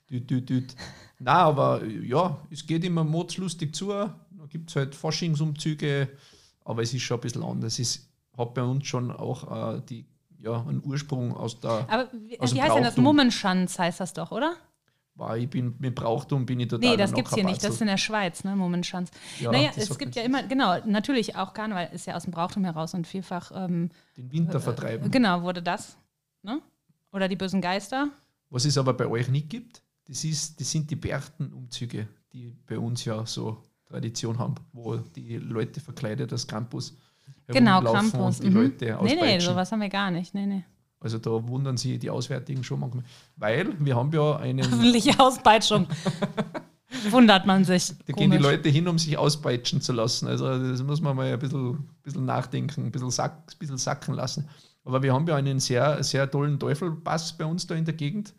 Düt, 0.08 0.30
düt, 0.30 0.48
düt. 0.48 0.76
Na, 1.18 1.32
aber 1.42 1.84
ja, 1.84 2.40
es 2.50 2.64
geht 2.64 2.84
immer 2.84 3.02
mordslustig 3.02 3.74
zu. 3.74 3.88
Da 3.88 4.14
gibt 4.48 4.70
es 4.70 4.76
halt 4.76 4.94
Faschingsumzüge, 4.94 6.08
aber 6.64 6.82
es 6.82 6.94
ist 6.94 7.02
schon 7.02 7.18
ein 7.18 7.20
bisschen 7.22 7.42
anders. 7.42 7.78
Es 7.80 8.08
hat 8.36 8.54
bei 8.54 8.62
uns 8.62 8.86
schon 8.86 9.10
auch 9.10 9.76
äh, 9.76 9.82
die, 9.88 10.06
ja, 10.38 10.60
einen 10.60 10.82
Ursprung 10.84 11.36
aus 11.36 11.58
der. 11.58 11.84
Aber 11.88 12.08
wie, 12.12 12.38
Aus 12.40 12.54
wie 12.54 12.62
heißt 12.62 12.76
denn 12.76 12.84
das? 12.84 12.96
Mummenschanz 12.96 13.78
heißt 13.78 13.98
das 14.00 14.12
doch, 14.12 14.30
oder? 14.30 14.54
War, 15.20 15.36
ich 15.36 15.48
bin 15.50 15.74
mit 15.78 15.94
Brauchtum 15.94 16.46
bin 16.46 16.60
ich 16.60 16.68
total 16.68 16.90
Nee, 16.90 16.96
das 16.96 17.10
noch 17.10 17.16
gibt's 17.16 17.34
hier 17.34 17.44
nicht. 17.44 17.62
Das 17.62 17.74
ist 17.74 17.80
in 17.82 17.88
der 17.88 17.98
Schweiz, 17.98 18.42
ne? 18.42 18.56
Mummenschanz. 18.56 19.10
Ja, 19.38 19.52
naja, 19.52 19.70
das 19.74 19.90
es 19.90 19.98
gibt 19.98 20.16
ja 20.16 20.22
immer, 20.22 20.42
genau, 20.44 20.78
natürlich 20.86 21.36
auch 21.36 21.52
Karneval 21.52 21.90
ist 21.92 22.06
ja 22.06 22.16
aus 22.16 22.24
dem 22.24 22.32
Brauchtum 22.32 22.64
heraus 22.64 22.94
und 22.94 23.06
vielfach, 23.06 23.52
ähm, 23.54 23.90
den 24.16 24.32
Winter 24.32 24.60
vertreiben. 24.60 25.10
genau, 25.10 25.42
wurde 25.42 25.62
das, 25.62 25.98
ne? 26.42 26.62
Oder 27.12 27.28
die 27.28 27.36
bösen 27.36 27.60
Geister. 27.60 28.08
Was 28.48 28.64
es 28.64 28.78
aber 28.78 28.94
bei 28.94 29.06
euch 29.06 29.28
nicht 29.28 29.50
gibt, 29.50 29.82
das, 30.08 30.24
ist, 30.24 30.58
das 30.58 30.70
sind 30.70 30.90
die 30.90 30.96
Berchtenumzüge, 30.96 32.08
die 32.32 32.56
bei 32.66 32.78
uns 32.78 33.04
ja 33.04 33.26
so 33.26 33.62
Tradition 33.86 34.38
haben, 34.38 34.54
wo 34.72 34.96
die 34.96 35.36
Leute 35.36 35.80
verkleidet 35.80 36.32
als 36.32 36.46
Krampus 36.46 36.96
Genau, 37.52 37.80
Krampus. 37.80 38.38
und 38.38 38.44
die 38.44 38.50
mhm. 38.50 38.56
Leute 38.56 38.98
nee, 39.02 39.16
nee, 39.16 39.38
sowas 39.38 39.70
haben 39.72 39.80
wir 39.80 39.88
gar 39.88 40.10
nicht. 40.10 40.34
Nee, 40.34 40.46
nee. 40.46 40.64
Also 41.00 41.18
da 41.18 41.30
wundern 41.48 41.76
sich 41.76 41.98
die 41.98 42.10
Auswärtigen 42.10 42.62
schon 42.62 42.80
manchmal. 42.80 43.04
Weil 43.36 43.74
wir 43.78 43.96
haben 43.96 44.12
ja 44.12 44.36
einen, 44.36 44.60
Öffentliche 44.64 45.18
Auspeitschung. 45.18 45.86
Wundert 47.10 47.46
man 47.46 47.64
sich. 47.64 47.88
da 47.88 48.12
gehen 48.12 48.30
die 48.30 48.36
Komisch. 48.36 48.42
Leute 48.42 48.68
hin, 48.68 48.88
um 48.88 48.98
sich 48.98 49.16
auspeitschen 49.16 49.80
zu 49.80 49.92
lassen. 49.92 50.26
Also 50.26 50.58
das 50.58 50.82
muss 50.82 51.00
man 51.00 51.16
mal 51.16 51.32
ein 51.32 51.38
bisschen, 51.38 51.88
bisschen 52.02 52.24
nachdenken, 52.24 52.86
ein 52.86 52.90
bisschen, 52.90 53.10
sack, 53.10 53.44
ein 53.48 53.58
bisschen 53.58 53.78
sacken 53.78 54.14
lassen. 54.14 54.48
Aber 54.84 55.02
wir 55.02 55.12
haben 55.12 55.26
ja 55.26 55.36
einen 55.36 55.60
sehr, 55.60 56.02
sehr 56.02 56.30
tollen 56.30 56.58
Teufelpass 56.58 57.36
bei 57.36 57.44
uns 57.44 57.66
da 57.66 57.74
in 57.76 57.84
der 57.84 57.94
Gegend. 57.94 58.34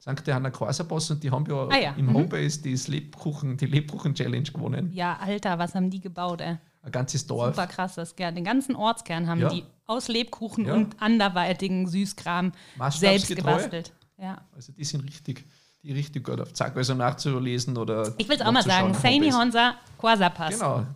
St. 0.00 0.26
Johanna 0.26 0.50
Quaserpass 0.50 1.10
und 1.10 1.24
die 1.24 1.30
haben 1.30 1.44
ja, 1.48 1.66
Ah 1.68 1.76
ja, 1.76 1.94
im 1.96 2.06
mhm. 2.06 2.14
Homebase 2.14 2.62
das 2.62 2.86
Lebkuchen, 2.86 3.56
die 3.56 3.66
Lebkuchen-Challenge 3.66 4.50
gewonnen. 4.50 4.92
Ja, 4.92 5.16
Alter, 5.16 5.58
was 5.58 5.74
haben 5.74 5.90
die 5.90 6.00
gebaut, 6.00 6.40
ey? 6.40 6.56
Ein 6.82 6.92
ganzes 6.92 7.26
Dorf. 7.26 7.54
Super 7.54 7.66
krass, 7.66 7.94
das 7.96 8.14
Kern. 8.16 8.34
Den 8.34 8.44
ganzen 8.44 8.76
Ortskern 8.76 9.26
haben 9.28 9.40
Ja. 9.40 9.48
die 9.50 9.64
aus 9.86 10.08
Lebkuchen 10.08 10.66
Ja. 10.66 10.74
und 10.74 11.00
anderweitigen 11.02 11.86
Süßkram 11.88 12.52
selbst 12.90 13.34
gebastelt. 13.34 13.92
Ja. 14.16 14.42
Also 14.54 14.72
die 14.72 14.84
sind 14.84 15.02
richtig, 15.04 15.44
die 15.82 15.92
richtig 15.92 16.24
gut 16.24 16.40
auf 16.40 16.52
Zack. 16.52 16.76
Also 16.76 16.94
nachzulesen 16.94 17.76
oder. 17.76 18.14
Ich 18.18 18.28
will 18.28 18.36
es 18.36 18.42
auch 18.42 18.52
mal 18.52 18.62
sagen, 18.62 18.94
Saini. 18.94 19.30
Honsa 19.30 19.74
Quasapass. 19.98 20.54
Genau, 20.58 20.86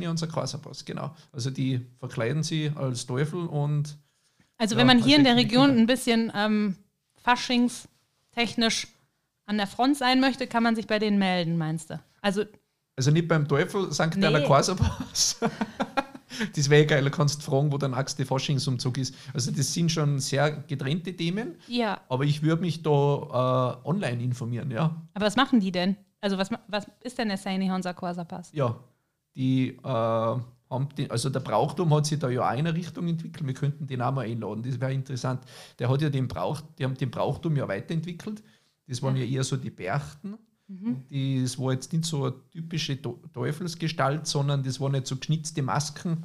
ja 0.00 0.10
unser 0.10 0.26
Quaserpass, 0.28 0.84
genau. 0.84 1.14
Also 1.32 1.50
die 1.50 1.84
verkleiden 1.98 2.42
sie 2.42 2.70
als 2.74 3.06
Teufel 3.06 3.46
und 3.46 3.96
Also 4.58 4.76
wenn 4.76 4.86
man 4.86 4.98
hier 5.02 5.16
in 5.18 5.24
der 5.24 5.34
Technik- 5.34 5.52
Region 5.52 5.70
ein 5.78 5.86
bisschen 5.86 6.30
ähm, 6.34 6.76
faschingstechnisch 7.22 8.88
an 9.46 9.56
der 9.58 9.66
Front 9.66 9.96
sein 9.96 10.20
möchte, 10.20 10.46
kann 10.46 10.62
man 10.62 10.76
sich 10.76 10.86
bei 10.86 10.98
denen 10.98 11.18
melden, 11.18 11.56
meinst 11.56 11.90
du? 11.90 12.00
Also 12.20 12.44
also 12.96 13.10
nicht 13.10 13.28
beim 13.28 13.48
Teufel 13.48 13.92
St. 13.92 14.16
Nee. 14.16 14.26
Anna 14.26 14.40
Quaserpass. 14.46 15.38
das 16.56 16.70
wäre 16.70 16.86
geil, 16.86 17.04
da 17.04 17.10
kannst 17.10 17.40
du 17.40 17.50
fragen, 17.50 17.72
wo 17.72 17.78
der 17.78 17.88
nächste 17.88 18.24
Faschingsumzug 18.24 18.98
ist. 18.98 19.14
Also 19.32 19.50
das 19.50 19.72
sind 19.72 19.90
schon 19.90 20.18
sehr 20.18 20.50
getrennte 20.50 21.14
Themen, 21.14 21.56
ja, 21.68 22.00
aber 22.08 22.24
ich 22.24 22.42
würde 22.42 22.62
mich 22.62 22.82
da 22.82 23.80
äh, 23.84 23.88
online 23.88 24.22
informieren, 24.22 24.70
ja. 24.70 24.96
aber 25.14 25.26
was 25.26 25.36
machen 25.36 25.60
die 25.60 25.72
denn? 25.72 25.96
Also 26.20 26.38
was, 26.38 26.50
was 26.68 26.86
ist 27.02 27.18
denn 27.18 27.28
der 27.28 27.36
Saini 27.36 27.68
Honsa 27.68 27.92
Quasapass? 27.92 28.52
Ja, 28.52 28.78
die 29.34 29.70
äh, 29.82 29.82
haben 30.72 30.88
den, 30.96 31.10
also 31.10 31.30
der 31.30 31.40
Brauchtum 31.40 31.92
hat 31.94 32.06
sich 32.06 32.18
da 32.18 32.28
ja 32.28 32.46
eine 32.46 32.74
Richtung 32.74 33.08
entwickelt. 33.08 33.46
Wir 33.46 33.54
könnten 33.54 33.86
den 33.86 34.00
auch 34.02 34.12
mal 34.12 34.26
einladen, 34.26 34.62
das 34.62 34.80
wäre 34.80 34.92
interessant. 34.92 35.42
Der 35.78 35.88
hat 35.88 36.00
ja 36.00 36.10
den 36.10 36.28
Brauch, 36.28 36.60
die 36.78 36.84
haben 36.84 36.94
den 36.96 37.10
Brauchtum 37.10 37.56
ja 37.56 37.68
weiterentwickelt. 37.68 38.42
Das 38.86 39.02
waren 39.02 39.16
ja, 39.16 39.24
eher 39.24 39.44
so 39.44 39.56
die 39.56 39.70
Berchten. 39.70 40.36
Und 40.68 41.04
Das 41.10 41.58
war 41.58 41.72
jetzt 41.72 41.92
nicht 41.92 42.04
so 42.04 42.24
eine 42.24 42.34
typische 42.50 43.00
Teu- 43.00 43.16
Teufelsgestalt, 43.32 44.26
sondern 44.26 44.62
das 44.62 44.80
waren 44.80 44.92
nicht 44.92 45.06
so 45.06 45.16
geschnitzte 45.16 45.62
Masken, 45.62 46.24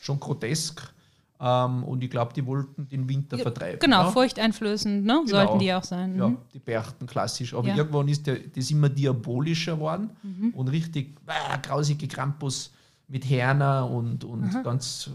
schon 0.00 0.20
grotesk. 0.20 0.92
Ähm, 1.40 1.84
und 1.84 2.02
ich 2.02 2.10
glaube, 2.10 2.32
die 2.34 2.44
wollten 2.46 2.88
den 2.88 3.08
Winter 3.08 3.38
vertreiben. 3.38 3.78
Genau, 3.80 4.02
ja? 4.04 4.10
furchteinflößend, 4.10 5.04
ne? 5.04 5.22
Genau. 5.24 5.26
Sollten 5.26 5.58
die 5.60 5.72
auch 5.72 5.84
sein. 5.84 6.16
Ja, 6.16 6.28
Mhm. 6.28 6.38
die 6.52 6.58
Berchten 6.58 7.06
klassisch. 7.06 7.54
Aber 7.54 7.68
Ja. 7.68 7.76
irgendwann 7.76 8.08
ist 8.08 8.26
der, 8.26 8.38
das 8.40 8.70
immer 8.70 8.88
diabolischer 8.88 9.74
geworden 9.76 10.10
Mhm. 10.22 10.50
und 10.54 10.68
richtig 10.68 11.16
äh, 11.26 11.58
grausige 11.62 12.08
Krampus 12.08 12.72
mit 13.06 13.28
Herner 13.28 13.88
und, 13.88 14.24
und 14.24 14.50
ganz 14.64 15.10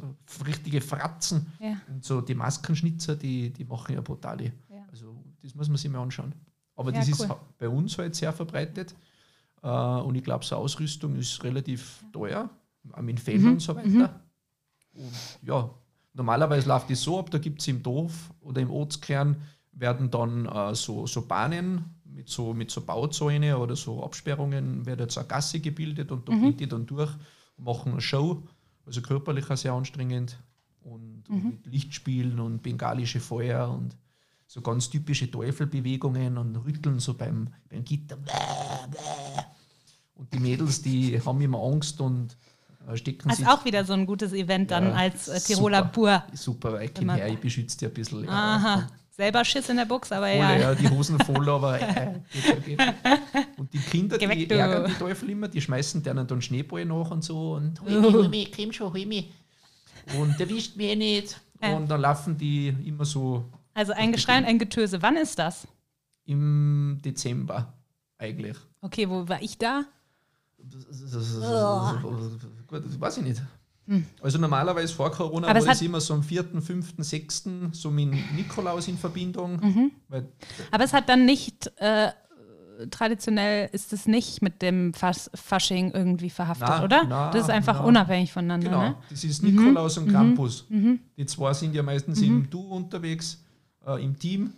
richtige 0.48 0.80
Fratzen. 0.82 1.46
Ja. 1.60 1.78
Und 1.94 2.04
so 2.04 2.22
die 2.22 2.36
Maskenschnitzer, 2.36 3.16
die, 3.18 3.50
die 3.52 3.66
machen 3.66 3.94
ja 3.96 4.02
brutale. 4.02 4.46
Ja. 4.70 4.84
Also 4.92 5.14
das 5.42 5.54
muss 5.56 5.68
man 5.68 5.78
sich 5.78 5.92
mal 5.92 6.02
anschauen. 6.02 6.34
Aber 6.76 6.92
Ja, 6.92 7.00
das 7.00 7.08
ist 7.10 7.20
cool. 7.22 7.30
ha- 7.30 7.40
bei 7.58 7.70
uns 7.70 7.98
halt 7.98 8.16
sehr 8.16 8.34
verbreitet. 8.34 8.96
Äh, 9.62 9.68
und 9.70 10.16
ich 10.16 10.24
glaube, 10.24 10.44
so 10.46 10.56
Ausrüstung 10.56 11.16
ist 11.16 11.44
relativ 11.44 12.04
teuer, 12.12 12.50
auch 12.92 13.02
mit 13.02 13.20
Fällen 13.20 13.44
Mhm. 13.44 13.52
und 13.54 13.62
so 13.62 13.76
weiter. 13.76 14.22
Und 14.94 15.14
ja, 15.44 15.70
normalerweise 16.14 16.68
läuft 16.68 16.90
es 16.92 17.02
so 17.04 17.20
ab, 17.20 17.32
da 17.32 17.38
gibt 17.38 17.62
es 17.62 17.68
im 17.68 17.82
Dorf 17.82 18.32
oder 18.42 18.62
im 18.62 18.70
Ortskern 18.70 19.38
werden 19.72 20.12
dann 20.12 20.46
äh, 20.46 20.76
so, 20.76 21.08
so 21.08 21.26
Bahnen 21.26 21.86
mit 22.06 22.30
so, 22.30 22.54
mit 22.54 22.70
so 22.70 22.82
Bauzäune 22.82 23.58
oder 23.58 23.76
so 23.76 24.04
Absperrungen, 24.04 24.86
wird 24.86 25.00
jetzt 25.00 25.18
eine 25.18 25.28
Gasse 25.28 25.60
gebildet 25.60 26.12
und 26.12 26.30
da 26.30 26.34
Mhm. 26.34 26.42
geht 26.44 26.60
die 26.60 26.68
dann 26.68 26.86
durch 26.86 27.12
machen 27.58 27.94
eine 27.94 28.02
Show, 28.02 28.44
also 28.86 29.02
körperlich 29.02 29.50
auch 29.50 29.58
sehr 29.58 29.74
anstrengend 29.74 30.38
und, 30.82 31.24
Mhm. 31.30 31.36
und 31.36 31.50
mit 31.52 31.66
Lichtspielen 31.68 32.40
und 32.40 32.62
bengalische 32.62 33.20
Feuer 33.20 33.70
und 33.72 33.98
so 34.54 34.62
ganz 34.62 34.88
typische 34.88 35.32
Teufelbewegungen 35.32 36.38
und 36.38 36.56
rütteln 36.58 37.00
so 37.00 37.16
beim, 37.16 37.48
beim 37.72 37.84
Gitter. 37.84 38.20
Und 40.14 40.32
die 40.32 40.38
Mädels, 40.40 40.80
die 40.84 41.20
haben 41.20 41.42
immer 41.42 41.58
Angst 41.60 42.00
und 42.00 42.38
äh, 42.88 42.96
stecken 42.96 43.30
Das 43.30 43.38
sich 43.38 43.48
ist 43.48 43.52
auch 43.52 43.66
wieder 43.66 43.84
so 43.84 43.94
ein 43.94 44.06
gutes 44.06 44.32
Event 44.32 44.70
dann 44.70 44.90
Ja, 44.90 44.94
als 44.94 45.28
äh, 45.28 45.40
Tiroler 45.40 45.80
super. 45.80 45.90
Pur. 45.92 46.24
super 46.38 46.74
weit 46.74 47.00
Immer- 47.00 47.16
her, 47.16 47.30
ich 47.30 47.40
beschütze 47.40 47.80
dich 47.80 47.88
ein 47.88 47.94
bisschen. 47.96 48.26
Ja. 48.26 48.30
Aha. 48.30 48.88
Selber 49.10 49.44
Schiss 49.44 49.70
in 49.70 49.78
der 49.78 49.86
Buchs, 49.86 50.12
aber 50.12 50.28
Voll, 50.28 50.36
ja. 50.38 50.58
ja. 50.60 50.76
die 50.76 50.88
Hosen 50.90 51.18
voll, 51.20 51.50
aber 51.50 51.80
äh, 51.82 52.20
geht 52.32 52.66
geht. 52.66 52.80
Und 53.58 53.74
die 53.74 53.80
Kinder, 53.80 54.18
Geh 54.20 54.28
die 54.28 54.40
weg, 54.42 54.50
du. 54.50 54.56
ärgern 54.56 54.86
die 54.92 54.98
Teufel 55.00 55.30
immer, 55.32 55.48
die 55.48 55.62
schmeißen 55.62 56.02
denen 56.04 56.28
dann 56.28 56.42
Schneeball 56.44 56.86
nach 56.86 57.10
und 57.12 57.24
so 57.24 57.54
und 57.54 57.82
hol 57.82 57.90
mich, 58.02 58.14
hol 58.14 58.30
mich, 58.30 58.52
komm 58.56 58.72
schon, 58.72 58.94
hol 58.94 59.06
mich. 59.08 59.32
Und 60.20 60.40
erwischt 60.40 60.76
mich 60.78 60.88
eh 60.92 60.96
nicht. 60.96 61.42
Ja. 61.62 61.76
Und 61.76 61.90
dann 61.90 62.02
laufen 62.02 62.38
die 62.38 62.68
immer 62.86 63.06
so 63.06 63.46
Also 63.74 63.94
ein 63.94 64.12
Geschrei 64.12 64.38
und 64.38 64.46
ein 64.46 64.60
Getöse. 64.60 65.02
Wann 65.02 65.18
ist 65.18 65.40
das? 65.40 65.68
im 66.26 67.00
Dezember 67.04 67.74
eigentlich. 68.18 68.56
Okay, 68.80 69.10
wo 69.10 69.28
war 69.28 69.42
ich 69.42 69.58
da? 69.58 69.84
Gut, 72.68 72.84
das 72.86 73.00
weiß 73.00 73.18
ich 73.18 73.24
nicht. 73.24 73.42
Also 74.22 74.38
normalerweise 74.38 74.94
vor 74.94 75.12
Corona 75.12 75.50
Aber 75.50 75.66
war 75.66 75.74
es 75.74 75.82
immer 75.82 76.00
so 76.00 76.14
am 76.14 76.24
4., 76.24 76.46
5., 76.62 76.94
6. 76.98 77.50
so 77.74 77.92
mit 77.92 78.14
Nikolaus 78.34 78.88
in 78.88 78.98
Verbindung. 78.98 79.58
Mhm. 79.60 79.92
Aber 80.72 80.84
es 80.86 80.94
hat 80.94 81.10
dann 81.10 81.26
nicht, 81.26 81.70
äh, 81.82 82.12
traditionell 82.90 83.70
ist 83.74 83.92
es 83.92 84.08
nicht 84.08 84.42
mit 84.42 84.62
dem 84.62 84.94
Fas 84.94 85.30
Fasching 85.36 85.92
irgendwie 85.92 86.30
verhaftet, 86.30 86.68
Na, 86.70 86.84
oder? 86.86 87.04
na, 87.04 87.32
das 87.32 87.44
ist 87.44 87.50
einfach 87.50 87.80
na. 87.82 87.86
unabhängig 87.86 88.32
voneinander, 88.32 88.68
genau, 88.70 88.82
ne? 88.90 88.96
das 89.10 89.24
ist 89.26 89.44
Nikolaus 89.44 89.98
Mhm. 89.98 90.04
und 90.06 90.12
Krampus. 90.12 90.66
Die 90.70 91.26
zwei 91.26 91.54
sind 91.54 91.76
ja 91.76 91.84
meistens 91.84 92.22
im 92.22 92.50
Du 92.50 92.62
unterwegs, 92.62 93.43
äh, 93.86 94.04
im 94.04 94.18
Team. 94.18 94.54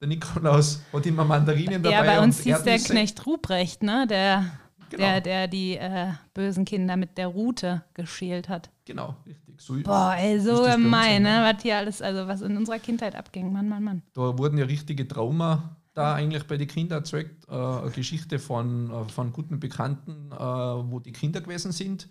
Der 0.00 0.08
Nikolaus 0.08 0.80
hat 0.92 1.06
immer 1.06 1.24
Mandarinen 1.24 1.82
dabei. 1.82 1.96
Ja, 1.96 2.02
bei 2.02 2.20
uns 2.22 2.40
hieß 2.40 2.62
der 2.62 2.72
Erdnüsse. 2.74 2.92
Knecht 2.92 3.26
Ruprecht, 3.26 3.82
ne? 3.82 4.06
Der, 4.08 4.44
Genau. 4.90 5.02
der, 5.04 5.20
der 5.20 5.48
die 5.48 5.76
äh, 5.76 6.12
bösen 6.34 6.64
Kinder 6.64 6.96
mit 6.96 7.16
der 7.18 7.26
Rute 7.28 7.82
geschält 7.94 8.48
hat. 8.48 8.70
Genau, 8.84 9.16
richtig. 9.26 9.60
So 9.60 9.74
Boah, 9.82 10.14
ey, 10.18 10.38
so 10.38 10.62
gemein, 10.62 11.22
immer. 11.24 11.42
ne? 11.42 11.52
Was 11.54 11.62
hier 11.62 11.78
alles, 11.78 12.02
also 12.02 12.26
was 12.28 12.42
in 12.42 12.56
unserer 12.56 12.78
Kindheit 12.78 13.14
abging. 13.16 13.52
Mann, 13.52 13.68
Mann, 13.68 13.82
Mann. 13.82 14.02
Da 14.12 14.36
wurden 14.36 14.58
ja 14.58 14.66
richtige 14.66 15.06
Trauma 15.08 15.76
da 15.94 16.14
eigentlich 16.14 16.44
bei 16.46 16.56
den 16.56 16.68
Kindern 16.68 16.98
erzeugt. 16.98 17.48
Äh, 17.48 17.52
eine 17.54 17.90
Geschichte 17.90 18.38
von, 18.38 18.90
äh, 18.90 19.04
von 19.10 19.32
guten 19.32 19.58
Bekannten, 19.58 20.30
äh, 20.32 20.36
wo 20.36 21.00
die 21.00 21.12
Kinder 21.12 21.40
gewesen 21.40 21.72
sind, 21.72 22.08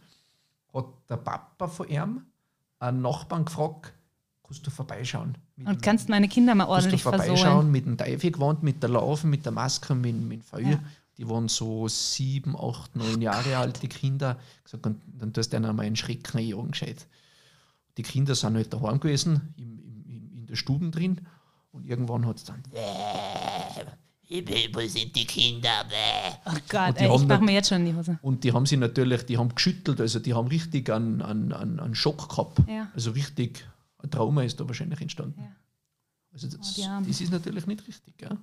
hat 0.74 0.86
der 1.10 1.18
Papa 1.18 1.68
von 1.68 1.88
ihm 1.90 2.26
einen 2.80 3.02
Nachbarn 3.02 3.46
gefragt, 3.46 3.94
kannst 4.46 4.66
du 4.68 4.72
vorbeischauen? 4.72 5.38
Und 5.58 5.68
dem- 5.68 5.82
kannst 5.82 6.10
meine 6.10 6.28
Kinder 6.28 6.54
mal 6.56 6.66
kannst 6.66 6.72
du 6.72 6.84
ordentlich 6.86 7.04
vorbeischauen 7.04 7.38
versohlen. 7.38 7.72
mit 7.72 7.86
dem 7.86 7.98
Teufel 7.98 8.32
gewandt, 8.32 8.64
mit 8.64 8.82
der 8.84 8.90
Laufen, 8.90 9.30
mit 9.30 9.46
der 9.46 9.52
Maske, 9.52 9.96
mit, 9.96 10.16
mit 10.16 10.40
dem 10.40 10.42
Feuer. 10.42 10.62
Ja. 10.72 10.84
Die 11.18 11.30
waren 11.30 11.48
so 11.48 11.88
sieben, 11.88 12.56
acht, 12.58 12.96
neun 12.96 13.22
Jahre 13.22 13.58
alt, 13.58 13.82
die 13.84 13.88
Kinder. 13.88 14.38
Gesagt, 14.64 14.86
und 14.88 15.00
dann 15.20 15.32
tust 15.32 15.54
du 15.54 15.58
ihnen 15.58 15.66
einmal 15.66 15.86
einen 15.86 15.96
Schrecken 15.96 16.40
einjagen, 16.40 16.72
gescheit. 16.72 17.06
Die 17.98 18.02
Kinder 18.04 18.34
sind 18.34 18.56
halt 18.56 18.74
daheim 18.74 19.00
gewesen, 19.00 19.54
im, 19.58 19.80
im, 20.08 20.32
in 20.40 20.48
der 20.48 20.56
Stube 20.56 20.90
drin. 20.90 21.22
Und 21.72 21.86
irgendwann 21.86 22.26
hat 22.26 22.38
es 22.38 22.44
dann, 22.46 22.64
Wo 24.74 24.80
sind 24.88 25.16
die 25.16 25.26
Kinder? 25.26 25.84
Bäh. 25.88 26.36
Oh 26.46 26.58
Gott, 26.70 26.96
ey, 26.98 27.06
ich 27.06 27.12
haben 27.12 27.28
mach 27.28 27.38
da- 27.40 27.44
mir 27.46 27.52
jetzt 27.54 27.70
schon 27.70 27.80
in 27.82 27.86
die 27.86 27.96
Hose. 27.96 28.18
und 28.24 28.44
die 28.44 28.52
haben 28.52 28.66
sie 28.66 28.78
natürlich, 28.78 29.26
die 29.26 29.38
haben 29.38 29.54
geschüttelt, 29.54 30.02
also 30.02 30.20
die 30.20 30.34
haben 30.34 30.48
richtig 30.48 30.90
einen, 30.90 31.22
einen, 31.22 31.52
einen, 31.54 31.80
einen 31.80 31.94
Schock 31.96 32.30
gehabt. 32.30 32.60
Ja. 32.68 32.88
Also 32.96 33.12
richtig, 33.12 33.68
ein 34.04 34.12
Trauma 34.12 34.44
ist 34.44 34.60
da 34.60 34.68
wahrscheinlich 34.68 35.02
entstanden. 35.02 35.42
Ja. 35.42 35.52
Also 36.34 36.48
das, 36.48 36.80
Armen. 36.88 37.08
das 37.08 37.22
ist 37.22 37.32
natürlich 37.32 37.66
nicht 37.68 37.88
richtig. 37.88 38.18
Gell? 38.18 38.38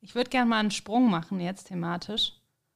Ich 0.00 0.14
würde 0.14 0.30
gerne 0.30 0.48
mal 0.48 0.58
einen 0.60 0.70
Sprung 0.70 1.10
machen 1.10 1.40
jetzt 1.40 1.64
thematisch. 1.68 2.32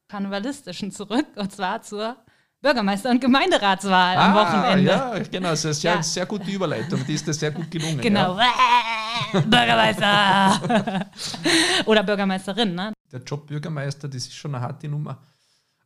Karnevalistischen 0.07 0.91
zurück 0.91 1.25
und 1.35 1.51
zwar 1.51 1.81
zur 1.81 2.15
Bürgermeister- 2.61 3.09
und 3.09 3.19
Gemeinderatswahl 3.19 4.15
am 4.17 4.33
Wochenende. 4.35 5.03
Ah, 5.03 5.17
Ja, 5.17 5.23
genau, 5.23 5.49
das 5.49 5.59
ist 5.59 5.65
eine 5.65 5.73
sehr, 5.73 5.95
Ja. 5.95 6.03
sehr 6.03 6.25
gute 6.25 6.49
Überleitung. 6.49 7.05
Die 7.05 7.13
ist 7.13 7.27
dir 7.27 7.33
sehr 7.33 7.51
gut 7.51 7.69
gelungen. 7.69 7.99
Genau. 7.99 8.37
Ja. 8.37 9.39
Bürgermeister! 9.41 11.09
Oder 11.85 12.03
Bürgermeisterin, 12.03 12.75
ne? 12.75 12.93
Der 13.11 13.21
Job 13.21 13.47
Bürgermeister, 13.47 14.07
das 14.07 14.23
ist 14.27 14.33
schon 14.35 14.55
eine 14.55 14.63
harte 14.63 14.87
Nummer. 14.87 15.21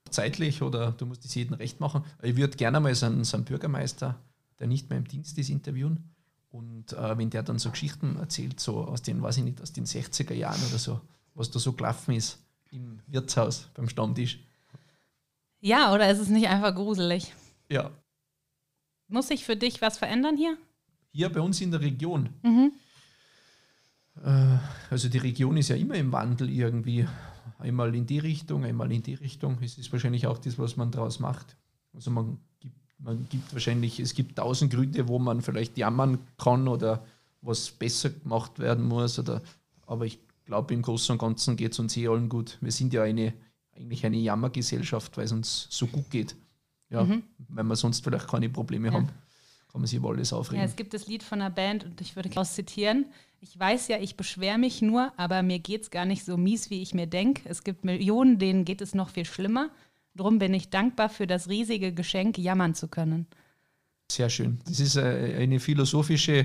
Zeitlich 0.10 0.62
oder 0.62 0.92
du 0.94 1.06
musst 1.06 1.26
es 1.26 1.36
jedem 1.36 1.56
recht 1.56 1.82
machen. 1.82 2.04
Ich 2.22 2.36
würde 2.38 2.56
gerne 2.56 2.80
mal 2.80 2.96
so 2.96 3.08
einen, 3.08 3.26
so 3.26 3.36
einen 3.36 3.44
Bürgermeister, 3.46 4.16
der 4.60 4.68
nicht 4.68 4.90
mehr 4.90 4.98
im 4.98 5.08
Dienst 5.08 5.38
ist, 5.38 5.50
interviewen. 5.50 6.10
Und 6.50 6.94
äh, 6.94 7.18
wenn 7.18 7.30
der 7.30 7.44
dann 7.44 7.60
so 7.60 7.70
Geschichten 7.72 8.16
erzählt, 8.18 8.60
so 8.60 8.86
aus 8.86 9.02
den, 9.02 9.22
weiß 9.22 9.38
ich 9.38 9.44
nicht, 9.44 9.62
aus 9.62 9.74
den 9.74 9.86
60er 9.86 10.34
Jahren 10.34 10.60
oder 10.70 10.78
so, 10.78 11.02
was 11.34 11.52
da 11.52 11.60
so 11.60 11.74
gelaufen 11.74 12.14
ist 12.14 12.40
im 12.72 13.00
Wirtshaus 13.08 13.70
beim 13.74 13.90
Stammtisch. 13.90 14.40
Ja, 15.60 15.94
oder 15.94 16.10
ist 16.10 16.20
es 16.20 16.30
nicht 16.30 16.48
einfach 16.48 16.74
gruselig? 16.74 17.34
Ja, 17.70 17.92
Muss 19.08 19.28
sich 19.28 19.46
für 19.46 19.56
dich 19.56 19.82
was 19.82 19.98
verändern 19.98 20.38
hier? 20.38 20.58
hier 21.12 21.30
bei 21.30 21.42
uns 21.42 21.60
in 21.62 21.72
der 21.72 21.82
Region. 21.82 22.30
Mhm. 22.44 22.72
Äh, 24.24 24.58
also 24.90 25.10
die 25.10 25.18
Region 25.18 25.58
ist 25.58 25.70
ja 25.70 25.76
immer 25.76 25.96
im 25.96 26.12
Wandel 26.12 26.50
irgendwie. 26.50 27.08
Einmal 27.60 27.96
in 27.96 28.06
die 28.06 28.20
Richtung, 28.20 28.66
einmal 28.66 28.92
in 28.92 29.02
die 29.02 29.16
Richtung. 29.16 29.58
Es 29.64 29.78
ist 29.80 29.92
wahrscheinlich 29.92 30.28
auch 30.28 30.38
das, 30.38 30.60
was 30.60 30.78
man 30.78 30.92
daraus 30.92 31.20
macht. 31.20 31.58
Also 31.94 32.12
man 32.12 32.38
gibt, 32.60 32.78
man 33.00 33.28
gibt 33.30 33.54
wahrscheinlich, 33.54 34.00
es 34.00 34.14
gibt 34.14 34.38
tausend 34.38 34.74
Gründe, 34.74 35.08
wo 35.08 35.20
man 35.20 35.42
vielleicht 35.42 35.78
jammern 35.78 36.18
kann 36.38 36.68
oder 36.68 37.06
was 37.42 37.70
besser 37.70 38.10
gemacht 38.10 38.58
werden 38.60 38.86
muss. 38.88 39.20
Oder, 39.20 39.42
aber 39.86 40.06
ich 40.06 40.20
glaube, 40.46 40.74
im 40.74 40.82
Großen 40.82 41.14
und 41.14 41.20
Ganzen 41.20 41.56
geht 41.56 41.74
es 41.74 41.80
uns 41.80 41.96
eh 41.98 42.08
allen 42.08 42.30
gut. 42.30 42.58
Wir 42.62 42.72
sind 42.72 42.94
ja 42.94 43.04
eine, 43.04 43.34
eigentlich 43.76 44.06
eine 44.06 44.18
Jammergesellschaft, 44.18 45.16
weil 45.18 45.26
es 45.26 45.32
uns 45.32 45.68
so 45.70 45.86
gut 45.88 46.10
geht. 46.10 46.36
Ja, 46.90 47.06
Weil 47.50 47.64
wir 47.66 47.76
sonst 47.76 48.04
vielleicht 48.04 48.28
keine 48.28 48.50
Probleme 48.50 48.88
Mhm. 48.90 48.94
Ja. 48.94 49.00
haben, 49.02 49.08
kann 49.72 49.82
man 49.82 49.88
sich 49.88 49.98
über 49.98 50.10
alles 50.10 50.30
Ja, 50.32 50.38
aufregen. 50.38 50.64
es 50.64 50.76
gibt 50.78 50.94
das 50.94 51.08
Lied 51.08 51.22
von 51.22 51.42
einer 51.42 51.50
Band 51.50 51.84
und 51.84 52.00
ich 52.00 52.16
würde 52.16 52.30
daraus 52.30 52.54
zitieren. 52.56 53.06
Ich 53.42 53.60
weiß 53.60 53.90
ja, 53.90 54.00
ich 54.00 54.16
beschwere 54.16 54.58
mich 54.58 54.82
nur, 54.82 55.12
aber 55.18 55.44
mir 55.44 55.60
geht 55.60 55.82
es 55.84 55.92
gar 55.92 56.06
nicht 56.06 56.24
so 56.26 56.38
mies, 56.38 56.70
wie 56.70 56.82
ich 56.82 56.94
mir 56.94 57.06
denke. 57.06 57.42
Es 57.46 57.64
gibt 57.64 57.84
Millionen, 57.84 58.40
denen 58.40 58.64
geht 58.66 58.82
es 58.82 58.96
noch 58.96 59.10
viel 59.10 59.26
schlimmer. 59.26 59.70
Drum 60.18 60.40
bin 60.40 60.54
ich 60.54 60.70
dankbar 60.70 61.10
für 61.10 61.28
das 61.28 61.48
riesige 61.48 61.94
Geschenk, 61.94 62.38
jammern 62.38 62.76
zu 62.76 62.88
können. 62.88 63.28
Sehr 64.12 64.30
schön. 64.30 64.60
Das 64.68 64.80
ist 64.80 64.96
äh, 64.96 65.36
eine 65.40 65.60
philosophische 65.60 66.34
äh, 66.38 66.44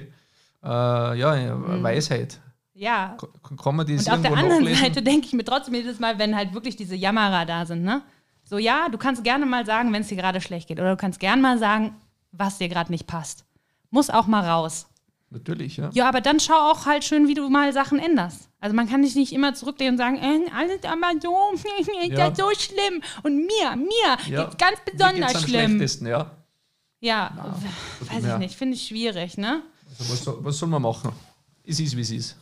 ja, 0.62 1.82
Weisheit. 1.82 2.40
Ja, 2.74 3.16
Kann 3.62 3.76
man 3.76 3.86
das 3.86 4.06
und 4.06 4.12
auf 4.12 4.22
der 4.22 4.32
anderen 4.32 4.64
nachlesen? 4.64 4.82
Seite 4.82 5.02
denke 5.02 5.26
ich 5.26 5.32
mir 5.32 5.44
trotzdem 5.44 5.74
jedes 5.74 6.00
Mal, 6.00 6.18
wenn 6.18 6.34
halt 6.34 6.54
wirklich 6.54 6.74
diese 6.76 6.96
Jammerer 6.96 7.44
da 7.44 7.66
sind, 7.66 7.82
ne? 7.82 8.02
So, 8.44 8.58
ja, 8.58 8.88
du 8.90 8.98
kannst 8.98 9.24
gerne 9.24 9.46
mal 9.46 9.64
sagen, 9.66 9.92
wenn 9.92 10.02
es 10.02 10.08
dir 10.08 10.16
gerade 10.16 10.40
schlecht 10.40 10.68
geht. 10.68 10.80
Oder 10.80 10.90
du 10.90 10.96
kannst 10.96 11.20
gerne 11.20 11.40
mal 11.40 11.58
sagen, 11.58 11.94
was 12.32 12.58
dir 12.58 12.68
gerade 12.68 12.90
nicht 12.90 13.06
passt. 13.06 13.44
Muss 13.90 14.10
auch 14.10 14.26
mal 14.26 14.44
raus. 14.44 14.88
Natürlich, 15.32 15.78
ja. 15.78 15.88
Ja, 15.94 16.08
aber 16.08 16.20
dann 16.20 16.40
schau 16.40 16.52
auch 16.70 16.84
halt 16.84 17.04
schön, 17.04 17.26
wie 17.26 17.32
du 17.32 17.48
mal 17.48 17.72
Sachen 17.72 17.98
änderst. 17.98 18.50
Also 18.60 18.76
man 18.76 18.86
kann 18.88 19.02
dich 19.02 19.14
nicht 19.14 19.32
immer 19.32 19.54
zurücklehnen 19.54 19.94
und 19.94 19.98
sagen, 19.98 20.16
äh, 20.16 20.50
alles 20.54 20.84
aber 20.84 21.12
so, 21.20 21.34
ist 21.78 21.88
Ja. 22.10 22.28
das 22.30 22.38
so 22.38 22.50
schlimm. 22.54 23.02
Und 23.22 23.36
mir, 23.38 23.76
mir 23.76 24.16
ja. 24.28 24.50
ganz 24.58 24.78
besonders 24.84 25.34
am 25.34 25.40
schlimm. 25.42 25.70
schlechtesten, 25.70 26.06
ja. 26.06 26.30
Ja, 27.00 27.32
von 27.98 28.08
weiß 28.10 28.24
ich 28.34 28.38
nicht, 28.38 28.54
finde 28.56 28.74
ich 28.74 28.86
schwierig, 28.86 29.38
ne? 29.38 29.62
Also 29.88 30.12
was, 30.12 30.22
soll, 30.22 30.44
was 30.44 30.58
soll 30.58 30.68
man 30.68 30.82
machen? 30.82 31.12
Es 31.64 31.80
ist, 31.80 31.96
wie 31.96 32.02
es 32.02 32.10
ist. 32.10 32.36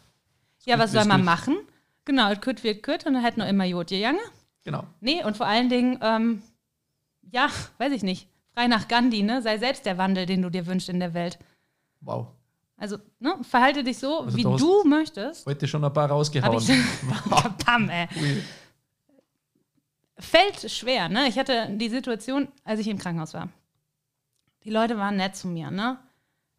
Ja, 0.67 0.79
was 0.79 0.93
soll 0.93 1.05
man 1.05 1.25
machen? 1.25 1.57
Genau, 2.05 2.31
es 2.31 2.41
kürt 2.41 2.63
wird 2.65 2.83
kürt 2.83 3.07
und 3.07 3.15
dann 3.15 3.23
hätten 3.23 3.41
noch 3.41 3.47
immer 3.49 3.65
Jod 3.65 3.89
gegangen. 3.89 4.19
Genau. 4.65 4.85
Nee, 5.01 5.25
und 5.25 5.37
vor 5.37 5.47
allen 5.47 5.69
Dingen, 5.71 5.99
ähm, 6.03 6.43
ja, 7.31 7.49
weiß 7.79 7.93
ich 7.93 8.03
nicht, 8.03 8.29
frei 8.53 8.67
nach 8.67 8.89
Gandhi, 8.89 9.23
ne? 9.23 9.41
Sei 9.43 9.59
selbst 9.59 9.87
der 9.87 9.97
Wandel, 9.97 10.27
den 10.27 10.43
du 10.43 10.51
dir 10.51 10.67
wünschst 10.67 10.89
in 10.89 11.01
der 11.01 11.15
Welt. 11.15 11.39
Wow. 12.01 12.27
Also, 12.81 12.97
ne, 13.19 13.35
verhalte 13.43 13.85
dich 13.85 13.99
so, 13.99 14.21
Also 14.23 14.37
wie 14.39 14.47
hast- 14.47 14.61
du 14.61 14.85
möchtest. 14.85 15.47
Heute 15.47 15.69
schon 15.69 15.85
ein 15.85 15.93
paar 15.93 16.05
Hab 16.05 16.13
rausgehauen. 16.13 16.59
ich. 16.59 17.31
Kapam, 17.31 17.89
ey. 17.91 18.09
Ui. 18.21 18.43
Fällt 20.19 20.71
schwer, 20.71 21.09
ne? 21.09 21.29
Ich 21.29 21.39
hatte 21.39 21.69
die 21.77 21.89
Situation, 21.89 22.49
als 22.65 22.81
ich 22.81 22.89
im 22.89 22.99
Krankenhaus 22.99 23.33
war. 23.35 23.49
Die 24.65 24.71
Leute 24.71 24.99
waren 24.99 25.17
nett 25.17 25.37
zu 25.37 25.49
mir, 25.49 25.71
ne? 25.71 25.99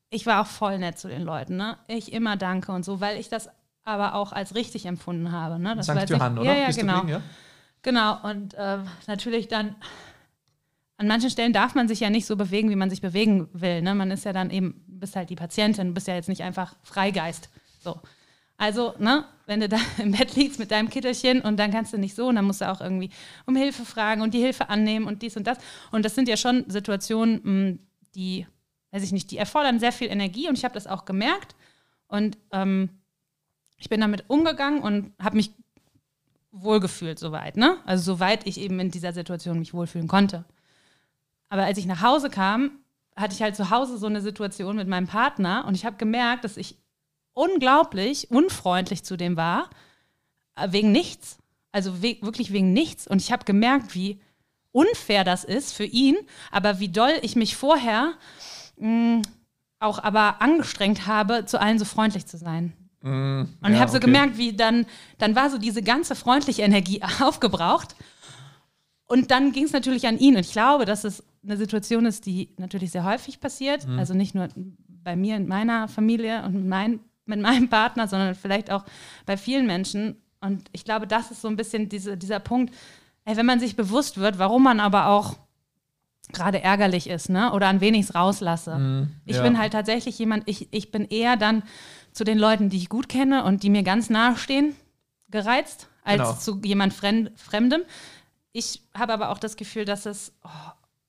Ich 0.10 0.26
war 0.26 0.42
auch 0.42 0.48
voll 0.48 0.80
nett 0.80 0.98
zu 0.98 1.08
den 1.08 1.22
Leuten, 1.24 1.58
ne? 1.58 1.78
Ich 1.88 2.12
immer 2.14 2.38
danke 2.38 2.72
und 2.72 2.84
so, 2.86 3.02
weil 3.02 3.20
ich 3.20 3.30
das 3.30 3.50
aber 3.84 4.16
auch 4.16 4.32
als 4.32 4.56
richtig 4.56 4.86
empfunden 4.86 5.32
habe, 5.32 5.60
ne? 5.60 5.76
Das 5.76 5.86
St. 5.88 6.10
Johann, 6.10 6.38
oder? 6.38 6.46
Ja, 6.54 6.60
ja, 6.60 6.70
du 6.70 6.76
genau. 6.76 7.00
drin, 7.02 7.10
ja? 7.10 7.22
Genau, 7.84 8.22
und 8.30 8.54
äh, 8.56 8.78
natürlich 9.08 9.48
dann, 9.48 9.76
an 10.98 11.08
manchen 11.08 11.30
Stellen 11.32 11.54
darf 11.54 11.74
man 11.74 11.88
sich 11.88 12.00
ja 12.00 12.10
nicht 12.12 12.26
so 12.28 12.36
bewegen, 12.36 12.70
wie 12.70 12.76
man 12.76 12.90
sich 12.92 13.02
bewegen 13.02 13.48
will. 13.54 13.82
Ne? 13.82 13.96
Man 13.96 14.12
ist 14.12 14.24
ja 14.26 14.34
dann 14.34 14.52
eben, 14.52 14.84
bist 15.02 15.18
halt 15.18 15.30
die 15.30 15.36
Patientin, 15.36 15.94
bist 15.94 16.08
ja 16.08 16.16
jetzt 16.16 16.30
nicht 16.30 16.44
einfach 16.44 16.76
Freigeist. 16.84 17.50
So. 17.80 18.00
Also, 18.56 18.94
ne, 19.00 19.26
wenn 19.48 19.60
du 19.60 19.68
da 19.68 19.78
im 19.98 20.12
Bett 20.12 20.36
liegst 20.36 20.60
mit 20.60 20.72
deinem 20.72 20.90
Kittelchen 20.90 21.42
und 21.42 21.58
dann 21.58 21.72
kannst 21.72 21.92
du 21.92 21.98
nicht 21.98 22.16
so 22.16 22.28
und 22.28 22.36
dann 22.36 22.46
musst 22.46 22.62
du 22.62 22.72
auch 22.72 22.80
irgendwie 22.80 23.10
um 23.46 23.56
Hilfe 23.56 23.84
fragen 23.84 24.22
und 24.22 24.34
die 24.34 24.40
Hilfe 24.40 24.70
annehmen 24.70 25.08
und 25.08 25.22
dies 25.24 25.36
und 25.36 25.46
das. 25.48 25.58
Und 25.92 26.06
das 26.06 26.16
sind 26.16 26.30
ja 26.30 26.38
schon 26.38 26.70
Situationen, 26.70 27.42
mh, 27.44 27.78
die, 28.16 28.48
weiß 28.92 29.04
ich 29.04 29.12
nicht, 29.12 29.32
die 29.32 29.38
erfordern 29.38 29.80
sehr 29.80 29.92
viel 29.92 30.10
Energie 30.10 30.48
und 30.48 30.58
ich 30.58 30.64
habe 30.64 30.76
das 30.76 30.88
auch 30.88 31.06
gemerkt. 31.06 31.56
Und 32.08 32.38
ähm, 32.52 32.90
ich 33.78 33.90
bin 33.90 34.00
damit 34.00 34.26
umgegangen 34.28 34.82
und 34.82 35.12
habe 35.20 35.38
mich 35.38 35.52
wohlgefühlt 36.52 37.18
soweit, 37.18 37.58
ne? 37.58 37.78
Also 37.86 38.14
soweit 38.14 38.46
ich 38.46 38.60
eben 38.60 38.80
in 38.80 38.92
dieser 38.92 39.14
Situation 39.14 39.58
mich 39.58 39.74
wohlfühlen 39.74 40.08
konnte. 40.08 40.46
Aber 41.50 41.64
als 41.64 41.78
ich 41.78 41.86
nach 41.86 42.02
Hause 42.02 42.30
kam, 42.30 42.81
hatte 43.16 43.34
ich 43.34 43.42
halt 43.42 43.56
zu 43.56 43.70
Hause 43.70 43.98
so 43.98 44.08
eine 44.08 44.22
Situation 44.22 44.76
mit 44.76 44.88
meinem 44.88 45.08
Partner 45.08 45.66
und 45.68 45.76
ich 45.76 45.86
habe 45.86 45.98
gemerkt, 45.98 46.44
dass 46.44 46.58
ich 46.58 46.78
unglaublich 47.34 48.32
unfreundlich 48.32 49.04
zu 49.04 49.18
dem 49.18 49.38
war, 49.38 49.70
äh, 50.56 50.72
wegen 50.72 50.92
nichts. 50.92 51.38
Also 51.72 52.02
we 52.02 52.18
wirklich 52.22 52.52
wegen 52.52 52.74
nichts. 52.74 53.08
Und 53.08 53.22
ich 53.22 53.32
habe 53.32 53.46
gemerkt, 53.46 53.96
wie 53.96 54.20
unfair 54.72 55.24
das 55.24 55.44
ist 55.44 55.74
für 55.74 55.86
ihn, 55.86 56.18
aber 56.52 56.80
wie 56.80 56.90
doll 56.90 57.14
ich 57.22 57.36
mich 57.36 57.56
vorher 57.56 58.14
mh, 58.78 59.22
auch 59.80 60.00
aber 60.00 60.42
angestrengt 60.42 61.08
habe, 61.08 61.46
zu 61.46 61.60
allen 61.60 61.80
so 61.80 61.86
freundlich 61.86 62.26
zu 62.26 62.38
sein. 62.38 62.74
Mm, 63.02 63.42
Und 63.42 63.48
ich 63.64 63.74
ja, 63.74 63.80
habe 63.80 63.92
so 63.92 63.98
okay. 63.98 64.06
gemerkt, 64.06 64.38
wie 64.38 64.54
dann, 64.54 64.86
dann 65.18 65.36
war 65.36 65.50
so 65.50 65.58
diese 65.58 65.82
ganze 65.82 66.16
freundliche 66.16 66.62
Energie 66.62 67.02
aufgebraucht. 67.22 67.96
Und 69.06 69.32
dann 69.32 69.52
ging 69.52 69.66
es 69.66 69.74
natürlich 69.74 70.08
an 70.08 70.20
ihn. 70.20 70.36
Und 70.36 70.42
ich 70.42 70.52
glaube, 70.52 70.86
dass 70.86 71.04
es 71.04 71.24
eine 71.44 71.58
Situation 71.58 72.06
ist, 72.06 72.26
die 72.26 72.50
natürlich 72.58 72.92
sehr 72.92 73.04
häufig 73.04 73.40
passiert. 73.40 73.88
Mhm. 73.88 73.98
Also 74.00 74.14
nicht 74.14 74.36
nur 74.36 74.48
bei 74.88 75.16
mir 75.16 75.36
in 75.38 75.48
meiner 75.48 75.88
Familie 75.88 76.44
und 76.44 76.54
mit, 76.54 76.66
mein, 76.66 77.00
mit 77.26 77.40
meinem 77.42 77.70
Partner, 77.70 78.08
sondern 78.08 78.36
vielleicht 78.36 78.72
auch 78.72 78.84
bei 79.26 79.38
vielen 79.38 79.66
Menschen. 79.66 80.18
Und 80.40 80.70
ich 80.72 80.86
glaube, 80.86 81.08
das 81.08 81.32
ist 81.32 81.42
so 81.42 81.48
ein 81.48 81.56
bisschen 81.56 81.90
diese, 81.90 82.18
dieser 82.18 82.40
Punkt, 82.40 82.74
ey, 83.26 83.36
wenn 83.38 83.46
man 83.46 83.60
sich 83.60 83.76
bewusst 83.76 84.18
wird, 84.18 84.38
warum 84.40 84.64
man 84.64 84.80
aber 84.80 85.08
auch 85.08 85.38
gerade 86.32 86.62
ärgerlich 86.62 87.10
ist, 87.10 87.30
ne? 87.30 87.52
Oder 87.52 87.68
an 87.68 87.82
wen 87.82 87.94
ich 87.96 88.06
es 88.06 88.16
rauslasse. 88.16 88.72
ich 89.26 89.36
Mhm. 89.36 89.38
ja. 89.38 89.44
bin 89.44 89.58
halt 89.58 89.74
tatsächlich 89.74 90.18
jemand, 90.20 90.48
ich, 90.48 90.68
ich 90.72 90.92
bin 90.92 91.06
eher 91.06 91.36
dann 91.38 91.64
zu 92.14 92.24
den 92.24 92.38
Leuten, 92.38 92.70
die 92.70 92.78
ich 92.78 92.90
gut 92.90 93.10
kenne 93.10 93.44
und 93.44 93.64
die 93.64 93.70
mir 93.70 93.84
ganz 93.84 94.10
nahe 94.10 94.38
stehen, 94.38 94.76
gereizt, 95.30 95.88
als 96.04 96.22
Genau. 96.22 96.34
zu 96.34 96.62
jemand 96.64 96.94
Fremd, 96.94 97.32
Fremdem. 97.36 97.82
Ich 98.54 98.82
habe 98.94 99.14
aber 99.14 99.30
auch 99.30 99.40
das 99.40 99.56
Gefühl, 99.58 99.86
dass 99.86 100.06
es, 100.06 100.34
oh, 100.44 100.50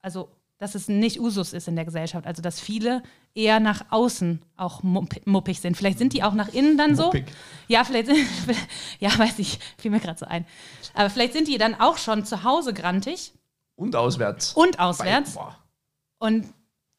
also, 0.02 0.28
dass 0.58 0.74
es 0.76 0.86
nicht 0.88 1.18
Usus 1.18 1.52
ist 1.52 1.66
in 1.66 1.74
der 1.76 1.84
Gesellschaft. 1.84 2.26
Also, 2.26 2.40
dass 2.42 2.60
viele 2.60 3.02
eher 3.34 3.58
nach 3.58 3.86
außen 3.90 4.42
auch 4.56 4.82
mupp- 4.82 5.22
muppig 5.24 5.60
sind. 5.60 5.76
Vielleicht 5.76 5.98
sind 5.98 6.12
die 6.12 6.22
auch 6.22 6.34
nach 6.34 6.48
innen 6.52 6.76
dann 6.78 6.94
so. 6.94 7.04
Muppig. 7.06 7.24
Ja, 7.68 7.82
vielleicht 7.84 8.06
sind, 8.06 8.18
ja, 9.00 9.16
weiß 9.18 9.38
ich, 9.40 9.58
fiel 9.78 9.90
mir 9.90 9.98
gerade 10.00 10.18
so 10.18 10.26
ein. 10.26 10.46
Aber 10.94 11.10
vielleicht 11.10 11.32
sind 11.32 11.48
die 11.48 11.58
dann 11.58 11.74
auch 11.80 11.96
schon 11.98 12.24
zu 12.24 12.44
Hause 12.44 12.74
grantig 12.74 13.32
Und 13.74 13.96
auswärts. 13.96 14.52
und 14.52 14.78
auswärts. 14.78 15.34
Boah. 15.34 15.56
Und 16.18 16.46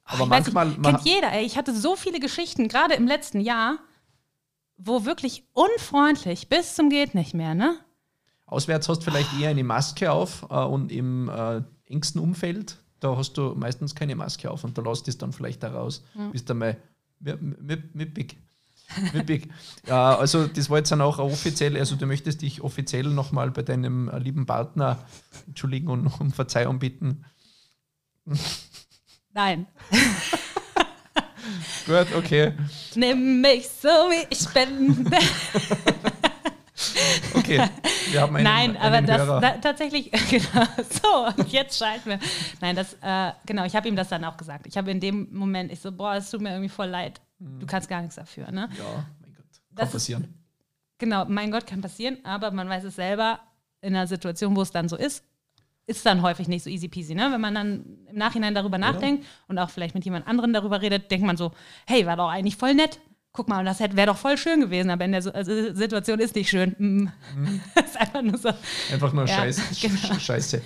Aber 0.05 0.23
ich 0.25 0.29
weiß 0.29 0.29
manchmal. 0.53 0.67
nicht, 0.67 0.77
man- 0.79 0.95
kennt 0.95 1.05
jeder, 1.07 1.31
ey. 1.31 1.45
Ich 1.45 1.57
hatte 1.57 1.73
so 1.73 1.95
viele 1.95 2.19
Geschichten, 2.19 2.67
gerade 2.67 2.95
im 2.95 3.07
letzten 3.07 3.39
Jahr, 3.39 3.77
wo 4.75 5.05
wirklich 5.05 5.43
unfreundlich 5.53 6.49
bis 6.49 6.75
zum 6.75 6.89
geht 6.89 7.15
nicht 7.15 7.33
mehr, 7.33 7.53
ne? 7.55 7.77
Auswärts 8.45 8.89
hast 8.89 8.99
du 8.99 9.03
vielleicht 9.11 9.29
eher 9.39 9.49
eine 9.49 9.63
Maske 9.63 10.11
auf 10.11 10.45
äh, 10.49 10.55
und 10.55 10.91
im 10.91 11.29
äh, 11.29 11.61
engsten 11.85 12.19
Umfeld, 12.21 12.77
da 13.03 13.17
hast 13.17 13.33
du 13.33 13.53
meistens 13.55 13.95
keine 13.95 14.15
Maske 14.15 14.49
auf 14.49 14.63
und 14.63 14.77
da 14.77 14.81
lässt 14.81 15.07
es 15.07 15.17
dann 15.17 15.33
vielleicht 15.33 15.63
da 15.63 15.71
raus. 15.71 16.03
Bist 16.31 16.49
du 16.49 16.53
mal 16.53 16.77
mippig. 17.19 18.37
Mippig. 19.13 19.49
ja, 19.87 20.15
also 20.17 20.47
das 20.47 20.69
war 20.69 20.77
jetzt 20.77 20.91
dann 20.91 21.01
auch 21.01 21.17
offiziell, 21.17 21.77
also 21.77 21.95
du 21.95 22.05
möchtest 22.05 22.41
dich 22.41 22.61
offiziell 22.61 23.05
nochmal 23.05 23.49
bei 23.51 23.63
deinem 23.63 24.11
lieben 24.19 24.45
Partner 24.45 24.99
entschuldigen 25.47 25.87
und 25.87 26.07
um 26.19 26.31
Verzeihung 26.31 26.79
bitten. 26.79 27.25
Nein. 29.33 29.67
Gut, 31.85 32.07
okay. 32.15 32.53
Nimm 32.95 33.41
mich 33.41 33.67
so, 33.67 33.89
wie 33.89 34.25
ich 34.29 34.47
bin. 34.49 35.09
Okay. 37.35 37.69
Wir 38.11 38.21
haben 38.21 38.35
einen, 38.35 38.43
Nein, 38.43 38.77
aber 38.77 38.97
einen 38.97 39.07
das 39.07 39.25
da, 39.27 39.51
tatsächlich, 39.57 40.11
genau, 40.29 40.65
so, 40.89 41.41
und 41.41 41.51
jetzt 41.51 41.77
schalten 41.77 42.09
wir. 42.11 42.19
Nein, 42.61 42.75
das, 42.75 42.93
äh, 43.01 43.31
genau, 43.45 43.65
ich 43.65 43.75
habe 43.75 43.87
ihm 43.87 43.95
das 43.95 44.09
dann 44.09 44.23
auch 44.25 44.37
gesagt. 44.37 44.67
Ich 44.67 44.77
habe 44.77 44.91
in 44.91 44.99
dem 44.99 45.27
Moment, 45.33 45.71
ich 45.71 45.79
so, 45.79 45.91
boah, 45.91 46.15
es 46.15 46.29
tut 46.29 46.41
mir 46.41 46.49
irgendwie 46.51 46.69
voll 46.69 46.87
leid. 46.87 47.21
Du 47.39 47.65
kannst 47.65 47.89
gar 47.89 48.01
nichts 48.01 48.15
dafür, 48.15 48.51
ne? 48.51 48.69
ja, 48.77 49.05
mein 49.21 49.33
Gott. 49.33 49.45
Kann 49.45 49.75
Das 49.75 49.87
ist- 49.89 49.93
passieren. 49.93 50.33
Genau, 50.99 51.25
mein 51.25 51.51
Gott, 51.51 51.67
kann 51.67 51.81
passieren, 51.81 52.17
aber 52.23 52.51
man 52.51 52.69
weiß 52.69 52.83
es 52.85 52.95
selber 52.95 53.39
in 53.81 53.95
einer 53.95 54.07
Situation, 54.07 54.55
wo 54.55 54.61
es 54.61 54.71
dann 54.71 54.87
so 54.87 54.95
ist, 54.95 55.23
ist 55.85 56.05
dann 56.05 56.21
häufig 56.21 56.47
nicht 56.47 56.63
so 56.63 56.69
easy 56.69 56.87
peasy, 56.87 57.13
ne? 57.13 57.29
Wenn 57.31 57.41
man 57.41 57.53
dann 57.55 57.83
im 58.09 58.15
Nachhinein 58.17 58.55
darüber 58.55 58.77
nachdenkt 58.77 59.25
und 59.49 59.59
auch 59.59 59.69
vielleicht 59.69 59.95
mit 59.95 60.05
jemand 60.05 60.27
anderem 60.27 60.53
darüber 60.53 60.81
redet, 60.81 61.11
denkt 61.11 61.25
man 61.25 61.35
so, 61.35 61.51
hey, 61.85 62.05
war 62.05 62.15
doch 62.15 62.29
eigentlich 62.29 62.55
voll 62.55 62.73
nett. 62.73 62.99
Guck 63.35 63.49
mal, 63.49 63.65
das 63.65 63.79
wäre 63.79 64.05
doch 64.05 64.17
voll 64.17 64.37
schön 64.37 64.61
gewesen, 64.61 64.91
aber 64.91 65.05
in 65.05 65.11
der 65.11 65.23
so 65.23 65.31
also, 65.33 65.73
Situation 65.73 66.19
ist 66.19 66.35
nicht 66.35 66.49
schön. 66.51 66.75
Mm. 66.77 67.07
ist 67.83 67.99
einfach 67.99 68.21
nur 68.21 68.37
so. 68.37 68.49
Einfach 68.91 69.11
nur 69.11 69.25
Ja, 69.25 69.37
Scheiß, 69.37 69.59
genau. 69.81 69.95
Sch- 69.95 70.19
Scheiße. 70.19 70.61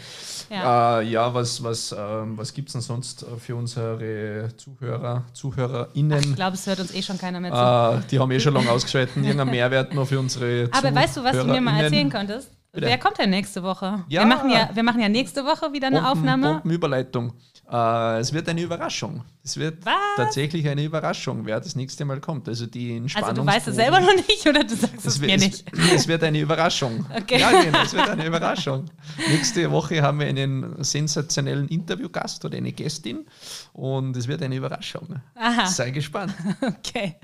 Ja. 0.50 1.00
Äh, 1.00 1.06
ja 1.06 1.34
was, 1.34 1.64
was, 1.64 1.96
ähm, 1.98 2.38
was 2.38 2.54
gibt 2.54 2.68
es 2.68 2.74
denn 2.74 2.82
sonst 2.82 3.24
äh, 3.24 3.38
für 3.40 3.56
unsere 3.56 4.50
Zuhörer, 4.58 5.24
ZuhörerInnen? 5.32 6.20
Ich 6.20 6.36
glaube, 6.36 6.56
es 6.56 6.68
hört 6.68 6.82
uns 6.82 6.94
eh 6.94 7.02
schon 7.02 7.18
keiner 7.18 7.40
mehr 7.40 7.52
zu. 7.54 8.04
äh, 8.06 8.10
die 8.12 8.20
haben 8.20 8.32
eh 8.32 8.40
schon 8.42 8.54
lange 8.54 8.70
ausgeschalten. 8.70 9.24
Irgendein 9.24 9.50
Mehrwert 9.50 9.94
noch 9.94 10.06
für 10.06 10.20
unsere 10.20 10.70
aber 10.74 10.94
weißt 10.94 11.16
du, 11.16 11.24
was 11.24 11.38
du 11.38 11.46
mir 11.46 11.62
mal 11.62 11.82
erzählen 11.82 12.10
könntest? 12.10 12.52
Bitte. 12.74 12.86
Wer 12.88 12.98
kommt 12.98 13.18
denn 13.18 13.30
nächste 13.30 13.64
Woche? 13.64 14.04
Ja. 14.10 14.22
Wir, 14.24 14.28
machen 14.28 14.50
ja, 14.50 14.70
wir 14.74 14.84
machen 14.84 15.00
ja 15.00 15.08
nächste 15.08 15.46
Woche 15.46 15.72
wieder 15.72 15.88
eine 15.88 16.02
Bomben, 16.02 16.12
Aufnahme. 16.20 16.54
Bombenüberleitung. 16.56 17.34
Äh, 17.70 18.20
es 18.20 18.32
wird 18.32 18.48
eine 18.48 18.62
Überraschung. 18.62 19.26
Es 19.44 19.58
wird 19.58 19.86
Was? 19.86 19.94
tatsächlich 20.16 20.68
eine 20.70 20.84
Überraschung, 20.86 21.46
wer 21.46 21.60
das 21.60 21.76
nächste 21.76 22.06
Mal 22.06 22.22
kommt. 22.22 22.48
Also 22.48 22.66
die 22.66 22.92
Also 22.92 22.98
Entspannung. 22.98 23.46
du 23.46 23.52
weißt 23.52 23.68
es 23.68 23.76
selber 23.76 24.00
noch 24.00 24.16
nicht 24.16 24.48
oder 24.48 24.64
du 24.64 24.74
sagst 24.74 25.06
es, 25.06 25.20
mir 25.20 25.28
wird, 25.28 25.40
nicht? 25.42 25.66
Es, 25.74 25.92
es 25.94 26.08
wird 26.08 26.24
eine 26.24 26.40
Überraschung. 26.40 27.06
Okay. 27.18 27.40
Ja, 27.42 27.62
genau, 27.62 27.82
es 27.82 27.94
wird 27.94 28.08
eine 28.08 28.26
Überraschung. 28.26 28.86
Nächste 29.30 29.70
Woche 29.70 30.02
haben 30.02 30.20
wir 30.22 30.28
einen 30.28 30.82
sensationellen 30.82 31.68
Interviewgast 31.68 32.46
oder 32.46 32.56
eine 32.58 32.72
Gästin 32.72 33.26
und 33.74 34.16
es 34.16 34.28
wird 34.30 34.42
eine 34.44 34.56
Überraschung. 34.56 35.20
Aha. 35.36 35.66
Sei 35.66 35.92
gespannt. 35.92 36.34
Okay. 36.62 37.16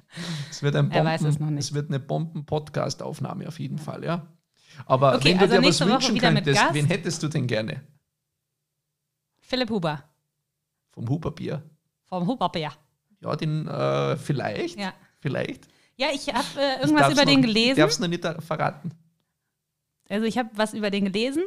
Es 0.49 0.61
wird, 0.61 0.75
ein 0.75 0.91
Er 0.91 1.05
weiß 1.05 1.21
Bomben, 1.21 1.33
es 1.35 1.39
noch 1.39 1.49
nicht. 1.51 1.63
es 1.65 1.73
wird 1.73 1.89
eine 1.89 1.99
Bomben-Podcast-Aufnahme 2.01 3.47
auf 3.47 3.59
jeden 3.59 3.77
Fall, 3.77 4.03
ja. 4.03 4.27
Aber 4.85 5.15
Okay, 5.15 5.29
wenn 5.29 5.37
du 5.37 5.43
also 5.45 5.61
dir 5.61 5.67
was 5.69 5.79
wünschen 5.87 6.17
könntest, 6.19 6.61
wen 6.73 6.85
hättest 6.87 7.23
du 7.23 7.27
denn 7.29 7.47
gerne? 7.47 7.81
Philipp 9.39 9.69
Huber 9.69 10.03
Vom 10.93 11.09
Huberbier? 11.09 11.63
vom 12.07 12.27
Huberbier. 12.27 12.71
Ja, 13.21 13.35
den 13.35 13.67
äh, 13.67 14.15
vielleicht. 14.17 14.79
Ja. 14.79 14.93
Vielleicht. 15.19 15.67
Ja, 15.97 16.07
ich 16.13 16.27
habe 16.31 16.45
äh, 16.59 16.75
Ich 16.75 16.81
irgendwas 16.81 17.01
darf's 17.01 17.13
über 17.13 17.21
noch, 17.25 17.31
den 17.31 17.39
Ich 17.39 17.45
gelesen. 17.47 17.75
darf 17.79 17.89
es 17.89 17.99
noch 17.99 18.07
nicht 18.07 18.23
äh, 18.25 18.39
verraten. 18.41 18.91
Also 20.09 20.25
ich 20.25 20.37
habe 20.37 20.49
was 20.53 20.73
über 20.73 20.91
den 20.91 21.05
gelesen. 21.05 21.43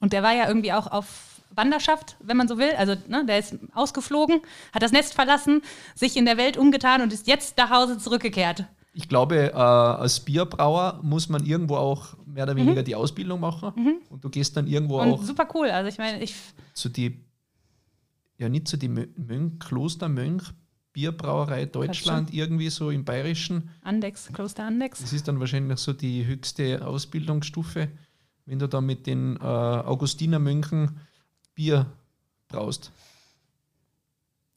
Und 0.00 0.12
der 0.12 0.22
war 0.22 0.34
ja 0.34 0.48
irgendwie 0.48 0.72
auch 0.72 0.86
auf 0.88 1.40
Wanderschaft, 1.54 2.16
wenn 2.20 2.36
man 2.36 2.48
so 2.48 2.58
will. 2.58 2.70
Also 2.76 2.94
ne, 3.08 3.24
der 3.24 3.38
ist 3.38 3.56
ausgeflogen, 3.74 4.40
hat 4.72 4.82
das 4.82 4.92
Nest 4.92 5.14
verlassen, 5.14 5.62
sich 5.94 6.16
in 6.16 6.24
der 6.26 6.36
Welt 6.36 6.56
umgetan 6.56 7.02
und 7.02 7.12
ist 7.12 7.26
jetzt 7.26 7.56
nach 7.56 7.70
Hause 7.70 7.98
zurückgekehrt. 7.98 8.64
Ich 8.92 9.08
glaube, 9.08 9.52
äh, 9.52 9.54
als 9.54 10.20
Bierbrauer 10.20 11.00
muss 11.02 11.28
man 11.28 11.44
irgendwo 11.44 11.76
auch 11.76 12.14
mehr 12.24 12.44
oder 12.44 12.56
weniger 12.56 12.82
die 12.82 12.94
Ausbildung 12.94 13.40
machen. 13.40 14.00
Und 14.10 14.24
du 14.24 14.30
gehst 14.30 14.56
dann 14.56 14.66
irgendwo 14.66 14.96
Mhm. 15.02 15.12
Und 15.12 15.18
auch 15.18 15.22
super 15.22 15.46
cool. 15.54 15.70
Also 15.70 15.88
ich 15.88 15.98
meine, 15.98 16.22
ich 16.22 16.34
zu 16.72 16.88
die, 16.88 17.22
ja 18.38 18.48
nicht 18.48 18.68
zu 18.68 18.76
die 18.76 18.88
Mö- 18.88 19.08
Mönch, 19.16 19.58
Klostermönch, 19.60 20.42
Bierbrauerei 20.92 21.66
Deutschland, 21.66 22.32
irgendwie 22.32 22.70
so 22.70 22.90
im 22.90 23.04
Bayerischen. 23.04 23.70
Andex, 23.82 24.28
Kloster 24.32 24.64
Andex. 24.64 25.00
Das 25.00 25.12
ist 25.12 25.28
dann 25.28 25.38
wahrscheinlich 25.40 25.78
so 25.78 25.92
die 25.92 26.24
höchste 26.24 26.86
Ausbildungsstufe, 26.86 27.88
wenn 28.46 28.58
du 28.58 28.66
da 28.68 28.80
mit 28.80 29.06
den 29.06 29.36
äh, 29.36 29.40
Augustinermönchen 29.40 30.98
Bier 31.54 31.86
braust. 32.48 32.92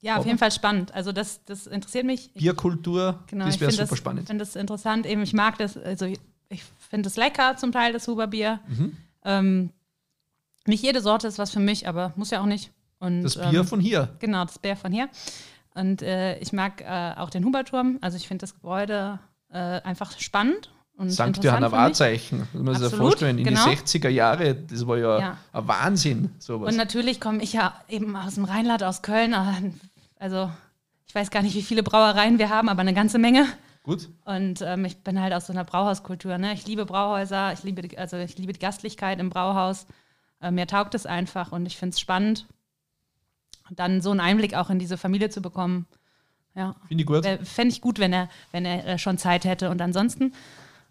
Ja, 0.01 0.13
auf 0.13 0.19
Aber- 0.19 0.27
jeden 0.27 0.39
Fall 0.39 0.51
spannend. 0.51 0.93
Also 0.93 1.11
das, 1.11 1.43
das 1.43 1.67
interessiert 1.67 2.05
mich. 2.05 2.30
Ich, 2.34 2.41
Bierkultur, 2.41 3.21
genau, 3.27 3.45
das 3.45 3.55
ich 3.55 3.61
wäre 3.61 3.71
finde 3.71 3.86
super 3.86 3.97
spannend. 3.97 4.21
Ich 4.23 4.27
finde 4.27 4.45
das 4.45 4.55
interessant. 4.55 5.05
Eben, 5.05 5.21
ich 5.23 5.34
mag 5.34 5.57
das, 5.57 5.75
also 5.77 6.05
ich, 6.05 6.19
ich 6.47 6.63
finde 6.89 7.09
es 7.09 7.17
lecker 7.17 7.57
zum 7.57 7.73
Teil, 7.73 7.91
das 7.91 8.07
Huberbier. 8.07 8.61
Mhm. 8.69 8.95
Ähm, 9.25 9.69
nicht 10.65 10.84
jede 10.84 11.01
Sorte 11.01 11.27
ist 11.27 11.38
was 11.38 11.51
für 11.51 11.59
mich, 11.59 11.86
aber 11.88 12.13
muss 12.15 12.30
ja 12.30 12.41
auch 12.41 12.45
nicht. 12.45 12.71
Und, 12.99 13.23
Das 13.23 13.35
Bier 13.35 13.61
ähm, 13.61 13.67
von 13.67 13.79
hier. 13.79 14.09
Genau, 14.19 14.43
das 14.45 14.59
Bär 14.59 14.75
von 14.75 14.91
hier. 14.91 15.09
Und 15.73 16.01
äh, 16.01 16.37
ich 16.39 16.51
mag 16.53 16.81
äh, 16.81 17.13
auch 17.17 17.29
den 17.29 17.45
Huberturm. 17.45 17.97
Also 18.01 18.17
ich 18.17 18.27
finde 18.27 18.41
das 18.41 18.53
Gebäude 18.53 19.19
äh, 19.51 19.57
einfach 19.57 20.17
spannend. 20.19 20.71
Und 20.97 21.05
interessant 21.05 21.43
Johanna. 21.43 21.71
Wahrzeichen. 21.71 22.47
Muss 22.51 22.61
man 22.63 22.75
sich 22.75 22.91
ja 22.91 22.97
vorstellen. 22.97 23.37
In 23.37 23.45
genau. 23.45 23.65
den 23.65 23.77
60er 23.77 24.09
Jahren, 24.09 24.67
das 24.69 24.85
war 24.85 24.97
ja, 24.97 25.19
Ja. 25.19 25.37
ein 25.53 25.67
Wahnsinn. 25.67 26.31
Sowas. 26.39 26.69
Und 26.69 26.77
natürlich 26.77 27.21
komme 27.21 27.41
ich 27.41 27.53
ja 27.53 27.73
eben 27.87 28.15
aus 28.17 28.35
dem 28.35 28.43
Rheinland, 28.43 28.83
aus 28.83 29.01
Köln. 29.01 29.33
Also 30.17 30.51
ich 31.07 31.15
weiß 31.15 31.31
gar 31.31 31.41
nicht, 31.41 31.55
wie 31.55 31.61
viele 31.61 31.83
Brauereien 31.83 32.37
wir 32.37 32.49
haben, 32.49 32.67
aber 32.67 32.81
eine 32.81 32.93
ganze 32.93 33.17
Menge. 33.17 33.47
Gut. 33.83 34.09
Und 34.25 34.61
ähm, 34.61 34.83
ich 34.83 34.97
bin 34.97 35.21
halt 35.21 35.33
aus 35.33 35.47
so 35.47 35.53
einer 35.53 35.63
Brauhauskultur. 35.63 36.37
Ne? 36.37 36.53
Ich 36.53 36.67
liebe 36.67 36.85
Brauhäuser, 36.85 37.53
ich 37.53 37.63
liebe, 37.63 37.81
die, 37.81 37.97
also 37.97 38.17
ich 38.17 38.37
liebe 38.37 38.51
die 38.51 38.59
Gastlichkeit 38.59 39.19
im 39.19 39.29
Brauhaus. 39.29 39.87
Äh, 40.41 40.51
mir 40.51 40.67
taugt 40.67 40.93
es 40.95 41.05
einfach 41.05 41.53
und 41.53 41.65
ich 41.65 41.77
finde 41.77 41.93
es 41.93 41.99
spannend. 41.99 42.45
Und 43.70 43.80
dann 43.80 44.01
so 44.01 44.11
einen 44.11 44.20
Einblick 44.20 44.55
auch 44.55 44.70
in 44.70 44.80
diese 44.80 44.97
Familie 44.97 45.30
zu 45.30 45.41
bekommen. 45.41 45.86
Ja. 46.55 46.76
Finde 46.88 47.03
ich 47.03 47.07
gut. 47.07 47.26
Fände 47.47 47.74
ich 47.74 47.82
gut, 47.82 47.99
wenn 47.99 48.11
er, 48.13 48.30
wenn 48.51 48.65
er 48.65 48.86
äh, 48.86 48.97
schon 48.97 49.17
Zeit 49.17 49.45
hätte. 49.45 49.70
Und 49.70 49.82
ansonsten, 49.82 50.34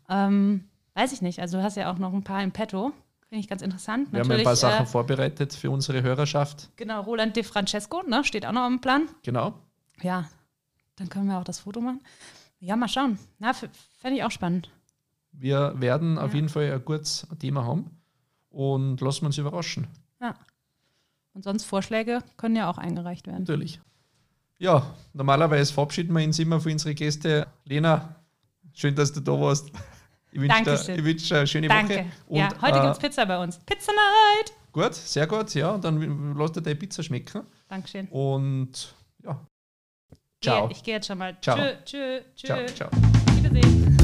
ähm, 0.08 0.64
weiß 0.94 1.12
ich 1.12 1.22
nicht. 1.22 1.40
Also 1.40 1.58
du 1.58 1.62
hast 1.64 1.76
ja 1.76 1.90
auch 1.92 1.98
noch 1.98 2.12
ein 2.12 2.22
paar 2.24 2.42
im 2.42 2.52
Petto. 2.52 2.92
Finde 3.28 3.40
ich 3.40 3.48
ganz 3.48 3.60
interessant. 3.60 4.10
Wir 4.12 4.20
haben 4.20 4.26
ein 4.30 4.36
paar 4.42 4.54
Natürlich, 4.54 4.58
Sachen 4.60 4.84
äh, 4.84 4.86
vorbereitet 4.86 5.52
für 5.52 5.70
unsere 5.70 6.02
Hörerschaft. 6.02 6.70
Genau, 6.76 7.02
Roland 7.02 7.36
De 7.36 7.42
Francesco, 7.42 8.02
ne, 8.06 8.24
steht 8.24 8.46
auch 8.46 8.52
noch 8.52 8.62
am 8.62 8.80
Plan. 8.80 9.02
Genau. 9.22 9.52
Ja, 10.00 10.28
dann 10.96 11.08
können 11.10 11.26
wir 11.26 11.38
auch 11.38 11.44
das 11.44 11.58
Foto 11.58 11.80
machen. 11.80 12.00
Ja, 12.60 12.74
mal 12.76 12.88
schauen. 12.88 13.18
Na, 13.38 13.52
fände 13.52 14.16
ich 14.16 14.24
auch 14.24 14.30
spannend. 14.30 14.70
Wir 15.32 15.74
werden 15.76 16.18
auf 16.18 16.30
Ja. 16.30 16.36
jeden 16.36 16.48
Fall 16.48 16.72
ein 16.72 16.84
kurzes 16.84 17.26
Thema 17.38 17.64
haben 17.66 17.90
und 18.50 19.00
lassen 19.02 19.22
wir 19.22 19.26
uns 19.26 19.38
überraschen. 19.38 19.86
Ja. 20.20 20.34
Und 21.32 21.44
sonst 21.44 21.64
Vorschläge 21.64 22.20
können 22.36 22.56
ja 22.56 22.68
auch 22.70 22.78
eingereicht 22.78 23.26
werden. 23.26 23.40
Natürlich. 23.40 23.80
Ja, 24.58 24.94
normalerweise 25.12 25.72
verabschieden 25.72 26.12
wir 26.16 26.24
uns 26.24 26.38
immer 26.38 26.60
für 26.60 26.70
unsere 26.70 26.94
Gäste. 26.94 27.46
Lena, 27.64 28.16
schön, 28.72 28.94
dass 28.94 29.12
du 29.12 29.20
da 29.20 29.32
warst. 29.32 29.70
Ich 30.32 30.40
wünsche 30.40 30.62
dir, 30.62 31.04
wünsch 31.04 31.28
dir 31.28 31.38
eine 31.38 31.46
schöne 31.46 31.68
Danke. 31.68 31.94
Woche. 31.94 32.38
ja, 32.38 32.48
Und, 32.48 32.62
heute 32.62 32.78
äh, 32.78 32.82
gibt's 32.82 32.98
Pizza 32.98 33.24
bei 33.24 33.42
uns. 33.42 33.58
Pizza 33.60 33.92
Night! 33.92 34.52
Gut, 34.72 34.94
sehr 34.94 35.26
gut. 35.26 35.54
Ja, 35.54 35.78
dann 35.78 36.36
lass 36.36 36.52
dir 36.52 36.60
deine 36.60 36.76
Pizza 36.76 37.02
schmecken. 37.02 37.42
Dankeschön. 37.68 38.06
Und 38.08 38.94
ja. 39.24 39.40
Ciao. 40.42 40.68
Ich 40.70 40.82
gehe 40.82 40.94
jetzt 40.94 41.06
schon 41.06 41.18
mal. 41.18 41.36
Ciao. 41.40 41.56
Tschö, 41.56 41.74
tschö, 41.84 42.20
tschö. 42.34 42.46
Ciao, 42.46 42.66
ciao. 42.66 42.90
Wiedersehen. 43.36 43.97